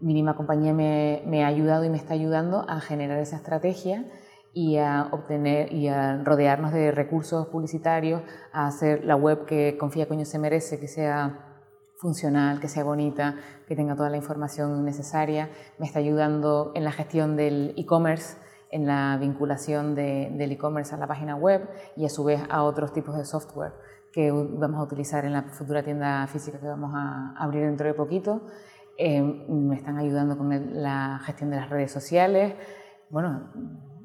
Mínima 0.00 0.36
Compañía 0.36 0.74
me, 0.74 1.44
ha 1.44 1.46
ayudado 1.46 1.84
y 1.84 1.90
me 1.90 1.96
está 1.96 2.14
ayudando 2.14 2.64
a 2.68 2.80
generar 2.80 3.18
esa 3.18 3.36
estrategia 3.36 4.04
y 4.52 4.76
a 4.76 5.08
obtener 5.10 5.72
y 5.72 5.88
a 5.88 6.22
rodearnos 6.22 6.72
de 6.72 6.90
recursos 6.90 7.48
publicitarios, 7.48 8.22
a 8.52 8.66
hacer 8.66 9.04
la 9.04 9.16
web 9.16 9.44
que 9.46 9.76
Confía 9.78 10.08
Coño 10.08 10.24
se 10.24 10.38
merece, 10.38 10.80
que 10.80 10.88
sea 10.88 11.60
funcional, 11.96 12.60
que 12.60 12.68
sea 12.68 12.84
bonita, 12.84 13.36
que 13.66 13.76
tenga 13.76 13.96
toda 13.96 14.10
la 14.10 14.16
información 14.16 14.84
necesaria. 14.84 15.50
Me 15.78 15.86
está 15.86 15.98
ayudando 15.98 16.72
en 16.74 16.84
la 16.84 16.92
gestión 16.92 17.36
del 17.36 17.74
e-commerce, 17.76 18.36
en 18.70 18.86
la 18.86 19.16
vinculación 19.18 19.94
del 19.94 20.52
e-commerce 20.52 20.94
a 20.94 20.98
la 20.98 21.06
página 21.06 21.36
web 21.36 21.68
y 21.96 22.04
a 22.04 22.08
su 22.08 22.24
vez 22.24 22.42
a 22.50 22.62
otros 22.64 22.92
tipos 22.92 23.16
de 23.16 23.24
software 23.24 23.72
que 24.16 24.30
vamos 24.32 24.80
a 24.80 24.82
utilizar 24.82 25.26
en 25.26 25.34
la 25.34 25.42
futura 25.42 25.82
tienda 25.82 26.26
física 26.26 26.58
que 26.58 26.66
vamos 26.66 26.92
a 26.94 27.34
abrir 27.36 27.66
dentro 27.66 27.86
de 27.86 27.92
poquito. 27.92 28.40
Eh, 28.98 29.20
me 29.20 29.76
están 29.76 29.98
ayudando 29.98 30.38
con 30.38 30.82
la 30.82 31.20
gestión 31.24 31.50
de 31.50 31.56
las 31.56 31.70
redes 31.70 31.92
sociales. 31.92 32.54
Bueno, 33.10 33.50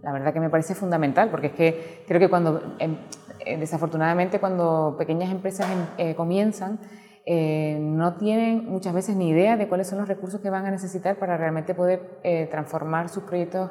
la 0.04 0.12
verdad 0.12 0.34
que 0.34 0.40
me 0.40 0.50
parece 0.50 0.76
fundamental, 0.76 1.30
porque 1.30 1.48
es 1.48 1.54
que 1.54 2.04
creo 2.08 2.20
que 2.20 2.30
cuando, 2.30 2.76
em, 2.80 2.98
eh, 3.46 3.58
desafortunadamente, 3.58 4.40
cuando 4.40 4.96
pequeñas 4.98 5.32
empresas 5.32 5.68
em, 5.70 5.86
eh, 5.98 6.16
comienzan, 6.16 6.80
eh, 7.26 7.78
no 7.80 8.16
tienen 8.16 8.66
muchas 8.66 8.94
veces 8.94 9.16
ni 9.16 9.30
idea 9.30 9.56
de 9.58 9.68
cuáles 9.68 9.88
son 9.88 10.00
los 10.00 10.08
recursos 10.08 10.42
que 10.42 10.50
van 10.50 10.66
a 10.66 10.72
necesitar 10.72 11.18
para 11.18 11.38
realmente 11.38 11.76
poder 11.76 12.20
transformar 12.50 13.10
sus 13.10 13.24
proyectos 13.24 13.70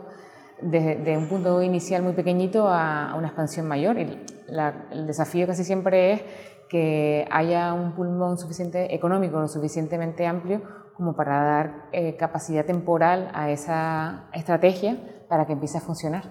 de, 0.63 1.17
un 1.19 1.27
punto 1.27 1.61
inicial 1.61 2.03
muy 2.03 2.13
pequeñito 2.13 2.69
a, 2.69 3.15
una 3.17 3.27
expansión 3.27 3.67
mayor. 3.67 3.99
Y 3.99 4.25
el 4.93 5.07
desafío 5.07 5.49
casi 5.49 5.65
siempre 5.65 6.13
es 6.13 6.23
que 6.69 7.27
haya 7.29 7.75
un 7.75 7.93
pulmón 7.97 8.39
suficiente 8.39 8.95
económico, 8.95 9.41
lo 9.41 9.49
suficientemente 9.49 10.27
amplio 10.27 10.63
como 11.01 11.17
para 11.17 11.43
dar 11.43 12.17
capacidad 12.19 12.67
temporal 12.67 13.31
a 13.33 13.49
esa 13.49 14.29
estrategia 14.35 14.99
para 15.31 15.47
que 15.47 15.55
empiece 15.55 15.79
a 15.79 15.81
funcionar. 15.81 16.25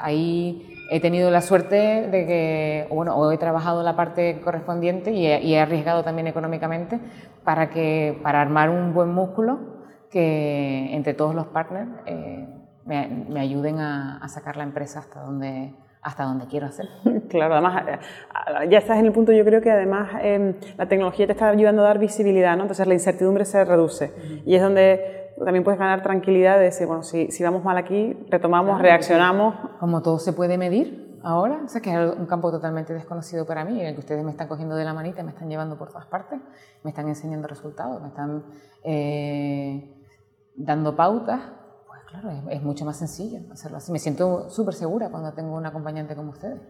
ahí 0.00 0.74
he 0.90 0.98
tenido 0.98 1.30
la 1.30 1.40
suerte 1.40 2.08
de 2.08 2.26
que, 2.26 2.88
bueno, 2.90 3.30
he 3.30 3.38
trabajado 3.38 3.84
la 3.84 3.94
parte 3.94 4.40
correspondiente 4.40 5.12
y 5.12 5.26
he, 5.28 5.60
arriesgado 5.60 6.02
también 6.02 6.26
económicamente 6.26 6.98
para, 7.44 7.70
que, 7.70 8.18
para 8.20 8.40
armar 8.40 8.68
un 8.68 8.94
buen 8.94 9.10
músculo 9.10 9.60
que 10.10 10.92
entre 10.92 11.14
todos 11.14 11.32
los 11.32 11.46
partners 11.46 11.88
eh, 12.06 12.48
me, 12.84 13.38
ayuden 13.38 13.78
a, 13.78 14.26
sacar 14.26 14.56
la 14.56 14.64
empresa 14.64 14.98
hasta 14.98 15.20
donde, 15.20 15.76
hasta 16.02 16.24
donde 16.24 16.46
quiero 16.46 16.66
hacer. 16.66 16.88
Claro, 17.30 17.54
además 17.54 17.84
eh, 17.86 18.68
ya 18.68 18.78
estás 18.78 18.98
en 18.98 19.06
el 19.06 19.12
punto, 19.12 19.30
yo 19.30 19.44
creo 19.44 19.60
que 19.60 19.70
además 19.70 20.10
em, 20.20 20.54
la 20.76 20.88
tecnología 20.88 21.26
te 21.26 21.32
está 21.32 21.48
ayudando 21.48 21.82
a 21.82 21.84
dar 21.84 22.00
visibilidad, 22.00 22.56
¿no? 22.56 22.62
entonces 22.62 22.84
la 22.88 22.94
incertidumbre 22.94 23.44
se 23.44 23.64
reduce 23.64 24.12
y 24.44 24.56
es 24.56 24.60
donde 24.60 25.20
también 25.44 25.64
puedes 25.64 25.78
ganar 25.78 26.02
tranquilidad 26.02 26.58
de 26.58 26.64
decir, 26.64 26.86
bueno, 26.86 27.02
si, 27.02 27.30
si 27.30 27.42
vamos 27.42 27.64
mal 27.64 27.76
aquí, 27.78 28.16
retomamos, 28.28 28.80
reaccionamos. 28.80 29.54
Como 29.78 30.02
todo 30.02 30.18
se 30.18 30.32
puede 30.32 30.58
medir 30.58 31.18
ahora, 31.22 31.62
o 31.64 31.68
sea, 31.68 31.80
que 31.80 31.90
es 31.90 32.16
un 32.16 32.26
campo 32.26 32.50
totalmente 32.50 32.94
desconocido 32.94 33.46
para 33.46 33.64
mí, 33.64 33.80
en 33.80 33.86
el 33.88 33.94
que 33.94 34.00
ustedes 34.00 34.24
me 34.24 34.30
están 34.30 34.48
cogiendo 34.48 34.74
de 34.74 34.84
la 34.84 34.94
manita, 34.94 35.22
me 35.22 35.30
están 35.30 35.48
llevando 35.48 35.76
por 35.76 35.88
todas 35.88 36.06
partes, 36.06 36.40
me 36.82 36.90
están 36.90 37.08
enseñando 37.08 37.46
resultados, 37.48 38.00
me 38.00 38.08
están 38.08 38.44
eh, 38.84 39.94
dando 40.56 40.96
pautas, 40.96 41.40
claro, 42.10 42.30
es, 42.50 42.62
mucho 42.62 42.84
más 42.84 42.98
sencillo 42.98 43.40
hacerlo 43.52 43.78
así. 43.78 43.92
Me 43.92 43.98
siento 43.98 44.48
súper 44.50 44.74
segura 44.74 45.10
cuando 45.10 45.32
tengo 45.32 45.56
un 45.56 45.66
acompañante 45.66 46.14
como 46.14 46.30
ustedes. 46.30 46.60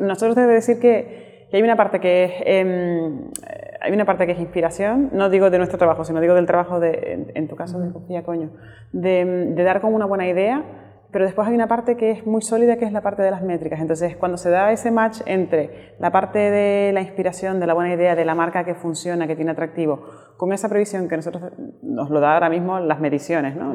nosotros 0.00 0.34
debemos 0.36 0.54
decir 0.54 0.78
que, 0.78 1.46
que, 1.50 1.56
hay 1.56 1.62
una 1.62 1.76
parte 1.76 2.00
que 2.00 2.24
es... 2.24 2.32
Em, 2.44 3.30
hay 3.86 3.92
una 3.92 4.04
parte 4.04 4.26
que 4.26 4.32
es 4.32 4.40
inspiración, 4.40 5.10
no 5.12 5.30
digo 5.30 5.48
de 5.48 5.58
nuestro 5.58 5.78
trabajo, 5.78 6.04
sino 6.04 6.20
digo 6.20 6.34
del 6.34 6.46
trabajo, 6.46 6.80
de, 6.80 7.30
en, 7.34 7.48
tu 7.48 7.54
caso, 7.54 7.78
de 7.78 7.92
Confía 7.92 8.24
Coño, 8.24 8.50
de, 8.92 9.54
dar 9.56 9.80
como 9.80 9.94
una 9.94 10.06
buena 10.06 10.26
idea, 10.26 10.64
pero 11.12 11.24
después 11.24 11.46
hay 11.46 11.54
una 11.54 11.68
parte 11.68 11.96
que 11.96 12.10
es 12.10 12.26
muy 12.26 12.42
sólida, 12.42 12.76
que 12.76 12.84
es 12.84 12.92
la 12.92 13.00
parte 13.00 13.22
de 13.22 13.30
las 13.30 13.42
métricas. 13.42 13.80
Entonces, 13.80 14.16
cuando 14.16 14.38
se 14.38 14.50
da 14.50 14.72
ese 14.72 14.90
match 14.90 15.20
entre 15.24 15.94
la 16.00 16.10
parte 16.10 16.38
de 16.38 16.92
la 16.92 17.00
inspiración, 17.00 17.60
de 17.60 17.66
la 17.66 17.74
buena 17.74 17.94
idea, 17.94 18.16
de 18.16 18.24
la 18.24 18.34
marca 18.34 18.64
que 18.64 18.74
funciona, 18.74 19.28
que 19.28 19.36
tiene 19.36 19.52
atractivo, 19.52 20.04
con 20.36 20.52
esa 20.52 20.68
previsión 20.68 21.08
que 21.08 21.16
nosotros 21.16 21.52
nos 21.82 22.10
lo 22.10 22.18
da 22.18 22.34
ahora 22.34 22.50
mismo 22.50 22.80
las 22.80 22.98
mediciones, 22.98 23.54
¿no? 23.54 23.72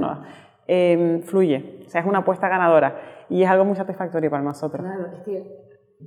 Em, 0.74 1.22
fluye. 1.24 1.84
O 1.86 1.90
sea, 1.90 2.00
es 2.00 2.08
una 2.08 2.20
apuesta 2.20 2.48
ganadora 2.48 3.26
y 3.30 3.44
es 3.44 3.50
algo 3.50 3.66
muy 3.66 3.76
satisfactorio 3.76 4.30
para 4.30 4.42
nosotros. 4.42 4.82
Claro, 4.82 5.44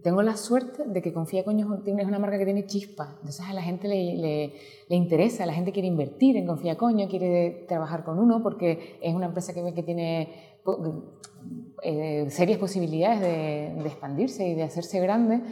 tengo 0.02 0.22
la 0.22 0.38
suerte 0.38 0.84
de 0.86 1.02
que 1.02 1.12
Confía 1.12 1.44
Coño 1.44 1.68
es 1.84 2.06
una 2.06 2.18
marca 2.18 2.38
que 2.38 2.46
tiene 2.46 2.64
chispa. 2.64 3.10
Entonces 3.16 3.44
a 3.46 3.52
la 3.52 3.60
gente 3.60 3.88
le, 3.88 4.54
le, 4.88 4.96
interesa, 4.96 5.44
la 5.44 5.52
gente 5.52 5.70
quiere 5.70 5.86
invertir 5.86 6.38
en 6.38 6.46
Confía 6.46 6.78
Coño, 6.78 7.08
quiere 7.08 7.66
trabajar 7.68 8.04
con 8.04 8.18
uno 8.18 8.42
porque 8.42 8.98
es 9.02 9.14
una 9.14 9.26
empresa 9.26 9.52
que 9.52 9.74
que 9.74 9.82
tiene 9.82 10.62
eh, 11.82 12.24
serias 12.30 12.58
posibilidades 12.58 13.20
de, 13.20 13.86
expandirse 13.86 14.48
y 14.48 14.54
de 14.54 14.62
hacerse 14.62 14.98
grande 14.98 15.42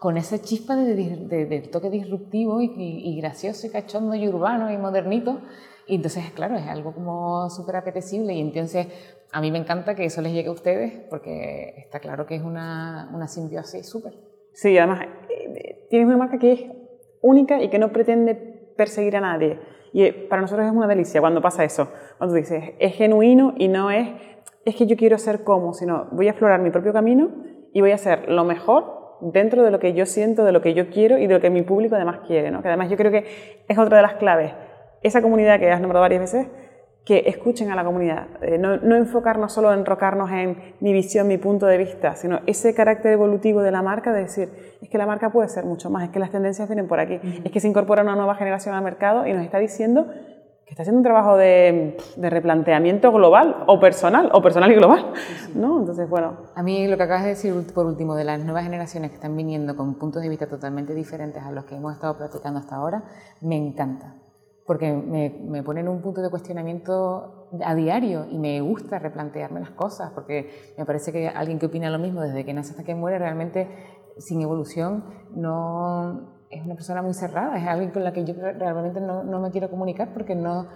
con 0.00 0.16
esa 0.16 0.40
chispa 0.40 0.74
de, 0.74 1.68
toque 1.70 1.90
disruptivo 1.90 2.62
y, 2.62 2.72
y, 2.78 3.20
gracioso 3.20 3.66
y 3.66 3.70
cachondo 3.70 4.14
y 4.14 4.26
urbano 4.26 4.72
y 4.72 4.78
modernito. 4.78 5.42
Y 5.86 5.96
entonces, 5.96 6.30
claro, 6.32 6.56
es 6.56 6.66
algo 6.66 6.94
como 6.94 7.50
súper 7.50 7.76
apetecible 7.76 8.32
y 8.34 8.40
entonces 8.40 8.86
a 9.32 9.40
mí 9.40 9.50
me 9.50 9.58
encanta 9.58 9.94
que 9.94 10.04
eso 10.04 10.22
les 10.22 10.32
llegue 10.32 10.48
a 10.48 10.52
ustedes 10.52 10.92
porque 11.10 11.74
está 11.78 12.00
claro 12.00 12.26
que 12.26 12.36
es 12.36 12.42
una, 12.42 13.10
una 13.12 13.28
simbiosis 13.28 13.88
súper. 13.88 14.14
Sí, 14.52 14.78
además 14.78 15.00
eh, 15.28 15.86
tienes 15.90 16.06
una 16.06 16.16
marca 16.16 16.38
que 16.38 16.52
es 16.52 16.60
única 17.20 17.62
y 17.62 17.68
que 17.68 17.78
no 17.78 17.92
pretende 17.92 18.34
perseguir 18.76 19.16
a 19.16 19.20
nadie. 19.20 19.58
Y 19.92 20.04
eh, 20.04 20.12
para 20.12 20.42
nosotros 20.42 20.66
es 20.66 20.72
una 20.72 20.86
delicia 20.86 21.20
cuando 21.20 21.42
pasa 21.42 21.64
eso. 21.64 21.88
Cuando 22.18 22.34
dices, 22.36 22.74
es 22.78 22.94
genuino 22.94 23.54
y 23.56 23.68
no 23.68 23.90
es, 23.90 24.08
es 24.64 24.76
que 24.76 24.86
yo 24.86 24.96
quiero 24.96 25.18
ser 25.18 25.44
como, 25.44 25.74
sino 25.74 26.08
voy 26.12 26.28
a 26.28 26.30
explorar 26.30 26.60
mi 26.60 26.70
propio 26.70 26.92
camino 26.92 27.30
y 27.72 27.80
voy 27.80 27.90
a 27.90 27.96
hacer 27.96 28.28
lo 28.28 28.44
mejor 28.44 29.18
dentro 29.20 29.62
de 29.62 29.70
lo 29.70 29.78
que 29.78 29.94
yo 29.94 30.06
siento, 30.06 30.44
de 30.44 30.52
lo 30.52 30.60
que 30.60 30.74
yo 30.74 30.90
quiero 30.90 31.18
y 31.18 31.26
de 31.26 31.34
lo 31.34 31.40
que 31.40 31.50
mi 31.50 31.62
público 31.62 31.94
además 31.94 32.20
quiere. 32.26 32.50
¿no? 32.50 32.62
Que 32.62 32.68
además 32.68 32.90
yo 32.90 32.96
creo 32.96 33.10
que 33.10 33.24
es 33.66 33.78
otra 33.78 33.96
de 33.96 34.02
las 34.02 34.14
claves. 34.14 34.52
Esa 35.04 35.20
comunidad 35.20 35.60
que 35.60 35.70
has 35.70 35.80
nombrado 35.82 36.00
varias 36.00 36.22
veces, 36.22 36.46
que 37.04 37.24
escuchen 37.26 37.70
a 37.70 37.76
la 37.76 37.84
comunidad, 37.84 38.26
eh, 38.40 38.56
no, 38.56 38.78
no, 38.78 38.96
enfocarnos 38.96 39.52
solo 39.52 39.70
en 39.72 39.80
enrocarnos 39.80 40.30
en 40.30 40.56
mi 40.80 40.94
visión, 40.94 41.28
mi 41.28 41.36
punto 41.36 41.66
de 41.66 41.76
vista, 41.76 42.16
sino 42.16 42.40
ese 42.46 42.74
carácter 42.74 43.12
evolutivo 43.12 43.60
de 43.60 43.70
la 43.70 43.82
marca 43.82 44.14
de 44.14 44.22
decir, 44.22 44.48
es 44.80 44.88
que 44.88 44.96
la 44.96 45.04
marca 45.04 45.30
puede 45.30 45.48
ser 45.50 45.66
mucho 45.66 45.90
más, 45.90 46.04
es 46.04 46.10
que 46.10 46.18
las 46.18 46.30
tendencias 46.30 46.66
vienen 46.66 46.88
por 46.88 47.00
aquí, 47.00 47.20
es 47.44 47.52
que 47.52 47.60
se 47.60 47.68
incorpora 47.68 48.02
una 48.02 48.16
nueva 48.16 48.34
generación 48.36 48.74
al 48.74 48.82
mercado 48.82 49.26
y 49.26 49.34
nos 49.34 49.44
está 49.44 49.58
diciendo 49.58 50.06
que 50.64 50.70
está 50.70 50.80
haciendo 50.80 51.00
un 51.00 51.04
trabajo 51.04 51.36
de, 51.36 51.98
de 52.16 52.30
replanteamiento 52.30 53.12
global 53.12 53.64
o 53.66 53.78
personal, 53.78 54.30
o 54.32 54.40
personal 54.40 54.72
y 54.72 54.74
global, 54.76 55.12
¿no? 55.54 55.80
Entonces, 55.80 56.08
bueno. 56.08 56.38
A 56.54 56.62
mí 56.62 56.88
lo 56.88 56.96
que 56.96 57.02
acabas 57.02 57.24
de 57.24 57.30
decir 57.30 57.52
por 57.74 57.84
último, 57.84 58.14
de 58.14 58.24
las 58.24 58.40
nuevas 58.40 58.64
generaciones 58.64 59.10
que 59.10 59.16
están 59.16 59.36
viniendo 59.36 59.76
con 59.76 59.98
puntos 59.98 60.22
de 60.22 60.30
vista 60.30 60.46
totalmente 60.46 60.94
diferentes 60.94 61.42
a 61.42 61.52
los 61.52 61.66
que 61.66 61.74
hemos 61.74 61.92
estado 61.92 62.16
platicando 62.16 62.60
hasta 62.60 62.76
ahora, 62.76 63.02
me 63.42 63.58
encanta 63.58 64.14
porque 64.66 64.92
me, 64.92 65.30
me 65.30 65.62
pone 65.62 65.80
en 65.80 65.88
un 65.88 66.00
punto 66.00 66.22
de 66.22 66.30
cuestionamiento 66.30 67.48
a 67.64 67.74
diario 67.74 68.26
y 68.30 68.38
me 68.38 68.60
gusta 68.60 68.98
replantearme 68.98 69.60
las 69.60 69.70
cosas, 69.70 70.10
porque 70.14 70.74
me 70.78 70.84
parece 70.84 71.12
que 71.12 71.28
alguien 71.28 71.58
que 71.58 71.66
opina 71.66 71.90
lo 71.90 71.98
mismo 71.98 72.22
desde 72.22 72.44
que 72.44 72.54
nace 72.54 72.70
hasta 72.70 72.84
que 72.84 72.94
muere, 72.94 73.18
realmente 73.18 73.68
sin 74.18 74.40
evolución 74.40 75.04
no 75.34 76.34
es 76.50 76.64
una 76.64 76.74
persona 76.74 77.02
muy 77.02 77.14
cerrada, 77.14 77.58
es 77.58 77.66
alguien 77.66 77.90
con 77.90 78.04
la 78.04 78.12
que 78.12 78.24
yo 78.24 78.34
realmente 78.34 79.00
no, 79.00 79.24
no 79.24 79.40
me 79.40 79.50
quiero 79.50 79.70
comunicar 79.70 80.12
porque 80.14 80.34
no 80.34 80.68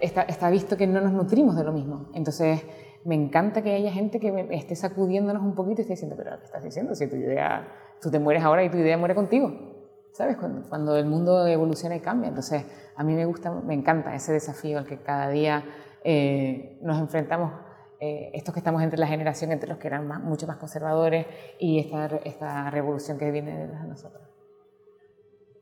está, 0.00 0.22
está, 0.22 0.50
visto 0.50 0.76
que 0.76 0.86
no 0.86 1.00
nos 1.00 1.12
nutrimos 1.12 1.56
de 1.56 1.64
lo 1.64 1.72
mismo. 1.72 2.10
Entonces, 2.14 2.62
me 3.04 3.14
encanta 3.14 3.62
que 3.62 3.74
haya 3.74 3.90
gente 3.90 4.20
que 4.20 4.48
esté 4.50 4.76
sacudiéndonos 4.76 5.42
un 5.42 5.54
poquito 5.54 5.80
y 5.80 5.82
esté 5.82 5.94
diciendo, 5.94 6.16
pero 6.16 6.38
¿qué 6.38 6.44
estás 6.44 6.62
diciendo? 6.62 6.94
Si 6.94 7.08
tu 7.08 7.16
idea, 7.16 7.66
tú 8.00 8.10
te 8.10 8.18
mueres 8.18 8.42
ahora 8.44 8.64
y 8.64 8.70
tu 8.70 8.76
idea 8.76 8.98
muere 8.98 9.14
contigo. 9.14 9.73
¿Sabes? 10.14 10.36
Cuando, 10.68 10.96
el 10.96 11.06
mundo 11.06 11.46
evoluciona 11.46 11.96
y 11.96 12.00
cambia. 12.00 12.28
Entonces, 12.28 12.64
a 12.96 13.02
mí 13.02 13.14
me 13.14 13.26
gusta, 13.26 13.50
me 13.50 13.74
encanta 13.74 14.14
ese 14.14 14.32
desafío 14.32 14.78
al 14.78 14.86
que 14.86 15.02
cada 15.02 15.28
día 15.28 15.64
eh, 16.04 16.78
nos 16.82 16.98
enfrentamos, 17.00 17.52
eh, 18.00 18.30
estos 18.32 18.54
que 18.54 18.60
estamos 18.60 18.82
entre 18.82 18.98
la 18.98 19.08
generación, 19.08 19.50
entre 19.50 19.68
los 19.68 19.78
que 19.78 19.88
eran 19.88 20.06
mucho 20.24 20.46
más 20.46 20.56
conservadores 20.56 21.26
y 21.58 21.80
esta, 21.80 22.06
esta 22.24 22.70
revolución 22.70 23.18
que 23.18 23.30
viene 23.30 23.58
detrás 23.58 23.82
de 23.82 23.88
nosotros. 23.88 24.22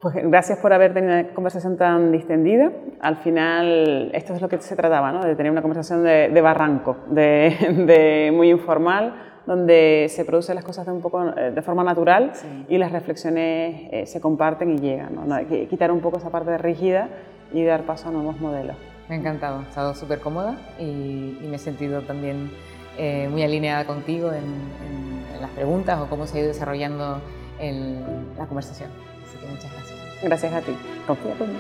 Pues 0.01 0.17
gracias 0.17 0.59
por 0.59 0.73
haber 0.73 0.93
tenido 0.93 1.15
una 1.15 1.33
conversación 1.33 1.77
tan 1.79 2.11
distendida. 2.13 2.73
Al 3.01 3.17
final, 3.19 4.11
esto 4.13 4.35
es 4.35 4.43
lo 4.43 4.49
que 4.49 4.61
se 4.61 4.77
trataba, 4.77 5.13
¿no? 5.13 5.23
de 5.23 5.35
tener 5.37 5.51
una 5.51 5.63
conversación 5.63 6.03
de, 6.03 6.41
barranco, 6.43 6.97
de, 7.09 7.57
de 7.87 8.33
muy 8.35 8.51
informal, 8.51 9.32
donde 9.47 10.07
se 10.09 10.25
producen 10.25 10.55
las 10.55 10.65
cosas 10.65 10.87
de, 10.87 10.93
un 10.93 11.01
poco, 11.01 11.25
eh, 11.37 11.51
de 11.51 11.63
forma 11.63 11.85
natural 11.85 12.33
y 12.69 12.79
las 12.79 12.93
reflexiones 12.93 13.89
eh, 13.91 14.07
se 14.07 14.21
comparten 14.21 14.71
y 14.71 14.79
llegan. 14.79 15.15
¿no? 15.15 15.49
Que 15.49 15.67
quitar 15.67 15.91
un 15.91 16.01
poco 16.01 16.19
esa 16.19 16.31
parte 16.31 16.57
rígida 16.59 17.09
y 17.53 17.65
dar 17.65 17.83
paso 17.83 18.09
a 18.09 18.13
nuevos 18.13 18.41
modelos. 18.41 18.77
Me 19.09 19.17
ha 19.17 19.19
encantado, 19.19 19.61
he 19.61 19.69
estado 19.69 19.95
súper 19.95 20.21
cómoda 20.21 20.57
y, 20.79 21.39
me 21.43 21.57
he 21.57 21.59
sentido 21.59 22.03
también 22.03 22.51
eh, 22.97 23.29
muy 23.31 23.43
alineada 23.43 23.85
contigo 23.85 24.33
en, 24.33 24.83
las 25.41 25.51
preguntas 25.51 25.99
o 26.01 26.07
cómo 26.07 26.25
se 26.29 26.39
ha 26.39 26.41
ido 26.41 26.49
desarrollando 26.49 27.21
la 28.39 28.47
conversación. 28.47 28.91
Así 29.27 29.37
que 29.39 29.47
muchas 29.47 29.73
gracias. 29.73 29.99
Gracias 30.23 30.53
a 30.53 30.61
ti. 30.61 30.73
Confía 31.05 31.35
conmigo. 31.35 31.59